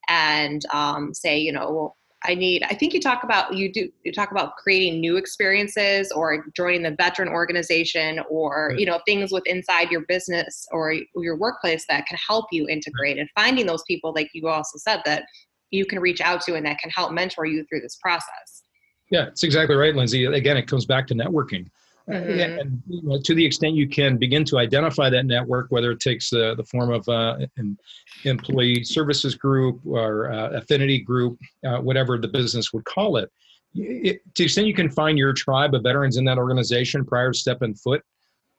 and 0.09 0.63
um, 0.73 1.15
say, 1.15 1.39
you 1.39 1.53
know, 1.53 1.71
well, 1.71 1.97
I 2.27 2.35
need, 2.35 2.63
I 2.63 2.75
think 2.75 2.95
you 2.95 3.01
talk 3.01 3.23
about, 3.23 3.55
you 3.55 3.71
do, 3.71 3.91
you 4.03 4.13
talk 4.13 4.31
about 4.31 4.57
creating 4.57 4.99
new 4.99 5.17
experiences 5.17 6.11
or 6.11 6.47
joining 6.57 6.83
the 6.83 6.97
veteran 6.99 7.29
organization 7.29 8.19
or, 8.31 8.69
right. 8.71 8.79
you 8.79 8.87
know, 8.87 9.01
things 9.05 9.31
with 9.31 9.47
inside 9.47 9.91
your 9.91 10.03
business 10.09 10.67
or 10.73 10.95
your 11.17 11.37
workplace 11.37 11.85
that 11.89 12.07
can 12.07 12.17
help 12.17 12.47
you 12.51 12.67
integrate 12.67 13.19
and 13.19 13.29
finding 13.35 13.67
those 13.67 13.83
people, 13.87 14.15
like 14.15 14.31
you 14.33 14.49
also 14.49 14.79
said, 14.79 15.03
that 15.05 15.25
you 15.71 15.85
can 15.85 16.01
reach 16.01 16.23
out 16.23 16.41
to 16.43 16.55
and 16.55 16.65
that 16.65 16.79
can 16.79 16.91
help 16.91 17.13
mentor 17.13 17.45
you 17.45 17.65
through 17.69 17.81
this 17.81 17.97
process. 17.97 18.63
Yeah, 19.11 19.27
it's 19.27 19.43
exactly 19.43 19.77
right, 19.77 19.95
Lindsey. 19.95 20.25
Again, 20.25 20.57
it 20.57 20.67
comes 20.67 20.87
back 20.87 21.07
to 21.09 21.15
networking. 21.15 21.67
Mm-hmm. 22.09 22.61
And 22.61 22.83
you 22.87 23.03
know, 23.03 23.19
to 23.19 23.35
the 23.35 23.45
extent 23.45 23.75
you 23.75 23.89
can 23.89 24.19
begin 24.19 24.45
to 24.47 24.59
identify 24.59 25.09
that 25.09 25.25
network, 25.25 25.69
whether 25.71 25.91
it 25.91 26.01
takes 26.01 26.29
the, 26.29 26.55
the 26.55 26.65
form 26.65 26.93
of 26.93 27.09
uh, 27.09 27.39
an 27.57 27.79
employee 28.25 28.85
services 28.85 29.35
group 29.35 29.81
or 29.87 30.31
uh, 30.31 30.51
affinity 30.51 31.01
group, 31.01 31.39
uh, 31.67 31.79
whatever 31.79 32.19
the 32.19 32.29
business 32.29 32.73
would 32.75 32.85
call 32.85 33.17
it, 33.17 33.33
it, 33.75 34.21
to 34.35 34.43
the 34.43 34.45
extent 34.45 34.67
you 34.67 34.75
can 34.75 34.91
find 34.91 35.17
your 35.17 35.33
tribe 35.33 35.75
of 35.75 35.83
veterans 35.83 36.19
in 36.19 36.25
that 36.27 36.37
organization 36.37 37.05
prior 37.07 37.33
to 37.33 37.39
stepping 37.39 37.75
foot 37.75 38.03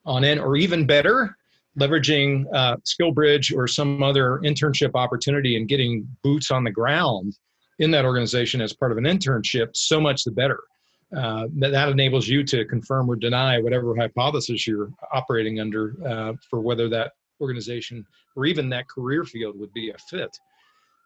on 0.05 0.23
in, 0.23 0.39
or 0.39 0.55
even 0.55 0.87
better, 0.87 1.37
leveraging 1.79 2.45
uh, 2.51 2.77
SkillBridge 2.77 3.55
or 3.55 3.67
some 3.67 4.01
other 4.01 4.39
internship 4.43 4.91
opportunity 4.95 5.55
and 5.55 5.67
getting 5.67 6.07
boots 6.23 6.49
on 6.49 6.63
the 6.63 6.71
ground 6.71 7.37
in 7.77 7.91
that 7.91 8.05
organization 8.05 8.61
as 8.61 8.73
part 8.73 8.91
of 8.91 8.97
an 8.97 9.03
internship, 9.03 9.69
so 9.75 9.99
much 10.01 10.23
the 10.23 10.31
better 10.31 10.59
uh, 11.15 11.47
that, 11.57 11.71
that 11.71 11.89
enables 11.89 12.27
you 12.27 12.43
to 12.43 12.65
confirm 12.65 13.09
or 13.09 13.15
deny 13.15 13.59
whatever 13.59 13.95
hypothesis 13.95 14.67
you're 14.67 14.89
operating 15.13 15.59
under 15.59 15.95
uh, 16.05 16.33
for 16.49 16.59
whether 16.61 16.89
that 16.89 17.11
organization 17.41 18.05
or 18.35 18.45
even 18.45 18.69
that 18.69 18.87
career 18.87 19.23
field 19.23 19.57
would 19.57 19.73
be 19.73 19.89
a 19.91 19.97
fit. 19.97 20.37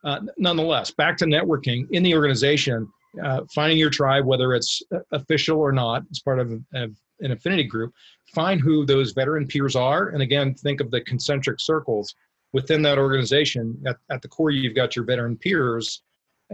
Uh, 0.03 0.19
nonetheless, 0.37 0.91
back 0.91 1.17
to 1.17 1.25
networking 1.25 1.87
in 1.91 2.03
the 2.03 2.15
organization, 2.15 2.87
uh, 3.23 3.41
finding 3.53 3.77
your 3.77 3.89
tribe, 3.89 4.25
whether 4.25 4.53
it's 4.53 4.81
official 5.11 5.59
or 5.59 5.71
not, 5.71 6.03
as 6.11 6.19
part 6.19 6.39
of, 6.39 6.51
of 6.73 6.95
an 7.19 7.31
affinity 7.31 7.63
group, 7.63 7.93
find 8.33 8.61
who 8.61 8.85
those 8.85 9.11
veteran 9.11 9.45
peers 9.45 9.75
are. 9.75 10.09
And 10.09 10.21
again, 10.21 10.53
think 10.53 10.79
of 10.79 10.91
the 10.91 11.01
concentric 11.01 11.59
circles 11.59 12.13
within 12.53 12.81
that 12.83 12.97
organization. 12.97 13.81
At, 13.85 13.97
at 14.09 14.21
the 14.21 14.27
core, 14.27 14.51
you've 14.51 14.75
got 14.75 14.95
your 14.95 15.05
veteran 15.05 15.37
peers. 15.37 16.01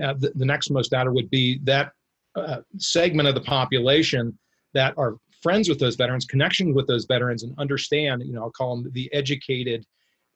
Uh, 0.02 0.14
the, 0.14 0.32
the, 0.36 0.46
next 0.46 0.70
most 0.72 0.94
outer 0.94 1.14
would 1.14 1.30
be 1.30 1.60
that 1.64 1.94
uh, 2.36 2.62
segment 2.78 3.28
of 3.28 3.36
the 3.36 3.42
population 3.42 4.38
that 4.74 4.94
are 4.98 5.16
friends 5.42 5.70
with 5.70 5.80
those 5.80 5.96
veterans, 5.96 6.26
connections 6.26 6.76
with 6.76 6.88
those 6.88 7.06
veterans, 7.06 7.44
and 7.44 7.58
understand. 7.58 8.24
You 8.26 8.34
know, 8.34 8.44
I'll 8.44 8.52
call 8.52 8.78
them 8.78 8.92
the 8.94 9.12
educated. 9.14 9.86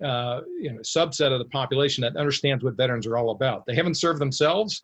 Uh, 0.01 0.39
you 0.57 0.71
know, 0.71 0.79
subset 0.79 1.33
of 1.33 1.39
the 1.39 1.49
population 1.51 2.01
that 2.01 2.15
understands 2.15 2.63
what 2.63 2.77
veterans 2.77 3.05
are 3.05 3.17
all 3.17 3.31
about. 3.31 3.65
They 3.65 3.75
haven't 3.75 3.95
served 3.95 4.21
themselves, 4.21 4.81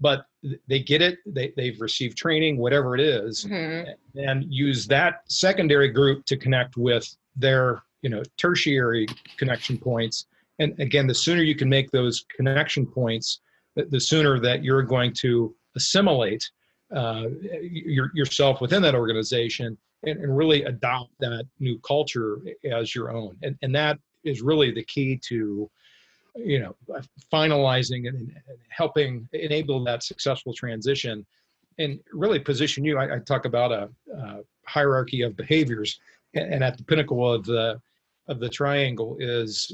but 0.00 0.24
they 0.68 0.78
get 0.78 1.02
it. 1.02 1.18
They, 1.26 1.52
they've 1.54 1.78
received 1.82 2.16
training, 2.16 2.56
whatever 2.56 2.94
it 2.94 3.02
is, 3.02 3.44
mm-hmm. 3.44 3.90
and 4.18 4.46
use 4.48 4.86
that 4.86 5.20
secondary 5.28 5.90
group 5.90 6.24
to 6.24 6.38
connect 6.38 6.78
with 6.78 7.06
their, 7.36 7.82
you 8.00 8.08
know, 8.08 8.22
tertiary 8.38 9.06
connection 9.36 9.76
points. 9.76 10.24
And 10.60 10.80
again, 10.80 11.06
the 11.06 11.14
sooner 11.14 11.42
you 11.42 11.54
can 11.54 11.68
make 11.68 11.90
those 11.90 12.24
connection 12.34 12.86
points, 12.86 13.40
the, 13.76 13.84
the 13.84 14.00
sooner 14.00 14.40
that 14.40 14.64
you're 14.64 14.82
going 14.82 15.12
to 15.20 15.54
assimilate 15.76 16.48
uh, 16.94 17.24
your, 17.62 18.10
yourself 18.14 18.60
within 18.60 18.82
that 18.82 18.94
organization 18.94 19.76
and, 20.04 20.20
and, 20.20 20.36
really 20.36 20.62
adopt 20.64 21.10
that 21.18 21.46
new 21.58 21.78
culture 21.80 22.40
as 22.70 22.94
your 22.94 23.10
own. 23.10 23.36
And, 23.42 23.56
and 23.62 23.74
that 23.74 23.98
is 24.22 24.42
really 24.42 24.70
the 24.70 24.84
key 24.84 25.18
to, 25.28 25.70
you 26.36 26.60
know, 26.60 26.76
finalizing 27.32 28.08
and, 28.08 28.18
and 28.18 28.58
helping 28.68 29.28
enable 29.32 29.82
that 29.84 30.02
successful 30.02 30.52
transition 30.52 31.24
and 31.78 31.98
really 32.12 32.38
position 32.38 32.84
you. 32.84 32.98
I, 32.98 33.16
I 33.16 33.18
talk 33.18 33.44
about 33.44 33.72
a, 33.72 33.88
a, 34.14 34.40
hierarchy 34.66 35.22
of 35.22 35.36
behaviors, 35.36 36.00
and, 36.34 36.54
and 36.54 36.64
at 36.64 36.78
the 36.78 36.84
pinnacle 36.84 37.32
of 37.32 37.44
the 37.44 37.80
of 38.28 38.40
the 38.40 38.48
triangle 38.48 39.16
is 39.20 39.70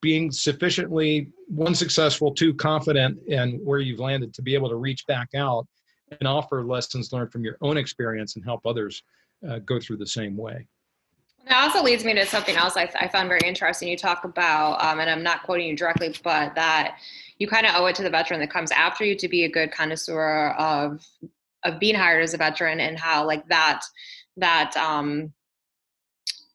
being 0.00 0.30
sufficiently 0.30 1.28
one 1.48 1.74
successful, 1.74 2.32
two 2.32 2.54
confident 2.54 3.18
in 3.26 3.58
where 3.64 3.78
you've 3.78 4.00
landed 4.00 4.34
to 4.34 4.42
be 4.42 4.54
able 4.54 4.68
to 4.68 4.76
reach 4.76 5.06
back 5.06 5.28
out 5.34 5.66
and 6.10 6.28
offer 6.28 6.64
lessons 6.64 7.12
learned 7.12 7.32
from 7.32 7.44
your 7.44 7.56
own 7.62 7.76
experience 7.76 8.36
and 8.36 8.44
help 8.44 8.66
others 8.66 9.02
uh, 9.48 9.58
go 9.60 9.80
through 9.80 9.96
the 9.96 10.06
same 10.06 10.36
way. 10.36 10.66
That 11.48 11.64
also 11.64 11.82
leads 11.82 12.04
me 12.04 12.14
to 12.14 12.24
something 12.24 12.54
else 12.54 12.76
I, 12.76 12.88
I 13.00 13.08
found 13.08 13.28
very 13.28 13.40
interesting. 13.44 13.88
You 13.88 13.96
talk 13.96 14.24
about, 14.24 14.82
um, 14.84 15.00
and 15.00 15.10
I'm 15.10 15.24
not 15.24 15.42
quoting 15.42 15.66
you 15.66 15.76
directly, 15.76 16.14
but 16.22 16.54
that 16.54 16.98
you 17.38 17.48
kind 17.48 17.66
of 17.66 17.74
owe 17.74 17.86
it 17.86 17.96
to 17.96 18.02
the 18.02 18.10
veteran 18.10 18.38
that 18.40 18.50
comes 18.50 18.70
after 18.70 19.04
you 19.04 19.16
to 19.16 19.28
be 19.28 19.44
a 19.44 19.48
good 19.48 19.72
connoisseur 19.72 20.54
of 20.58 21.04
of 21.64 21.78
being 21.78 21.94
hired 21.94 22.22
as 22.22 22.34
a 22.34 22.36
veteran 22.36 22.80
and 22.80 22.98
how 22.98 23.24
like 23.24 23.46
that 23.48 23.82
that 24.36 24.76
um, 24.76 25.32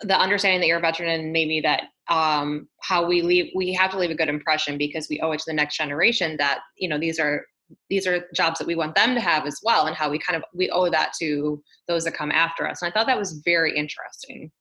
the 0.02 0.18
understanding 0.18 0.60
that 0.60 0.68
you're 0.68 0.78
a 0.78 0.82
veteran 0.82 1.10
and 1.10 1.34
maybe 1.34 1.62
that 1.62 1.84
um, 2.10 2.68
how 2.82 3.06
we 3.06 3.22
leave 3.22 3.52
we 3.56 3.74
have 3.74 3.92
to 3.92 3.98
leave 3.98 4.12
a 4.12 4.16
good 4.16 4.30
impression 4.30 4.78
because 4.78 5.08
we 5.10 5.20
owe 5.22 5.32
it 5.32 5.40
to 5.40 5.46
the 5.48 5.54
next 5.54 5.78
generation 5.78 6.38
that 6.38 6.60
you 6.78 6.88
know 6.88 6.98
these 6.98 7.20
are 7.20 7.46
these 7.90 8.08
are 8.08 8.28
jobs 8.34 8.60
that 8.60 8.68
we 8.68 8.76
want 8.76 8.96
them 8.96 9.14
to 9.14 9.22
have 9.22 9.46
as 9.46 9.60
well 9.64 9.88
and 9.88 9.96
how 9.96 10.10
we 10.10 10.18
kind 10.18 10.38
of 10.38 10.44
we 10.54 10.70
owe 10.70 10.90
that 10.90 11.12
to 11.20 11.62
those 11.88 12.06
that 12.06 12.14
come 12.14 12.32
after 12.32 12.68
us. 12.68 12.82
And 12.82 12.90
i 12.90 12.94
thought 12.94 13.08
that 13.08 13.20
was 13.20 13.42
very 13.44 13.78
interesting. 13.78 14.52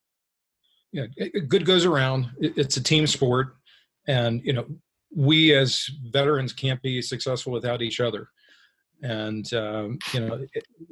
Yeah 0.92 1.06
good 1.48 1.64
goes 1.64 1.84
around. 1.84 2.28
It's 2.38 2.76
a 2.76 2.82
team 2.82 3.06
sport 3.06 3.56
and 4.08 4.40
you 4.44 4.52
know 4.52 4.66
we 5.14 5.54
as 5.54 5.88
veterans 6.10 6.52
can't 6.52 6.82
be 6.82 7.00
successful 7.00 7.52
without 7.52 7.80
each 7.80 8.00
other. 8.00 8.28
And 9.02 9.52
um, 9.54 9.98
you 10.12 10.20
know 10.20 10.44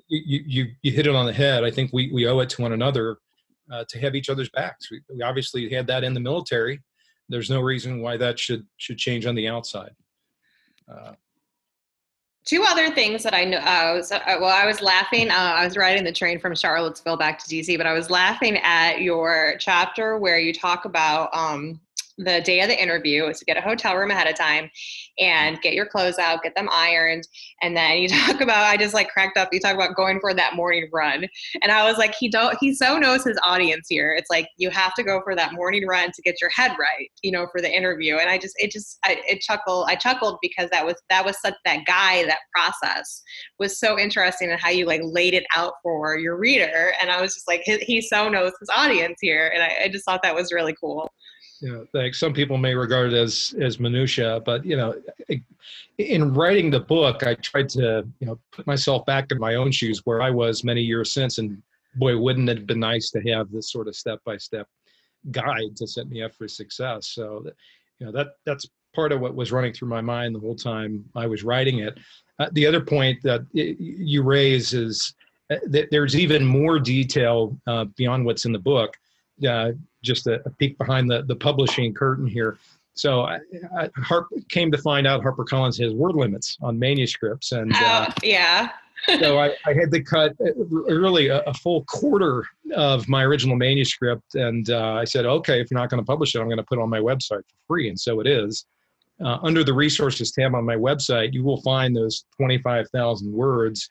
you, 0.09 0.43
you 0.47 0.67
you 0.83 0.93
hit 0.93 1.07
it 1.07 1.17
on 1.17 1.27
the 1.27 1.33
head. 1.33 1.65
I 1.65 1.71
think 1.71 1.91
we 1.93 2.13
we 2.13 2.27
owe 2.29 2.39
it 2.41 2.51
to 2.51 2.63
one 2.63 2.73
another 2.73 3.19
uh, 3.71 3.85
to 3.89 3.99
have 3.99 4.15
each 4.15 4.29
other's 4.29 4.51
backs. 4.51 4.91
We, 4.91 5.01
we, 5.09 5.23
obviously 5.23 5.69
had 5.73 5.87
that 5.87 6.05
in 6.05 6.15
the 6.15 6.21
military. 6.21 6.81
There's 7.29 7.51
no 7.51 7.61
reason 7.61 8.01
why 8.01 8.17
that 8.19 8.39
should 8.39 8.67
should 8.77 8.99
change 8.99 9.27
on 9.27 9.35
the 9.35 9.49
outside. 9.49 9.95
Uh, 10.91 11.13
Two 12.45 12.63
other 12.63 12.91
things 12.91 13.23
that 13.23 13.33
I 13.33 13.45
know. 13.45 13.57
Uh, 13.57 14.03
uh, 14.11 14.37
well, 14.39 14.51
I 14.51 14.67
was 14.67 14.83
laughing. 14.83 15.31
Uh, 15.31 15.35
I 15.35 15.65
was 15.65 15.79
riding 15.79 16.05
the 16.05 16.13
train 16.13 16.39
from 16.39 16.55
Charlottesville 16.55 17.17
back 17.17 17.43
to 17.43 17.47
DC, 17.49 17.79
but 17.79 17.87
I 17.87 17.95
was 17.95 18.11
laughing 18.11 18.59
at 18.59 19.01
your 19.01 19.55
chapter 19.59 20.19
where 20.19 20.39
you 20.39 20.53
talk 20.53 20.85
about 20.85 21.35
um, 21.35 21.81
the 22.19 22.41
day 22.43 22.61
of 22.61 22.69
the 22.69 22.81
interview 22.81 23.27
is 23.27 23.39
to 23.41 23.45
get 23.45 23.57
a 23.57 23.61
hotel 23.61 23.97
room 23.97 24.11
ahead 24.11 24.29
of 24.29 24.37
time 24.37 24.71
and 25.19 25.61
get 25.63 25.75
your 25.75 25.87
clothes 25.87 26.19
out, 26.19 26.43
get 26.43 26.55
them 26.55 26.69
ironed. 26.71 27.27
And 27.63 27.77
then 27.77 27.99
you 27.99 28.09
talk 28.27 28.41
about, 28.41 28.65
I 28.65 28.77
just 28.77 28.95
like 28.95 29.09
cracked 29.09 29.37
up. 29.37 29.49
You 29.53 29.61
talk 29.61 29.75
about 29.75 29.97
going 29.97 30.21
for 30.21 30.33
that 30.35 30.55
morning 30.55 30.89
run. 30.93 31.27
And 31.63 31.73
I 31.73 31.85
was 31.85 31.99
like, 31.99 32.15
he 32.15 32.29
don't, 32.29 32.57
he 32.61 32.75
so 32.75 32.99
knows 32.99 33.25
his 33.25 33.39
audience 33.45 33.87
here. 33.89 34.15
It's 34.17 34.31
like, 34.31 34.47
you 34.57 34.71
have 34.71 34.95
to 34.95 35.03
go 35.03 35.21
for 35.23 35.35
that 35.35 35.55
morning 35.55 35.87
run 35.87 36.11
to 36.13 36.23
get 36.23 36.41
your 36.41 36.51
head 36.51 36.73
right, 36.79 37.11
you 37.23 37.33
know, 37.33 37.49
for 37.51 37.61
the 37.61 37.71
interview. 37.71 38.17
And 38.17 38.31
I 38.31 38.39
just, 38.39 38.55
it 38.59 38.71
just, 38.71 38.99
I, 39.05 39.21
it 39.29 39.41
chuckled, 39.41 39.87
I 39.89 39.97
chuckled 39.97 40.39
because 40.41 40.71
that 40.71 40.87
was, 40.87 40.95
that 41.11 41.25
was 41.25 41.41
such 41.41 41.55
that 41.65 41.85
guy, 41.87 42.25
that 42.27 42.39
process 42.55 43.23
was 43.59 43.79
so 43.79 43.99
interesting 43.99 44.51
in 44.51 44.59
how 44.59 44.71
you 44.71 44.87
like 44.87 45.01
laid 45.03 45.35
it 45.35 45.45
out 45.55 45.75
for 45.83 46.17
your 46.19 46.37
reader. 46.37 46.93
And 47.01 47.11
I 47.11 47.21
was 47.21 47.35
just 47.35 47.49
like, 47.49 47.63
he, 47.65 47.79
he 47.79 48.01
so 48.01 48.29
knows 48.29 48.53
his 48.61 48.71
audience 48.75 49.19
here. 49.21 49.51
And 49.53 49.63
I, 49.63 49.85
I 49.85 49.89
just 49.89 50.05
thought 50.05 50.23
that 50.23 50.35
was 50.35 50.53
really 50.53 50.77
cool 50.81 51.11
you 51.61 51.73
know, 51.73 51.87
like 51.93 52.15
some 52.15 52.33
people 52.33 52.59
may 52.59 52.75
regard 52.75 53.13
it 53.13 53.17
as 53.17 53.55
as 53.61 53.79
minutia, 53.81 54.41
but 54.45 54.65
you 54.65 54.77
know, 54.77 54.95
in 55.99 56.35
writing 56.35 56.71
the 56.71 56.81
book, 56.81 57.27
I 57.27 57.35
tried 57.35 57.69
to 57.71 58.07
you 58.21 58.27
know 58.27 58.39
put 58.53 58.67
myself 58.67 59.07
back 59.07 59.31
in 59.31 59.39
my 59.39 59.55
own 59.55 59.71
shoes 59.71 60.03
where 60.05 60.21
I 60.21 60.31
was 60.31 60.65
many 60.65 60.83
years 60.83 61.13
since, 61.13 61.39
and 61.39 61.63
boy, 61.97 62.17
wouldn't 62.19 62.49
it 62.49 62.59
have 62.59 62.67
been 62.67 62.81
nice 62.81 63.11
to 63.11 63.21
have 63.33 63.51
this 63.51 63.71
sort 63.71 63.89
of 63.89 63.97
step 63.97 64.21
by 64.25 64.37
step 64.37 64.69
guide 65.31 65.77
to 65.77 65.87
set 65.87 66.09
me 66.09 66.23
up 66.23 66.35
for 66.35 66.49
success. 66.49 67.09
So, 67.09 67.45
you 67.99 68.07
know, 68.07 68.13
that 68.13 68.37
that's 68.45 68.67
part 68.95 69.13
of 69.13 69.21
what 69.21 69.35
was 69.35 69.53
running 69.53 69.73
through 69.73 69.89
my 69.89 70.01
mind 70.01 70.35
the 70.35 70.41
whole 70.41 70.55
time 70.55 71.05
I 71.15 71.27
was 71.27 71.45
writing 71.45 71.79
it. 71.81 71.99
Uh, 72.39 72.49
the 72.53 72.67
other 72.67 72.81
point 72.81 73.23
that 73.23 73.47
you 73.53 74.23
raise 74.23 74.73
is 74.73 75.15
uh, 75.51 75.57
that 75.69 75.89
there's 75.91 76.17
even 76.17 76.45
more 76.45 76.79
detail 76.79 77.57
uh, 77.67 77.85
beyond 77.97 78.25
what's 78.25 78.45
in 78.45 78.53
the 78.53 78.59
book. 78.59 78.97
Uh, 79.47 79.73
just 80.05 80.27
a, 80.27 80.41
a, 80.47 80.51
peek 80.51 80.79
behind 80.79 81.11
the, 81.11 81.23
the 81.23 81.35
publishing 81.35 81.93
curtain 81.93 82.27
here. 82.27 82.59
So 82.95 83.23
I, 83.23 83.41
I 83.77 83.91
Harp 83.97 84.29
came 84.49 84.71
to 84.71 84.79
find 84.79 85.07
out 85.07 85.23
HarperCollins 85.23 85.83
has 85.83 85.93
word 85.93 86.15
limits 86.15 86.57
on 86.63 86.79
manuscripts, 86.79 87.51
and 87.51 87.73
uh, 87.75 88.07
oh, 88.09 88.15
yeah. 88.23 88.71
so 89.19 89.39
I, 89.39 89.49
I, 89.67 89.73
had 89.75 89.91
to 89.91 90.01
cut 90.01 90.37
uh, 90.41 90.55
really 90.55 91.27
a, 91.27 91.41
a, 91.41 91.55
full 91.55 91.83
quarter 91.85 92.47
of 92.77 93.09
my 93.09 93.25
original 93.25 93.57
manuscript, 93.57 94.37
and 94.37 94.71
uh, 94.71 94.93
I 94.93 95.05
said, 95.05 95.27
okay, 95.27 95.61
if 95.61 95.71
you're 95.71 95.81
not 95.81 95.91
going 95.91 96.01
to 96.01 96.07
publish 96.07 96.35
it, 96.37 96.39
I'm 96.39 96.47
going 96.47 96.59
to 96.59 96.63
put 96.63 96.79
it 96.79 96.83
on 96.83 96.89
my 96.89 97.01
website 97.01 97.43
for 97.43 97.57
free, 97.67 97.89
and 97.89 97.99
so 97.99 98.21
it 98.21 98.29
is. 98.29 98.65
Uh, 99.25 99.39
under 99.43 99.65
the 99.65 99.73
resources 99.73 100.33
tab 100.33 100.55
on 100.55 100.65
my 100.65 100.77
website, 100.77 101.33
you 101.33 101.43
will 101.43 101.61
find 101.63 101.97
those 101.97 102.25
25,000 102.37 103.33
words 103.33 103.89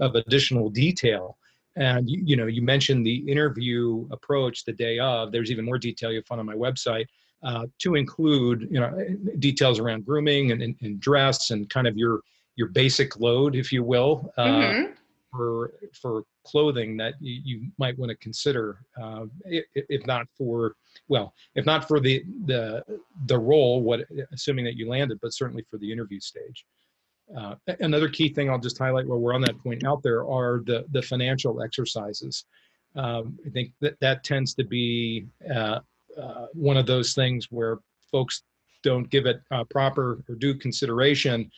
of 0.00 0.14
additional 0.14 0.70
detail 0.70 1.36
and 1.76 2.08
you, 2.08 2.22
you 2.24 2.36
know, 2.36 2.46
you 2.46 2.62
mentioned 2.62 3.06
the 3.06 3.16
interview 3.30 4.06
approach 4.10 4.64
the 4.64 4.72
day 4.72 4.98
of. 4.98 5.32
There's 5.32 5.50
even 5.50 5.64
more 5.64 5.78
detail 5.78 6.12
you'll 6.12 6.22
find 6.24 6.40
on 6.40 6.46
my 6.46 6.54
website 6.54 7.06
uh, 7.42 7.66
to 7.78 7.94
include, 7.94 8.68
you 8.70 8.80
know, 8.80 9.06
details 9.38 9.78
around 9.78 10.06
grooming 10.06 10.52
and, 10.52 10.62
and, 10.62 10.76
and, 10.82 11.00
dress 11.00 11.50
and 11.50 11.68
kind 11.68 11.86
of 11.86 11.96
your 11.96 12.20
your 12.56 12.68
basic 12.68 13.18
load, 13.18 13.56
if 13.56 13.72
you 13.72 13.82
will, 13.82 14.32
uh, 14.38 14.46
mm-hmm. 14.46 14.92
for 15.30 15.72
for 16.00 16.22
clothing 16.44 16.96
that 16.96 17.14
you, 17.20 17.40
you 17.44 17.70
might 17.78 17.98
want 17.98 18.10
to 18.10 18.16
consider, 18.16 18.78
uh, 19.00 19.24
if, 19.44 19.64
if, 19.74 20.06
not 20.06 20.26
for 20.38 20.76
well, 21.08 21.34
if 21.56 21.66
not 21.66 21.86
for 21.88 22.00
the 22.00 22.24
the 22.46 22.82
the 23.26 23.38
role, 23.38 23.82
what 23.82 24.00
assuming 24.32 24.64
that 24.64 24.76
you 24.76 24.88
landed, 24.88 25.18
but 25.20 25.34
certainly 25.34 25.64
for 25.68 25.78
the 25.78 25.90
interview 25.90 26.20
stage. 26.20 26.64
Uh, 27.36 27.54
another 27.80 28.08
key 28.08 28.28
thing 28.28 28.50
I'll 28.50 28.58
just 28.58 28.78
highlight 28.78 29.06
while 29.06 29.18
we're 29.18 29.34
on 29.34 29.40
that 29.42 29.58
point 29.62 29.84
out 29.84 30.02
there 30.02 30.28
are 30.28 30.62
the, 30.66 30.84
the 30.92 31.02
financial 31.02 31.62
exercises. 31.62 32.44
Um, 32.96 33.38
I 33.46 33.50
think 33.50 33.72
that 33.80 33.98
that 34.00 34.24
tends 34.24 34.54
to 34.54 34.64
be 34.64 35.26
uh, 35.52 35.80
uh, 36.20 36.46
one 36.52 36.76
of 36.76 36.86
those 36.86 37.14
things 37.14 37.48
where 37.50 37.78
folks 38.12 38.42
don't 38.82 39.08
give 39.10 39.26
it 39.26 39.40
uh, 39.50 39.64
proper 39.64 40.22
or 40.28 40.34
due 40.36 40.54
consideration 40.54 41.50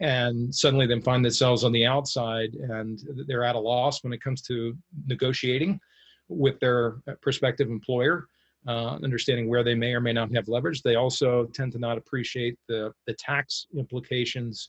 and 0.00 0.54
suddenly 0.54 0.86
then 0.86 1.00
find 1.00 1.24
themselves 1.24 1.64
on 1.64 1.72
the 1.72 1.86
outside 1.86 2.52
and 2.54 3.00
they're 3.26 3.44
at 3.44 3.54
a 3.54 3.58
loss 3.58 4.04
when 4.04 4.12
it 4.12 4.20
comes 4.20 4.42
to 4.42 4.76
negotiating 5.06 5.80
with 6.28 6.60
their 6.60 6.96
prospective 7.22 7.70
employer 7.70 8.26
uh, 8.66 8.96
understanding 9.02 9.48
where 9.48 9.64
they 9.64 9.74
may 9.74 9.94
or 9.94 10.00
may 10.00 10.12
not 10.12 10.34
have 10.34 10.48
leverage. 10.48 10.82
They 10.82 10.96
also 10.96 11.46
tend 11.46 11.72
to 11.72 11.78
not 11.78 11.98
appreciate 11.98 12.58
the, 12.68 12.92
the 13.06 13.14
tax 13.14 13.66
implications. 13.76 14.68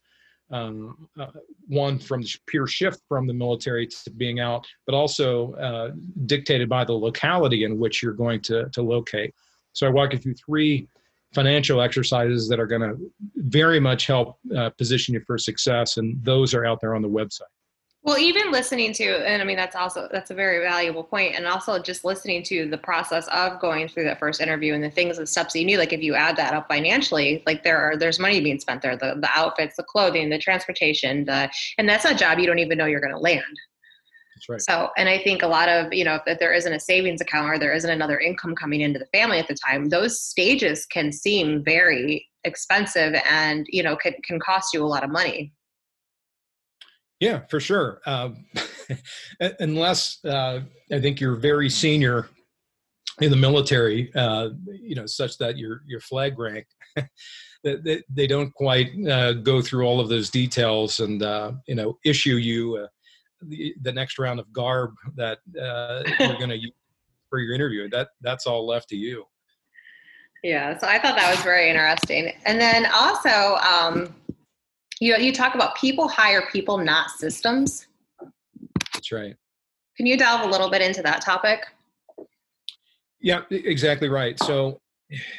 Um, 0.51 1.07
uh, 1.17 1.27
one 1.67 1.97
from 1.97 2.21
the 2.21 2.35
pure 2.45 2.67
shift 2.67 3.01
from 3.07 3.25
the 3.25 3.33
military 3.33 3.87
to 3.87 4.11
being 4.11 4.41
out, 4.41 4.67
but 4.85 4.93
also 4.93 5.53
uh, 5.53 5.91
dictated 6.25 6.67
by 6.67 6.83
the 6.83 6.91
locality 6.93 7.63
in 7.63 7.79
which 7.79 8.03
you're 8.03 8.11
going 8.11 8.41
to, 8.41 8.69
to 8.69 8.81
locate. 8.81 9.33
So 9.71 9.87
I 9.87 9.89
walk 9.89 10.11
you 10.11 10.19
through 10.19 10.35
three 10.35 10.89
financial 11.33 11.81
exercises 11.81 12.49
that 12.49 12.59
are 12.59 12.67
going 12.67 12.81
to 12.81 13.11
very 13.35 13.79
much 13.79 14.05
help 14.07 14.37
uh, 14.55 14.69
position 14.71 15.13
you 15.13 15.21
for 15.25 15.37
success, 15.37 15.97
and 15.97 16.21
those 16.23 16.53
are 16.53 16.65
out 16.65 16.81
there 16.81 16.95
on 16.95 17.01
the 17.01 17.09
website. 17.09 17.43
Well, 18.03 18.17
even 18.17 18.51
listening 18.51 18.93
to, 18.93 19.05
and 19.29 19.43
I 19.43 19.45
mean, 19.45 19.57
that's 19.57 19.75
also, 19.75 20.09
that's 20.11 20.31
a 20.31 20.33
very 20.33 20.59
valuable 20.65 21.03
point. 21.03 21.35
And 21.35 21.45
also 21.45 21.79
just 21.79 22.03
listening 22.03 22.41
to 22.43 22.67
the 22.67 22.77
process 22.77 23.27
of 23.27 23.59
going 23.59 23.87
through 23.87 24.05
that 24.05 24.17
first 24.17 24.41
interview 24.41 24.73
and 24.73 24.83
the 24.83 24.89
things 24.89 25.19
and 25.19 25.29
steps 25.29 25.53
that 25.53 25.59
you 25.59 25.65
need, 25.65 25.77
like 25.77 25.93
if 25.93 26.01
you 26.01 26.15
add 26.15 26.35
that 26.37 26.55
up 26.55 26.67
financially, 26.67 27.43
like 27.45 27.63
there 27.63 27.77
are, 27.77 27.95
there's 27.95 28.17
money 28.17 28.41
being 28.41 28.59
spent 28.59 28.81
there, 28.81 28.97
the, 28.97 29.17
the 29.21 29.29
outfits, 29.35 29.75
the 29.75 29.83
clothing, 29.83 30.31
the 30.31 30.39
transportation, 30.39 31.25
the, 31.25 31.47
and 31.77 31.87
that's 31.87 32.05
a 32.05 32.15
job 32.15 32.39
you 32.39 32.47
don't 32.47 32.57
even 32.57 32.75
know 32.75 32.85
you're 32.85 33.01
going 33.01 33.13
to 33.13 33.19
land. 33.19 33.43
That's 34.35 34.49
right. 34.49 34.61
So, 34.61 34.89
and 34.97 35.07
I 35.07 35.19
think 35.19 35.43
a 35.43 35.47
lot 35.47 35.69
of, 35.69 35.93
you 35.93 36.03
know, 36.03 36.19
if 36.25 36.39
there 36.39 36.53
isn't 36.53 36.73
a 36.73 36.79
savings 36.79 37.21
account 37.21 37.51
or 37.51 37.59
there 37.59 37.73
isn't 37.73 37.89
another 37.89 38.17
income 38.17 38.55
coming 38.55 38.81
into 38.81 38.97
the 38.97 39.05
family 39.13 39.37
at 39.37 39.47
the 39.47 39.55
time, 39.55 39.89
those 39.89 40.19
stages 40.19 40.87
can 40.87 41.11
seem 41.11 41.63
very 41.63 42.27
expensive 42.45 43.13
and, 43.29 43.67
you 43.69 43.83
know, 43.83 43.95
can, 43.95 44.15
can 44.23 44.39
cost 44.39 44.73
you 44.73 44.83
a 44.83 44.87
lot 44.87 45.03
of 45.03 45.11
money. 45.11 45.53
Yeah, 47.22 47.41
for 47.49 47.61
sure. 47.61 48.01
Uh, 49.39 49.49
unless 49.61 50.24
uh, 50.26 50.59
I 50.91 50.99
think 50.99 51.22
you're 51.22 51.38
very 51.38 51.69
senior 51.69 52.28
in 53.22 53.32
the 53.32 53.38
military, 53.38 54.13
uh, 54.15 54.49
you 54.65 54.95
know, 54.95 55.05
such 55.05 55.38
that 55.38 55.57
your 55.57 55.82
your 55.88 56.01
flag 56.01 56.38
rank, 56.38 56.67
they, 57.63 58.03
they 58.09 58.28
don't 58.28 58.53
quite 58.53 58.89
uh, 59.07 59.32
go 59.32 59.61
through 59.61 59.86
all 59.86 60.01
of 60.01 60.09
those 60.09 60.30
details 60.30 60.99
and 60.99 61.24
uh, 61.24 61.53
you 61.67 61.76
know 61.76 61.97
issue 62.03 62.36
you 62.36 62.76
uh, 62.76 62.88
the, 63.47 63.74
the 63.82 63.93
next 63.93 64.19
round 64.19 64.41
of 64.41 64.51
garb 64.51 64.91
that 65.15 65.38
you're 65.55 66.38
going 66.38 66.49
to 66.49 66.59
use 66.59 66.74
for 67.30 67.39
your 67.39 67.55
interview. 67.55 67.89
That 67.89 68.09
that's 68.19 68.45
all 68.45 68.67
left 68.67 68.89
to 68.89 68.97
you. 68.97 69.26
Yeah, 70.43 70.78
so 70.80 70.88
I 70.88 70.97
thought 70.97 71.15
that 71.15 71.30
was 71.30 71.43
very 71.43 71.69
interesting. 71.69 72.34
And 72.45 72.59
then 72.59 72.88
also, 72.91 73.57
um, 73.57 74.13
you 75.01 75.17
you 75.17 75.33
talk 75.33 75.55
about 75.55 75.75
people 75.75 76.07
hire 76.07 76.47
people, 76.51 76.77
not 76.77 77.09
systems. 77.09 77.87
That's 78.93 79.11
right. 79.11 79.35
Can 79.97 80.05
you 80.05 80.15
delve 80.15 80.41
a 80.41 80.49
little 80.49 80.69
bit 80.69 80.81
into 80.81 81.01
that 81.01 81.21
topic? 81.21 81.65
Yeah, 83.19 83.41
exactly 83.49 84.09
right. 84.09 84.39
So, 84.43 84.79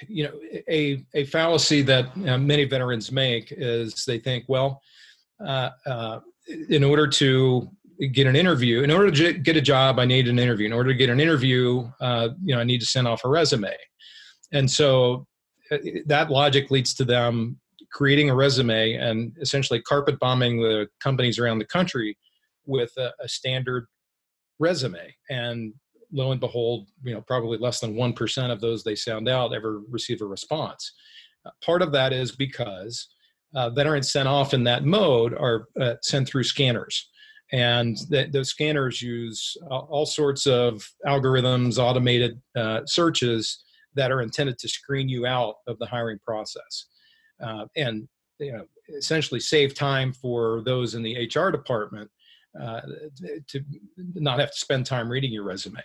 you 0.09 0.25
know, 0.25 0.33
a 0.69 1.05
a 1.15 1.25
fallacy 1.27 1.81
that 1.83 2.07
uh, 2.27 2.39
many 2.39 2.65
veterans 2.65 3.11
make 3.11 3.53
is 3.53 4.05
they 4.05 4.19
think, 4.19 4.45
well, 4.49 4.83
uh, 5.45 5.71
uh, 5.87 6.21
in 6.69 6.83
order 6.83 7.07
to 7.07 7.71
get 8.13 8.27
an 8.27 8.35
interview, 8.35 8.83
in 8.83 8.91
order 8.91 9.13
to 9.13 9.33
get 9.33 9.57
a 9.57 9.61
job, 9.61 10.01
I 10.01 10.05
need 10.05 10.27
an 10.27 10.41
interview. 10.41 10.67
In 10.67 10.73
order 10.73 10.91
to 10.91 10.97
get 10.97 11.09
an 11.09 11.21
interview, 11.21 11.89
uh, 12.01 12.31
you 12.45 12.55
know, 12.55 12.61
I 12.61 12.65
need 12.65 12.81
to 12.81 12.87
send 12.87 13.07
off 13.07 13.25
a 13.25 13.29
resume, 13.29 13.77
and 14.51 14.69
so 14.69 15.27
uh, 15.71 15.79
that 16.07 16.31
logic 16.31 16.73
leads 16.73 16.95
to 16.95 17.05
them 17.05 17.61
creating 17.93 18.31
a 18.31 18.35
resume 18.35 18.95
and 18.95 19.37
essentially 19.41 19.81
carpet 19.83 20.19
bombing 20.19 20.61
the 20.61 20.89
companies 21.01 21.39
around 21.39 21.59
the 21.59 21.67
country 21.67 22.17
with 22.67 22.93
a, 22.97 23.13
a 23.21 23.29
standard 23.29 23.87
resume. 24.59 25.15
And 25.31 25.75
lo 26.13 26.33
and 26.33 26.41
behold, 26.41 26.89
you 27.03 27.15
know, 27.15 27.21
probably 27.21 27.59
less 27.59 27.81
than 27.81 27.95
1% 27.95 28.51
of 28.51 28.61
those 28.61 28.83
they 28.83 28.95
sound 28.95 29.29
out 29.29 29.55
ever 29.55 29.81
receive 29.89 30.23
a 30.23 30.27
response. 30.27 30.93
Uh, 31.45 31.51
part 31.65 31.83
of 31.83 31.93
that 31.93 32.13
is 32.13 32.33
because 32.33 33.09
uh, 33.55 33.69
veterans 33.71 34.11
sent 34.11 34.29
off 34.29 34.55
in 34.55 34.65
that 34.65 34.85
mode 34.85 35.35
are 35.35 35.69
uh, 35.81 35.95
sent 36.03 36.27
through 36.27 36.45
scanners. 36.45 37.11
And 37.53 37.99
th- 38.11 38.33
those 38.33 38.49
scanners 38.49 39.03
use 39.03 39.57
all 39.71 40.07
sorts 40.07 40.47
of 40.47 40.83
algorithms, 41.07 41.79
automated 41.79 42.41
uh, 42.57 42.81
searches 42.87 43.63
that 43.95 44.11
are 44.11 44.23
intended 44.23 44.59
to 44.59 44.69
screen 44.69 45.07
you 45.07 45.27
out 45.27 45.57
of 45.67 45.79
the 45.79 45.85
hiring 45.85 46.19
process 46.25 46.87
uh, 47.43 47.67
and 47.77 48.09
you 48.39 48.53
know 48.53 48.65
essentially 48.97 49.41
save 49.41 49.75
time 49.75 50.13
for 50.13 50.63
those 50.65 50.95
in 50.95 51.03
the 51.03 51.29
HR 51.35 51.51
department 51.51 52.11
uh, 52.61 52.81
to 53.49 53.61
not 54.15 54.39
have 54.39 54.51
to 54.51 54.59
spend 54.59 54.85
time 54.85 55.09
reading 55.09 55.33
your 55.33 55.45
resume. 55.45 55.83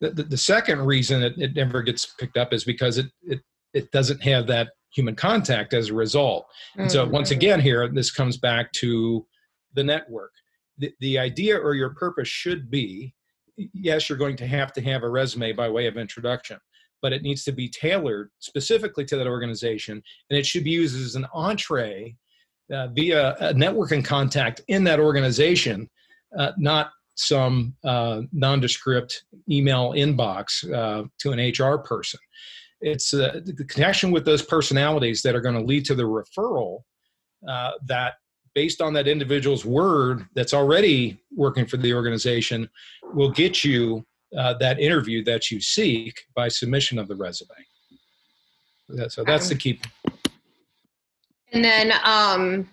The, 0.00 0.10
the, 0.10 0.22
the 0.22 0.38
second 0.38 0.80
reason 0.86 1.22
it, 1.22 1.34
it, 1.36 1.54
never 1.54 1.82
gets 1.82 2.06
picked 2.18 2.36
up 2.36 2.52
is 2.52 2.64
because 2.64 2.98
it, 2.98 3.06
it 3.22 3.40
it 3.74 3.90
doesn't 3.90 4.22
have 4.22 4.46
that 4.46 4.68
human 4.90 5.14
contact 5.14 5.74
as 5.74 5.90
a 5.90 5.94
result. 5.94 6.46
And 6.76 6.90
so 6.90 7.06
once 7.06 7.28
mm-hmm. 7.28 7.38
again 7.38 7.60
here, 7.60 7.88
this 7.88 8.10
comes 8.10 8.38
back 8.38 8.72
to 8.72 9.26
the 9.74 9.84
network. 9.84 10.32
The, 10.78 10.92
the 11.00 11.18
idea 11.18 11.58
or 11.58 11.74
your 11.74 11.90
purpose 11.90 12.28
should 12.28 12.70
be, 12.70 13.14
yes, 13.56 14.08
you're 14.08 14.18
going 14.18 14.36
to 14.36 14.46
have 14.46 14.72
to 14.74 14.80
have 14.82 15.02
a 15.02 15.08
resume 15.08 15.52
by 15.52 15.68
way 15.68 15.86
of 15.86 15.96
introduction, 15.96 16.58
but 17.02 17.12
it 17.12 17.22
needs 17.22 17.44
to 17.44 17.52
be 17.52 17.68
tailored 17.68 18.30
specifically 18.38 19.04
to 19.06 19.16
that 19.16 19.26
organization, 19.26 20.02
and 20.30 20.38
it 20.38 20.46
should 20.46 20.64
be 20.64 20.70
used 20.70 20.96
as 20.96 21.14
an 21.14 21.26
entree 21.32 22.14
uh, 22.72 22.88
via 22.88 23.34
a 23.40 23.54
networking 23.54 24.04
contact 24.04 24.60
in 24.68 24.84
that 24.84 25.00
organization, 25.00 25.88
uh, 26.38 26.52
not 26.58 26.90
some 27.14 27.74
uh, 27.84 28.22
nondescript 28.32 29.24
email 29.50 29.92
inbox 29.92 30.70
uh, 30.72 31.04
to 31.18 31.32
an 31.32 31.38
HR 31.38 31.78
person. 31.78 32.20
It's 32.80 33.12
uh, 33.12 33.40
the 33.44 33.64
connection 33.64 34.12
with 34.12 34.24
those 34.24 34.42
personalities 34.42 35.22
that 35.22 35.34
are 35.34 35.40
going 35.40 35.56
to 35.56 35.64
lead 35.64 35.84
to 35.86 35.94
the 35.94 36.04
referral 36.04 36.82
uh, 37.48 37.72
that, 37.86 38.14
based 38.54 38.80
on 38.80 38.92
that 38.92 39.08
individual's 39.08 39.64
word 39.64 40.26
that's 40.34 40.54
already 40.54 41.20
working 41.34 41.66
for 41.66 41.76
the 41.76 41.92
organization, 41.92 42.68
will 43.14 43.30
get 43.30 43.64
you 43.64 44.06
uh, 44.36 44.54
that 44.54 44.80
interview 44.80 45.24
that 45.24 45.50
you 45.50 45.60
seek 45.60 46.22
by 46.34 46.48
submission 46.48 46.98
of 46.98 47.08
the 47.08 47.16
resume. 47.16 47.48
So 49.08 49.22
that's 49.24 49.48
the 49.48 49.54
key. 49.54 49.80
And 51.52 51.64
then, 51.64 51.92
um, 52.04 52.68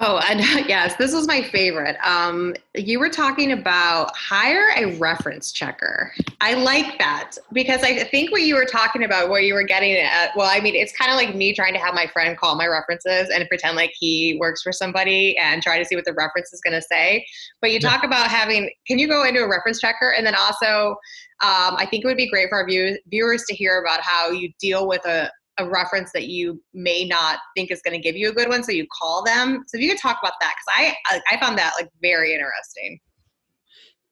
Oh, 0.00 0.20
and 0.28 0.40
yes, 0.68 0.94
this 0.96 1.12
was 1.12 1.26
my 1.26 1.42
favorite. 1.42 1.96
Um, 2.04 2.54
you 2.74 3.00
were 3.00 3.08
talking 3.08 3.52
about 3.52 4.16
hire 4.16 4.68
a 4.76 4.96
reference 4.98 5.50
checker. 5.50 6.12
I 6.40 6.54
like 6.54 6.98
that 6.98 7.32
because 7.52 7.82
I 7.82 8.04
think 8.04 8.30
what 8.30 8.42
you 8.42 8.54
were 8.54 8.64
talking 8.64 9.02
about, 9.02 9.28
where 9.28 9.40
you 9.40 9.54
were 9.54 9.64
getting 9.64 9.96
at, 9.96 10.36
well, 10.36 10.48
I 10.50 10.60
mean, 10.60 10.76
it's 10.76 10.96
kind 10.96 11.10
of 11.10 11.16
like 11.16 11.34
me 11.34 11.52
trying 11.52 11.72
to 11.72 11.80
have 11.80 11.94
my 11.94 12.06
friend 12.06 12.36
call 12.36 12.54
my 12.54 12.66
references 12.66 13.28
and 13.30 13.46
pretend 13.48 13.76
like 13.76 13.92
he 13.98 14.36
works 14.40 14.62
for 14.62 14.72
somebody 14.72 15.36
and 15.36 15.62
try 15.62 15.78
to 15.78 15.84
see 15.84 15.96
what 15.96 16.04
the 16.04 16.14
reference 16.14 16.52
is 16.52 16.60
going 16.60 16.74
to 16.74 16.82
say. 16.82 17.26
But 17.60 17.72
you 17.72 17.80
talk 17.80 18.04
about 18.04 18.28
having, 18.28 18.70
can 18.86 18.98
you 18.98 19.08
go 19.08 19.24
into 19.24 19.40
a 19.40 19.48
reference 19.48 19.80
checker? 19.80 20.14
And 20.16 20.24
then 20.24 20.36
also, 20.36 20.96
um, 21.40 21.76
I 21.76 21.86
think 21.90 22.04
it 22.04 22.06
would 22.06 22.16
be 22.16 22.28
great 22.28 22.48
for 22.48 22.58
our 22.58 22.66
view- 22.66 22.98
viewers 23.10 23.44
to 23.48 23.54
hear 23.54 23.80
about 23.80 24.00
how 24.00 24.30
you 24.30 24.52
deal 24.60 24.86
with 24.86 25.04
a, 25.06 25.30
a 25.58 25.68
reference 25.68 26.10
that 26.12 26.28
you 26.28 26.62
may 26.72 27.04
not 27.04 27.38
think 27.56 27.70
is 27.70 27.82
going 27.82 27.94
to 27.94 28.02
give 28.02 28.16
you 28.16 28.30
a 28.30 28.32
good 28.32 28.48
one 28.48 28.62
so 28.62 28.72
you 28.72 28.86
call 28.96 29.22
them. 29.24 29.64
So 29.66 29.76
if 29.76 29.82
you 29.82 29.90
could 29.90 30.00
talk 30.00 30.18
about 30.22 30.34
that 30.40 30.54
because 30.54 30.94
i 31.10 31.20
i 31.30 31.40
found 31.40 31.58
that 31.58 31.74
like 31.78 31.90
very 32.00 32.32
interesting. 32.32 33.00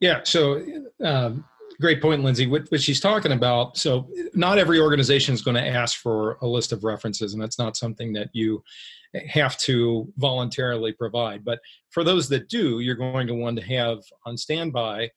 Yeah 0.00 0.20
so 0.24 0.62
um, 1.02 1.44
great 1.80 2.02
point 2.02 2.22
lindsey. 2.24 2.46
What, 2.46 2.68
what 2.70 2.80
she's 2.80 3.00
talking 3.00 3.32
about 3.32 3.76
so 3.76 4.08
not 4.34 4.58
every 4.58 4.80
organization 4.80 5.34
is 5.34 5.42
going 5.42 5.56
to 5.56 5.66
ask 5.66 5.98
for 5.98 6.38
a 6.42 6.46
list 6.46 6.72
of 6.72 6.84
references 6.84 7.32
and 7.32 7.42
that's 7.42 7.58
not 7.58 7.76
something 7.76 8.12
that 8.14 8.28
you 8.32 8.62
have 9.28 9.56
to 9.56 10.12
voluntarily 10.18 10.92
provide. 10.92 11.44
But 11.44 11.60
for 11.90 12.04
those 12.04 12.28
that 12.30 12.48
do 12.48 12.80
you're 12.80 12.96
going 12.96 13.26
to 13.28 13.34
want 13.34 13.58
to 13.58 13.64
have 13.64 13.98
on 14.24 14.36
standby 14.36 15.10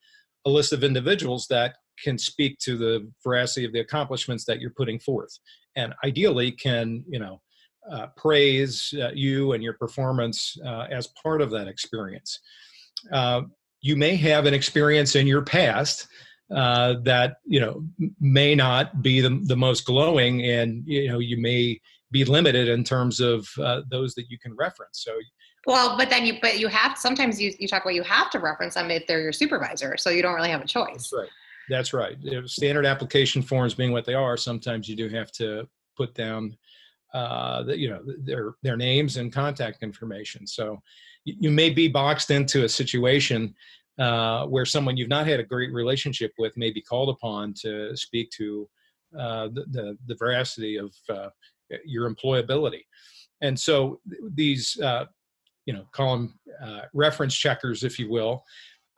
a 0.46 0.50
list 0.50 0.74
of 0.74 0.84
individuals 0.84 1.48
that 1.50 1.76
can 2.02 2.18
speak 2.18 2.58
to 2.60 2.78
the 2.78 3.12
veracity 3.24 3.66
of 3.66 3.74
the 3.74 3.82
accomplishments 3.82 4.46
that 4.46 4.62
you're 4.62 4.70
putting 4.70 5.00
forth 5.00 5.38
and 5.76 5.94
ideally 6.04 6.52
can 6.52 7.04
you 7.08 7.20
know 7.20 7.42
uh, 7.92 8.08
praise 8.18 8.94
uh, 9.02 9.10
you 9.14 9.54
and 9.54 9.64
your 9.64 9.74
performance 9.74 10.58
uh, 10.66 10.86
as 10.92 11.08
part 11.22 11.42
of 11.42 11.50
that 11.50 11.68
experience 11.68 12.40
uh, 13.12 13.42
you 13.82 13.96
may 13.96 14.16
have 14.16 14.46
an 14.46 14.54
experience 14.54 15.16
in 15.16 15.26
your 15.26 15.42
past 15.42 16.08
uh, 16.56 16.96
that 17.04 17.38
you 17.46 17.60
know 17.60 17.84
may 18.20 18.56
not 18.56 19.02
be 19.02 19.22
the, 19.22 19.42
the 19.46 19.56
most 19.56 19.86
glowing 19.86 20.44
and 20.44 20.84
you 20.86 21.08
know 21.08 21.20
you 21.20 21.40
may 21.42 21.80
be 22.12 22.26
limited 22.26 22.68
in 22.68 22.84
terms 22.84 23.20
of 23.20 23.48
uh, 23.62 23.82
those 23.90 24.16
that 24.16 24.26
you 24.30 24.40
can 24.40 24.56
reference 24.56 25.04
so 25.04 25.14
well, 25.66 25.98
but 25.98 26.10
then 26.10 26.26
you, 26.26 26.36
but 26.42 26.58
you 26.58 26.68
have 26.68 26.98
sometimes 26.98 27.40
you, 27.40 27.54
you 27.60 27.68
talk 27.68 27.84
about 27.84 27.94
you 27.94 28.04
have 28.04 28.30
to 28.32 28.40
reference 28.40 28.76
them 28.76 28.90
if 28.92 29.06
they're 29.08 29.22
your 29.22 29.34
supervisor, 29.34 29.98
so 29.98 30.10
you 30.10 30.22
don't 30.22 30.34
really 30.34 30.50
have 30.50 30.62
a 30.62 30.68
choice. 30.68 31.12
Right. 31.16 31.28
That's 31.70 31.94
right. 31.94 32.18
Standard 32.46 32.86
application 32.86 33.42
forms 33.42 33.74
being 33.74 33.92
what 33.92 34.06
they 34.06 34.16
are, 34.16 34.38
sometimes 34.38 34.90
you 34.90 34.96
do 34.96 35.10
have 35.10 35.32
to 35.34 35.68
put 35.96 36.14
down, 36.16 36.58
uh, 37.14 37.64
the, 37.64 37.78
you 37.78 37.90
know, 37.90 38.02
their 38.24 38.56
their 38.64 38.78
names 38.78 39.18
and 39.18 39.32
contact 39.32 39.84
information. 39.84 40.48
So 40.48 40.82
you 41.26 41.52
may 41.52 41.70
be 41.70 41.88
boxed 41.88 42.32
into 42.32 42.64
a 42.64 42.70
situation 42.70 43.54
uh, 44.00 44.46
where 44.46 44.66
someone 44.66 44.98
you've 44.98 45.10
not 45.10 45.28
had 45.28 45.40
a 45.40 45.44
great 45.44 45.72
relationship 45.74 46.32
with 46.38 46.58
may 46.58 46.72
be 46.72 46.82
called 46.82 47.10
upon 47.10 47.54
to 47.62 47.96
speak 47.96 48.30
to 48.32 48.70
uh, 49.18 49.50
the, 49.50 49.66
the, 49.72 49.98
the 50.08 50.16
veracity 50.16 50.78
of 50.78 50.94
uh, 51.10 51.30
your 51.86 52.10
employability. 52.10 52.84
And 53.42 53.60
so 53.60 54.00
these, 54.34 54.80
uh, 54.82 55.06
you 55.66 55.74
know, 55.74 55.86
call 55.92 56.16
them 56.16 56.40
uh, 56.64 56.82
reference 56.94 57.36
checkers, 57.36 57.84
if 57.84 58.00
you 58.00 58.10
will, 58.10 58.44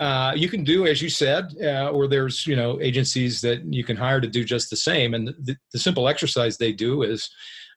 uh, 0.02 0.34
you 0.36 0.50
can 0.50 0.64
do 0.64 0.88
as 0.88 1.00
you 1.00 1.10
said 1.10 1.56
uh, 1.64 1.92
or 1.92 2.08
there's 2.08 2.48
you 2.48 2.56
know 2.56 2.82
agencies 2.82 3.40
that 3.40 3.64
you 3.72 3.84
can 3.84 3.96
hire 3.96 4.20
to 4.20 4.28
do 4.28 4.44
just 4.44 4.72
the 4.72 4.76
same. 4.76 5.14
And 5.14 5.28
the, 5.28 5.56
the 5.72 5.80
simple 5.80 6.10
exercise 6.10 6.58
they 6.58 6.74
do 6.74 7.04
is 7.04 7.30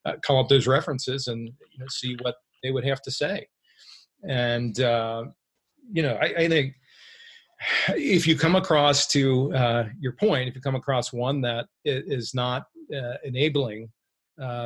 uh, 0.07 0.14
call 0.25 0.41
up 0.41 0.49
those 0.49 0.66
references 0.66 1.27
and 1.27 1.49
you 1.49 1.79
know, 1.79 1.87
see 1.91 2.16
what 2.22 2.37
they 2.62 2.70
would 2.70 2.85
have 2.85 3.03
to 3.03 3.11
say. 3.11 3.47
And 4.27 4.81
uh, 4.81 5.25
you 5.93 6.03
know 6.03 6.14
I, 6.14 6.45
I, 6.45 6.49
think 6.49 6.75
if 7.89 8.27
you 8.27 8.39
come 8.39 8.57
across 8.57 9.07
to 9.09 9.55
uh, 9.55 9.85
your 10.01 10.12
point 10.12 10.49
if 10.49 10.55
you 10.55 10.62
come 10.62 10.77
across 10.77 11.12
one 11.12 11.43
that 11.43 11.66
is 11.85 12.33
not 12.35 12.64
enabling 13.22 13.91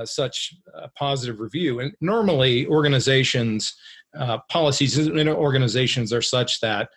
such 0.05 0.55
a 0.75 0.89
positive 0.97 1.41
review 1.41 1.81
and 1.81 1.93
normally 2.01 2.69
organizations 2.69 3.75
policies 4.49 4.97
in 4.97 5.29
organizations 5.29 6.13
are 6.13 6.23
such 6.23 6.61
that 6.61 6.89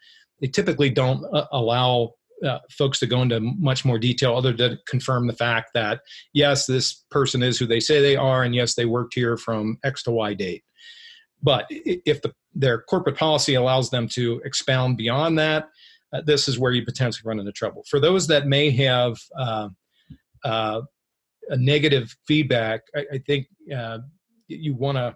they 0.41 0.47
typically 0.47 0.89
don't 0.89 1.23
uh, 1.33 1.45
allow 1.51 2.13
uh, 2.45 2.59
folks 2.71 2.99
to 2.99 3.05
go 3.05 3.21
into 3.21 3.39
much 3.39 3.85
more 3.85 3.99
detail 3.99 4.35
other 4.35 4.51
than 4.51 4.77
confirm 4.87 5.27
the 5.27 5.33
fact 5.33 5.71
that 5.75 6.01
yes 6.33 6.65
this 6.65 7.05
person 7.11 7.43
is 7.43 7.59
who 7.59 7.67
they 7.67 7.79
say 7.79 8.01
they 8.01 8.15
are 8.15 8.43
and 8.43 8.55
yes 8.55 8.73
they 8.73 8.85
worked 8.85 9.13
here 9.13 9.37
from 9.37 9.77
x 9.83 10.03
to 10.03 10.11
y 10.11 10.33
date. 10.33 10.63
But 11.43 11.65
if 11.69 12.21
the, 12.21 12.33
their 12.53 12.81
corporate 12.81 13.17
policy 13.17 13.55
allows 13.55 13.89
them 13.89 14.07
to 14.09 14.41
expound 14.43 14.97
beyond 14.97 15.37
that 15.39 15.67
uh, 16.13 16.21
this 16.25 16.47
is 16.47 16.59
where 16.59 16.71
you 16.71 16.83
potentially 16.83 17.27
run 17.27 17.39
into 17.39 17.51
trouble. 17.51 17.83
For 17.89 17.99
those 17.99 18.27
that 18.27 18.47
may 18.47 18.71
have 18.71 19.17
uh, 19.37 19.69
uh 20.43 20.81
a 21.49 21.57
negative 21.57 22.15
feedback 22.27 22.81
i, 22.95 23.03
I 23.13 23.17
think 23.25 23.47
uh, 23.75 23.97
you 24.47 24.75
want 24.75 24.97
to 24.97 25.15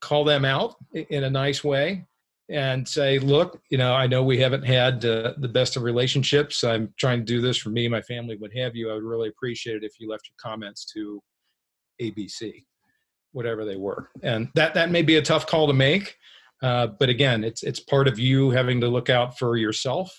call 0.00 0.24
them 0.24 0.44
out 0.44 0.76
in 0.94 1.24
a 1.24 1.30
nice 1.30 1.64
way 1.64 2.04
and 2.50 2.88
say, 2.88 3.18
look, 3.18 3.60
you 3.70 3.76
know, 3.76 3.92
I 3.94 4.06
know 4.06 4.22
we 4.22 4.38
haven't 4.38 4.64
had 4.64 5.04
uh, 5.04 5.34
the 5.38 5.48
best 5.48 5.76
of 5.76 5.82
relationships. 5.82 6.64
I'm 6.64 6.92
trying 6.98 7.18
to 7.18 7.24
do 7.24 7.40
this 7.40 7.58
for 7.58 7.68
me, 7.68 7.88
my 7.88 8.00
family, 8.02 8.36
what 8.38 8.56
have 8.56 8.74
you. 8.74 8.90
I 8.90 8.94
would 8.94 9.02
really 9.02 9.28
appreciate 9.28 9.76
it 9.76 9.84
if 9.84 9.92
you 10.00 10.08
left 10.08 10.28
your 10.28 10.52
comments 10.52 10.86
to 10.94 11.20
ABC, 12.00 12.64
whatever 13.32 13.64
they 13.64 13.76
were. 13.76 14.10
And 14.22 14.48
that 14.54 14.74
that 14.74 14.90
may 14.90 15.02
be 15.02 15.16
a 15.16 15.22
tough 15.22 15.46
call 15.46 15.66
to 15.66 15.74
make, 15.74 16.16
uh, 16.62 16.86
but 16.86 17.08
again, 17.08 17.44
it's 17.44 17.62
it's 17.62 17.80
part 17.80 18.08
of 18.08 18.18
you 18.18 18.50
having 18.50 18.80
to 18.80 18.88
look 18.88 19.10
out 19.10 19.38
for 19.38 19.56
yourself. 19.56 20.10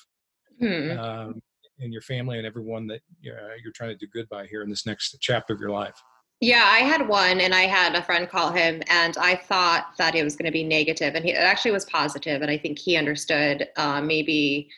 Hmm. 0.59 0.99
Um, 0.99 1.41
and 1.81 1.93
your 1.93 2.01
family 2.01 2.37
and 2.37 2.45
everyone 2.45 2.87
that 2.87 3.01
uh, 3.25 3.55
you're 3.63 3.71
trying 3.73 3.89
to 3.89 3.95
do 3.95 4.07
good 4.11 4.27
by 4.27 4.45
here 4.47 4.61
in 4.61 4.69
this 4.69 4.85
next 4.85 5.15
chapter 5.21 5.53
of 5.53 5.61
your 5.61 5.69
life. 5.69 5.95
Yeah, 6.41 6.63
I 6.63 6.79
had 6.79 7.07
one, 7.07 7.41
and 7.41 7.53
I 7.53 7.63
had 7.63 7.95
a 7.95 8.03
friend 8.03 8.29
call 8.29 8.51
him, 8.51 8.81
and 8.87 9.17
I 9.17 9.35
thought 9.35 9.91
that 9.97 10.15
it 10.15 10.23
was 10.23 10.37
going 10.37 10.45
to 10.45 10.51
be 10.51 10.63
negative, 10.63 11.15
and 11.15 11.25
he, 11.25 11.31
it 11.31 11.37
actually 11.37 11.71
was 11.71 11.83
positive, 11.85 12.41
and 12.41 12.49
I 12.49 12.57
think 12.57 12.79
he 12.79 12.95
understood 12.95 13.67
uh, 13.75 13.99
maybe 14.01 14.69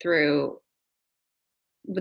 through 0.00 0.58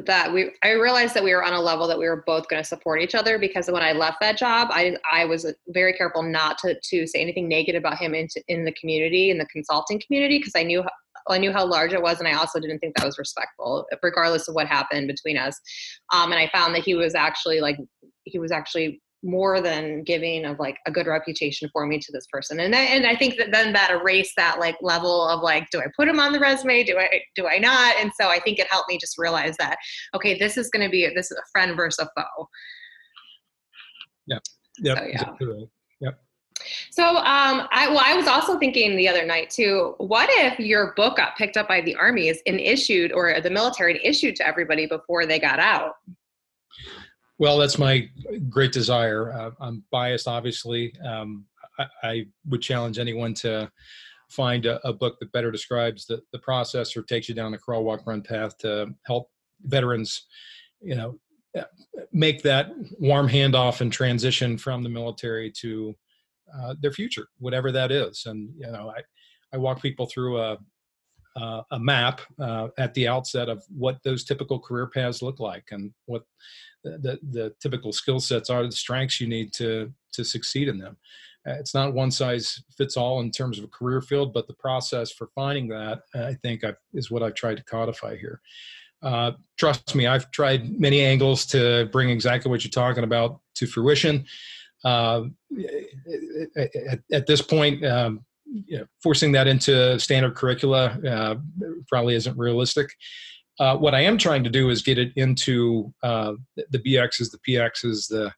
that 0.06 0.32
we 0.32 0.52
I 0.64 0.72
realized 0.72 1.14
that 1.16 1.24
we 1.24 1.34
were 1.34 1.44
on 1.44 1.54
a 1.54 1.62
level 1.62 1.88
that 1.88 1.98
we 1.98 2.08
were 2.08 2.24
both 2.28 2.48
going 2.50 2.62
to 2.62 2.68
support 2.68 3.02
each 3.02 3.16
other 3.16 3.40
because 3.40 3.72
when 3.72 3.82
I 3.82 3.94
left 3.94 4.18
that 4.22 4.38
job, 4.38 4.70
I 4.72 4.98
I 5.12 5.26
was 5.26 5.52
very 5.70 5.94
careful 5.94 6.22
not 6.24 6.58
to 6.60 6.80
to 6.82 7.08
say 7.08 7.22
anything 7.22 7.48
negative 7.48 7.82
about 7.82 7.98
him 7.98 8.14
into 8.14 8.42
in 8.48 8.66
the 8.66 8.74
community 8.74 9.32
in 9.32 9.38
the 9.38 9.46
consulting 9.48 10.02
community 10.06 10.38
because 10.38 10.54
I 10.56 10.64
knew 10.64 10.84
I 11.30 11.38
knew 11.38 11.52
how 11.52 11.66
large 11.66 11.94
it 11.94 12.02
was, 12.02 12.20
and 12.20 12.28
I 12.28 12.34
also 12.34 12.60
didn't 12.60 12.80
think 12.80 12.96
that 12.98 13.06
was 13.06 13.18
respectful, 13.18 13.86
regardless 14.02 14.48
of 14.48 14.56
what 14.56 14.68
happened 14.68 15.08
between 15.08 15.38
us. 15.38 15.60
Um, 16.14 16.32
and 16.32 16.40
I 16.40 16.50
found 16.50 16.74
that 16.76 16.84
he 16.84 16.96
was 16.96 17.16
actually 17.16 17.62
like 17.62 17.78
he 18.26 18.40
was 18.40 18.52
actually 18.52 19.02
more 19.24 19.62
than 19.62 20.04
giving 20.04 20.46
of 20.46 20.60
like 20.60 20.78
a 20.88 20.92
good 20.92 21.08
reputation 21.08 21.70
for 21.74 21.86
me 21.86 22.00
to 22.00 22.12
this 22.12 22.26
person. 22.32 22.60
And 22.60 22.74
I, 22.74 22.82
and 22.82 23.06
I 23.06 23.16
think 23.16 23.38
that 23.38 23.52
then 23.52 23.74
that 23.74 23.92
erased 23.92 24.34
that 24.38 24.60
like 24.60 24.78
level 24.82 25.28
of 25.28 25.42
like 25.42 25.70
do 25.72 25.80
I 25.80 25.86
put 25.96 26.08
him 26.08 26.20
on 26.20 26.32
the 26.32 26.40
resume? 26.40 26.84
Do 26.84 26.98
I 26.98 27.22
do 27.36 27.48
I 27.48 27.58
not? 27.58 27.96
And 28.00 28.12
so 28.20 28.30
I 28.30 28.40
think 28.40 28.60
it 28.60 28.68
helped 28.70 28.90
me 28.90 28.98
just 28.98 29.18
realize 29.18 29.58
that 29.58 29.78
okay 30.16 30.38
this 30.38 30.58
is 30.58 30.70
going 30.70 30.86
to 30.86 30.90
be 30.90 31.10
this 31.14 31.32
is 31.32 31.38
a 31.38 31.50
friend 31.52 31.76
versus 31.76 32.06
a 32.06 32.22
foe. 32.22 32.48
Yeah 34.28 34.40
yep. 34.82 34.98
so, 34.98 35.04
yeah. 35.06 35.66
yep. 36.02 36.20
So 36.92 37.04
um 37.04 37.68
I 37.72 37.88
well 37.90 38.02
I 38.04 38.16
was 38.16 38.28
also 38.28 38.58
thinking 38.58 38.96
the 38.96 39.08
other 39.08 39.26
night 39.26 39.50
too 39.50 39.96
what 39.98 40.30
if 40.32 40.60
your 40.60 40.94
book 40.96 41.18
got 41.18 41.38
picked 41.38 41.58
up 41.58 41.68
by 41.68 41.82
the 41.82 41.96
army 41.96 42.28
is 42.28 42.42
and 42.46 42.60
issued 42.60 43.12
or 43.12 43.40
the 43.42 43.50
military 43.50 44.00
issued 44.04 44.36
to 44.38 44.48
everybody 44.48 44.86
before 44.86 45.26
they 45.26 45.40
got 45.40 45.60
out 45.60 45.94
well, 47.40 47.58
that's 47.58 47.78
my 47.78 48.08
great 48.50 48.72
desire. 48.72 49.32
Uh, 49.32 49.52
I'm 49.60 49.84
biased, 49.92 50.28
obviously. 50.28 50.94
Um, 51.04 51.46
I, 51.80 51.88
I, 52.04 52.26
would 52.50 52.62
challenge 52.62 53.00
anyone 53.00 53.34
to 53.36 53.72
find 54.30 54.66
a, 54.66 54.86
a, 54.86 54.92
book 54.92 55.18
that 55.20 55.32
better 55.32 55.50
describes 55.50 56.06
the, 56.06 56.22
the 56.34 56.40
process 56.40 56.96
or 56.96 57.04
takes 57.04 57.30
you 57.30 57.36
down 57.36 57.52
the 57.52 57.58
crawl, 57.58 57.84
walk, 57.84 58.06
run 58.06 58.22
path 58.22 58.58
to 58.60 58.88
help 59.06 59.30
veterans, 59.64 60.28
you 60.82 60.96
know, 60.96 61.18
make 62.12 62.44
that 62.44 62.72
warm 63.00 63.28
handoff 63.28 63.82
and 63.82 63.92
transition 63.92 64.58
from 64.58 64.84
the 64.84 64.90
military 64.90 65.52
to 65.52 65.96
uh, 66.58 66.76
their 66.82 66.92
future, 66.92 67.28
whatever 67.40 67.72
that 67.72 67.92
is. 67.92 68.24
And 68.26 68.50
you 68.58 68.72
know, 68.72 68.94
I 68.96 69.02
I 69.54 69.58
walk 69.58 69.82
people 69.82 70.06
through 70.06 70.40
a 70.40 70.58
uh, 71.36 71.62
a 71.72 71.80
map 71.80 72.22
uh, 72.40 72.68
at 72.78 72.94
the 72.94 73.08
outset 73.08 73.50
of 73.50 73.64
what 73.70 73.98
those 74.04 74.24
typical 74.24 74.60
career 74.60 74.88
paths 74.88 75.22
look 75.22 75.40
like 75.40 75.66
and 75.72 75.94
what 76.06 76.24
the, 76.84 76.92
the, 76.92 77.20
the 77.32 77.56
typical 77.62 77.92
skill 77.92 78.20
sets 78.20 78.50
are, 78.50 78.64
the 78.64 78.72
strengths 78.72 79.20
you 79.20 79.28
need 79.28 79.54
to 79.54 79.92
to 80.14 80.24
succeed 80.24 80.68
in 80.68 80.78
them. 80.78 80.98
Uh, 81.48 81.54
it's 81.54 81.74
not 81.74 81.94
one 81.94 82.12
size 82.12 82.62
fits 82.76 82.98
all 82.98 83.22
in 83.22 83.32
terms 83.32 83.58
of 83.58 83.64
a 83.64 83.68
career 83.68 84.02
field, 84.02 84.34
but 84.34 84.48
the 84.48 84.54
process 84.54 85.12
for 85.12 85.28
finding 85.36 85.68
that, 85.70 86.02
I 86.14 86.34
think, 86.42 86.64
I've, 86.64 86.76
is 86.94 87.10
what 87.10 87.24
I've 87.24 87.36
tried 87.36 87.58
to 87.58 87.64
codify 87.64 88.18
here. 88.18 88.42
Uh, 89.02 89.32
trust 89.58 89.96
me, 89.96 90.08
I've 90.08 90.30
tried 90.32 90.78
many 90.80 91.02
angles 91.02 91.46
to 91.48 91.88
bring 91.92 92.10
exactly 92.10 92.52
what 92.52 92.64
you're 92.64 92.72
talking 92.72 93.06
about 93.06 93.40
to 93.56 93.68
fruition. 93.68 94.26
Uh, 94.84 95.24
at, 96.58 97.00
at, 97.12 97.28
this 97.28 97.42
point, 97.42 97.86
um, 97.86 98.26
you 98.52 98.80
know, 98.80 98.86
forcing 99.02 99.32
that 99.34 99.48
into 99.48 100.00
standard 100.00 100.36
curricula 100.36 100.98
uh, 101.08 101.36
probably 101.88 102.16
isn't 102.16 102.38
realistic. 102.38 102.90
Uh, 103.60 103.76
what 103.76 103.94
I 103.94 104.02
am 104.02 104.18
trying 104.18 104.44
to 104.46 104.50
do 104.50 104.70
is 104.70 104.82
get 104.82 104.98
it 104.98 105.12
into 105.16 105.94
uh, 106.02 106.34
the 106.56 106.80
BXs, 106.80 107.32
the 107.32 107.40
PXs, 107.48 108.08
the 108.08 108.32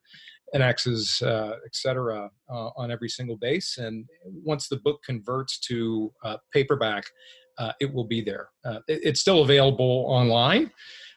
NXs, 0.54 1.22
uh, 1.22 1.56
et 1.64 1.74
cetera, 1.74 2.30
uh, 2.50 2.70
on 2.76 2.90
every 2.90 3.08
single 3.08 3.36
base. 3.36 3.78
And 3.78 4.06
once 4.24 4.68
the 4.68 4.76
book 4.76 5.00
converts 5.04 5.58
to 5.60 6.12
uh, 6.24 6.36
paperback, 6.52 7.04
uh, 7.58 7.72
it 7.80 7.92
will 7.92 8.04
be 8.04 8.20
there. 8.20 8.48
It, 8.64 9.00
it's 9.04 9.20
still 9.20 9.42
available 9.42 10.04
online, 10.08 10.72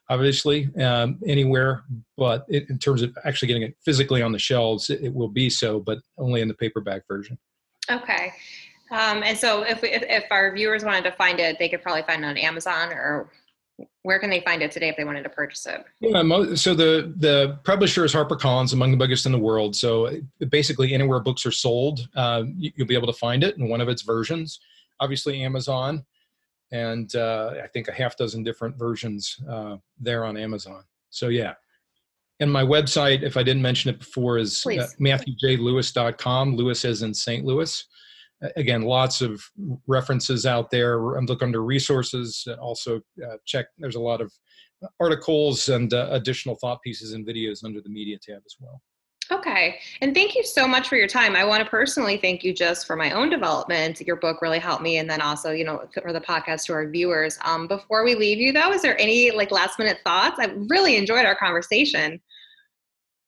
obviously, 0.10 0.70
um, 0.80 1.20
anywhere, 1.26 1.84
but 2.16 2.46
it, 2.48 2.70
in 2.70 2.78
terms 2.78 3.02
of 3.02 3.18
actually 3.26 3.48
getting 3.48 3.64
it 3.64 3.76
physically 3.84 4.22
on 4.22 4.32
the 4.32 4.40
shelves, 4.40 4.90
it, 4.90 5.02
it, 5.02 5.14
will 5.14 5.30
be 5.30 5.50
so, 5.50 5.80
but 5.80 6.00
only 6.18 6.42
in 6.42 6.48
the 6.48 6.54
paperback 6.54 7.04
version. 7.08 7.38
Okay. 7.90 8.34
Um, 8.96 9.24
and 9.24 9.38
so 9.38 9.64
if, 9.64 9.82
we, 9.82 9.90
if, 9.90 10.04
if 10.04 10.24
our 10.32 10.54
viewers 10.54 10.86
wanted 10.86 11.04
to 11.04 11.12
find 11.12 11.40
it, 11.40 11.60
they 11.60 11.68
could 11.68 11.82
probably 11.82 12.04
find 12.04 12.24
it 12.24 12.28
on 12.28 12.38
Amazon 12.38 12.94
or 12.94 13.30
where 14.04 14.20
can 14.20 14.30
they 14.30 14.40
find 14.40 14.62
it 14.62 14.72
today 14.72 14.88
if 14.88 14.96
they 14.96 15.04
wanted 15.04 15.24
to 15.24 15.30
purchase 15.30 15.66
it? 15.66 15.84
Yeah, 16.00 16.56
so 16.56 16.74
the 16.74 17.14
the 17.18 17.60
publisher 17.66 18.06
is 18.06 18.14
HarperCollins, 18.14 18.72
among 18.72 18.92
the 18.92 18.98
biggest 18.98 19.26
in 19.26 19.34
the 19.34 19.40
world. 19.40 19.76
So 19.76 20.12
basically, 20.50 20.94
anywhere 20.94 21.20
books 21.20 21.46
are 21.46 21.52
sold, 21.52 22.08
uh, 22.16 22.44
you'll 22.56 22.88
be 22.88 22.96
able 22.96 23.08
to 23.08 23.20
find 23.20 23.44
it 23.44 23.58
in 23.58 23.68
one 23.68 23.82
of 23.82 23.90
its 23.90 24.04
versions. 24.04 24.60
Obviously, 25.02 25.42
Amazon, 25.42 26.06
and 26.72 27.14
uh, 27.16 27.56
I 27.62 27.68
think 27.68 27.90
a 27.90 27.92
half 27.92 28.16
dozen 28.16 28.44
different 28.44 28.78
versions 28.78 29.38
uh, 29.50 29.76
there 30.00 30.24
on 30.24 30.38
Amazon. 30.38 30.84
So 31.10 31.28
yeah. 31.28 31.56
And 32.40 32.52
my 32.52 32.64
website, 32.64 33.24
if 33.24 33.38
I 33.38 33.44
didn't 33.44 33.62
mention 33.62 33.90
it 33.90 34.00
before, 34.00 34.38
is 34.38 34.66
uh, 34.66 34.88
MatthewJLouis.com. 35.00 36.56
Louis 36.56 36.86
is 36.86 37.02
in 37.02 37.14
St. 37.14 37.46
Louis 37.46 37.86
again, 38.56 38.82
lots 38.82 39.22
of 39.22 39.44
references 39.88 40.46
out 40.46 40.70
there. 40.72 41.00
Look 41.00 41.42
under 41.42 41.64
resources. 41.64 42.48
Also, 42.60 43.02
uh, 43.24 43.38
check. 43.46 43.68
There's 43.78 43.96
a 43.96 44.02
lot 44.02 44.22
of 44.22 44.32
articles 45.00 45.70
and 45.70 45.94
uh, 45.94 46.10
additional 46.12 46.56
thought 46.56 46.82
pieces 46.82 47.14
and 47.14 47.26
videos 47.26 47.64
under 47.64 47.82
the 47.82 47.90
media 47.90 48.18
tab 48.22 48.42
as 48.46 48.56
well. 48.60 48.82
Okay. 49.32 49.80
And 50.02 50.14
thank 50.14 50.36
you 50.36 50.44
so 50.44 50.68
much 50.68 50.88
for 50.88 50.98
your 50.98 51.08
time. 51.08 51.36
I 51.36 51.44
want 51.44 51.64
to 51.64 51.70
personally 51.70 52.18
thank 52.18 52.44
you 52.44 52.54
just 52.54 52.86
for 52.86 52.96
my 52.96 53.10
own 53.12 53.30
development. 53.30 54.00
Your 54.02 54.18
book 54.18 54.42
really 54.42 54.60
helped 54.60 54.84
me. 54.84 54.98
And 54.98 55.10
then 55.10 55.20
also, 55.20 55.52
you 55.52 55.64
know, 55.64 55.84
for 56.00 56.14
the 56.14 56.22
podcast 56.22 56.66
to 56.66 56.74
our 56.74 56.88
viewers. 56.88 57.40
Um, 57.44 57.68
before 57.68 58.04
we 58.04 58.14
leave 58.14 58.38
you 58.38 58.54
though, 58.54 58.72
is 58.72 58.84
there 58.84 59.00
any 59.02 59.32
like 59.32 59.50
last 59.50 59.80
minute 59.80 59.98
thoughts? 60.04 60.38
I 60.40 60.54
really 60.70 60.96
enjoyed 60.96 61.26
our 61.26 61.36
conversation. 61.36 62.22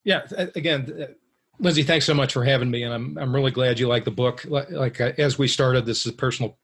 Yeah. 0.03 0.28
Again, 0.55 1.15
Lindsey, 1.60 1.84
thanks 1.84 2.05
so 2.05 2.14
much 2.14 2.34
for 2.34 2.43
having 2.43 2.70
me, 2.70 2.84
and 2.84 2.93
I'm 2.93 3.18
I'm 3.18 3.34
really 3.34 3.51
glad 3.51 3.80
you 3.80 3.88
like 3.88 4.05
the 4.05 4.12
book. 4.12 4.45
Like, 4.45 4.70
like 4.70 5.01
uh, 5.01 5.14
as 5.18 5.39
we 5.39 5.47
started, 5.47 5.86
this 5.86 6.05
is 6.05 6.12
a 6.14 6.16
personal 6.16 6.58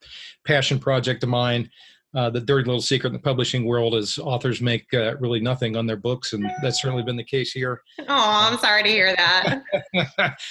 passion 0.45 0.79
project 0.79 1.23
of 1.23 1.29
mine. 1.29 1.69
Uh, 2.15 2.29
the 2.29 2.39
dirty 2.39 2.65
little 2.65 2.79
secret 2.79 3.07
in 3.07 3.13
the 3.13 3.19
publishing 3.19 3.65
world 3.65 3.95
is 3.95 4.19
authors 4.19 4.61
make 4.61 4.93
uh, 4.93 5.17
really 5.17 5.39
nothing 5.39 5.75
on 5.75 5.87
their 5.87 5.97
books, 5.97 6.33
and 6.33 6.47
that's 6.61 6.79
certainly 6.79 7.01
been 7.01 7.15
the 7.15 7.23
case 7.23 7.51
here. 7.51 7.81
Oh, 8.07 8.49
I'm 8.51 8.59
sorry 8.59 8.83
to 8.83 8.89
hear 8.89 9.15
that. 9.15 9.63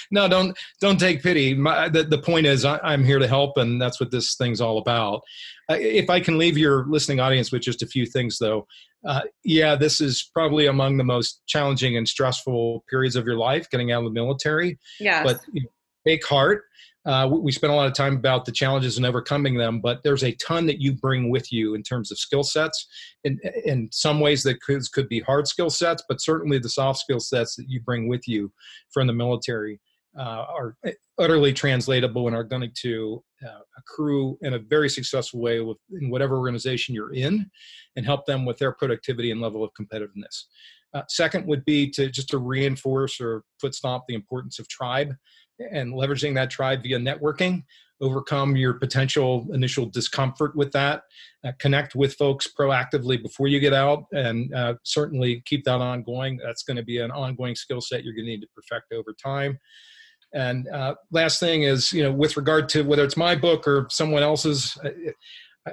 no, 0.11 0.27
don't 0.27 0.57
don't 0.81 0.99
take 0.99 1.23
pity. 1.23 1.53
My, 1.53 1.87
the, 1.87 2.03
the 2.03 2.17
point 2.17 2.45
is, 2.45 2.65
I, 2.65 2.93
am 2.93 3.05
here 3.05 3.19
to 3.19 3.27
help, 3.27 3.57
and 3.57 3.81
that's 3.81 3.99
what 3.99 4.11
this 4.11 4.35
thing's 4.35 4.59
all 4.59 4.79
about. 4.79 5.21
Uh, 5.69 5.75
if 5.79 6.09
I 6.09 6.19
can 6.19 6.37
leave 6.37 6.57
your 6.57 6.85
listening 6.87 7.21
audience 7.21 7.51
with 7.51 7.61
just 7.61 7.83
a 7.83 7.87
few 7.87 8.05
things, 8.05 8.37
though, 8.39 8.67
uh, 9.05 9.21
yeah, 9.43 9.75
this 9.75 10.01
is 10.01 10.29
probably 10.33 10.67
among 10.67 10.97
the 10.97 11.03
most 11.03 11.41
challenging 11.45 11.97
and 11.97 12.07
stressful 12.07 12.83
periods 12.89 13.15
of 13.15 13.25
your 13.25 13.37
life, 13.37 13.69
getting 13.69 13.91
out 13.91 13.99
of 13.99 14.05
the 14.05 14.11
military. 14.11 14.77
Yeah. 14.99 15.23
But 15.23 15.39
you 15.51 15.63
know, 15.63 15.69
take 16.07 16.25
heart. 16.25 16.63
Uh, 17.05 17.27
we 17.29 17.51
spent 17.51 17.73
a 17.73 17.75
lot 17.75 17.87
of 17.87 17.93
time 17.93 18.15
about 18.15 18.45
the 18.45 18.51
challenges 18.51 18.95
and 18.95 19.05
overcoming 19.05 19.57
them, 19.57 19.81
but 19.81 20.01
there's 20.03 20.23
a 20.23 20.31
ton 20.35 20.65
that 20.65 20.79
you 20.79 20.93
bring 20.93 21.29
with 21.29 21.51
you 21.51 21.75
in 21.75 21.83
terms 21.83 22.13
of 22.13 22.17
skill 22.17 22.43
sets. 22.43 22.87
In, 23.25 23.37
in 23.65 23.89
some 23.91 24.21
ways, 24.21 24.41
that 24.43 24.61
could, 24.61 24.81
could 24.93 25.09
be 25.09 25.19
hard 25.19 25.45
skill 25.45 25.69
sets, 25.69 26.01
but 26.07 26.21
certainly 26.21 26.59
the 26.59 26.69
soft 26.69 26.99
skill 26.99 27.19
sets 27.19 27.57
that 27.57 27.67
you 27.67 27.81
bring 27.81 28.07
with 28.07 28.25
you 28.25 28.53
from 28.93 29.07
the 29.07 29.13
military 29.13 29.81
uh, 30.17 30.45
are 30.47 30.77
utterly 31.19 31.53
translatable 31.53 32.27
and 32.27 32.35
are 32.35 32.43
going 32.43 32.71
to 32.81 33.23
uh, 33.45 33.59
accrue 33.77 34.37
in 34.41 34.53
a 34.55 34.59
very 34.59 34.89
successful 34.89 35.39
way 35.39 35.59
with, 35.59 35.77
in 36.01 36.09
whatever 36.09 36.37
organization 36.37 36.95
you're 36.95 37.13
in 37.13 37.49
and 37.95 38.05
help 38.05 38.25
them 38.25 38.45
with 38.45 38.57
their 38.57 38.71
productivity 38.71 39.31
and 39.31 39.41
level 39.41 39.63
of 39.63 39.71
competitiveness. 39.79 40.45
Uh, 40.93 41.01
second 41.09 41.45
would 41.47 41.65
be 41.65 41.89
to 41.89 42.09
just 42.09 42.29
to 42.29 42.37
reinforce 42.37 43.19
or 43.19 43.43
foot 43.59 43.73
stomp 43.73 44.03
the 44.07 44.15
importance 44.15 44.59
of 44.59 44.67
tribe 44.67 45.13
and 45.71 45.93
leveraging 45.93 46.35
that 46.35 46.49
tribe 46.49 46.83
via 46.83 46.97
networking 46.97 47.63
overcome 48.01 48.55
your 48.55 48.73
potential 48.73 49.47
initial 49.53 49.85
discomfort 49.85 50.55
with 50.55 50.71
that 50.71 51.03
uh, 51.45 51.51
connect 51.59 51.95
with 51.95 52.13
folks 52.15 52.47
proactively 52.59 53.21
before 53.21 53.47
you 53.47 53.59
get 53.59 53.73
out 53.73 54.05
and 54.11 54.53
uh, 54.53 54.73
certainly 54.83 55.41
keep 55.45 55.63
that 55.63 55.79
ongoing 55.79 56.39
that's 56.43 56.63
going 56.63 56.77
to 56.77 56.83
be 56.83 56.97
an 56.99 57.11
ongoing 57.11 57.55
skill 57.55 57.81
set 57.81 58.03
you're 58.03 58.13
going 58.13 58.25
to 58.25 58.31
need 58.31 58.41
to 58.41 58.47
perfect 58.55 58.91
over 58.93 59.15
time 59.23 59.57
and 60.33 60.67
uh, 60.69 60.95
last 61.11 61.39
thing 61.39 61.63
is 61.63 61.91
you 61.93 62.03
know 62.03 62.11
with 62.11 62.37
regard 62.37 62.69
to 62.69 62.83
whether 62.83 63.03
it's 63.03 63.17
my 63.17 63.35
book 63.35 63.67
or 63.67 63.87
someone 63.89 64.23
else's 64.23 64.77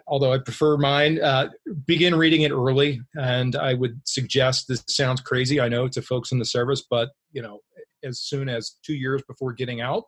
although 0.07 0.33
I 0.33 0.39
prefer 0.39 0.77
mine, 0.77 1.21
uh, 1.21 1.49
begin 1.87 2.15
reading 2.15 2.43
it 2.43 2.53
early. 2.53 3.01
And 3.15 3.57
I 3.57 3.75
would 3.75 4.01
suggest 4.05 4.69
this 4.69 4.85
sounds 4.87 5.21
crazy, 5.21 5.61
I 5.61 5.69
know, 5.69 5.89
to 5.89 6.03
folks 6.03 6.33
in 6.33 6.39
the 6.39 6.45
service, 6.45 6.85
but 6.89 7.11
you 7.33 7.43
know, 7.43 7.61
as 8.05 8.21
soon 8.21 8.49
as 8.49 8.77
two 8.85 8.95
years 8.95 9.23
before 9.29 9.53
getting 9.53 9.81
out, 9.81 10.05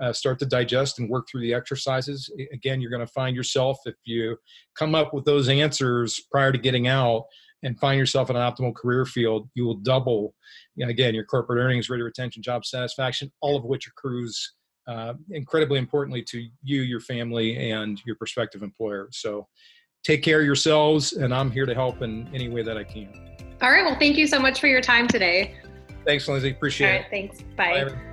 uh, 0.00 0.12
start 0.12 0.38
to 0.38 0.46
digest 0.46 0.98
and 0.98 1.10
work 1.10 1.28
through 1.30 1.42
the 1.42 1.52
exercises. 1.52 2.32
Again, 2.52 2.80
you're 2.80 2.90
going 2.90 3.06
to 3.06 3.12
find 3.12 3.36
yourself 3.36 3.78
if 3.84 3.94
you 4.04 4.36
come 4.74 4.94
up 4.94 5.12
with 5.12 5.26
those 5.26 5.48
answers 5.48 6.20
prior 6.32 6.52
to 6.52 6.58
getting 6.58 6.88
out 6.88 7.24
and 7.62 7.78
find 7.78 7.98
yourself 7.98 8.30
in 8.30 8.36
an 8.36 8.42
optimal 8.42 8.74
career 8.74 9.04
field, 9.04 9.48
you 9.54 9.64
will 9.64 9.76
double, 9.76 10.34
again, 10.82 11.14
your 11.14 11.24
corporate 11.24 11.62
earnings, 11.62 11.90
rate 11.90 12.00
of 12.00 12.04
retention, 12.04 12.42
job 12.42 12.64
satisfaction, 12.64 13.30
all 13.40 13.56
of 13.56 13.64
which 13.64 13.86
accrues 13.86 14.54
uh, 14.88 15.14
incredibly 15.30 15.78
importantly 15.78 16.22
to 16.22 16.46
you, 16.62 16.82
your 16.82 17.00
family, 17.00 17.70
and 17.70 18.00
your 18.06 18.16
prospective 18.16 18.62
employer. 18.62 19.08
So 19.12 19.46
take 20.04 20.22
care 20.22 20.40
of 20.40 20.46
yourselves, 20.46 21.12
and 21.12 21.34
I'm 21.34 21.50
here 21.50 21.66
to 21.66 21.74
help 21.74 22.02
in 22.02 22.28
any 22.34 22.48
way 22.48 22.62
that 22.62 22.76
I 22.76 22.84
can. 22.84 23.12
All 23.62 23.70
right. 23.70 23.84
Well, 23.84 23.98
thank 23.98 24.16
you 24.16 24.26
so 24.26 24.40
much 24.40 24.58
for 24.58 24.66
your 24.66 24.80
time 24.80 25.06
today. 25.06 25.56
Thanks, 26.06 26.26
Lindsey. 26.26 26.50
Appreciate 26.50 26.86
All 26.86 26.92
right, 26.94 27.04
it. 27.04 27.10
Thanks. 27.10 27.42
Bye. 27.56 27.84
Bye 27.84 28.09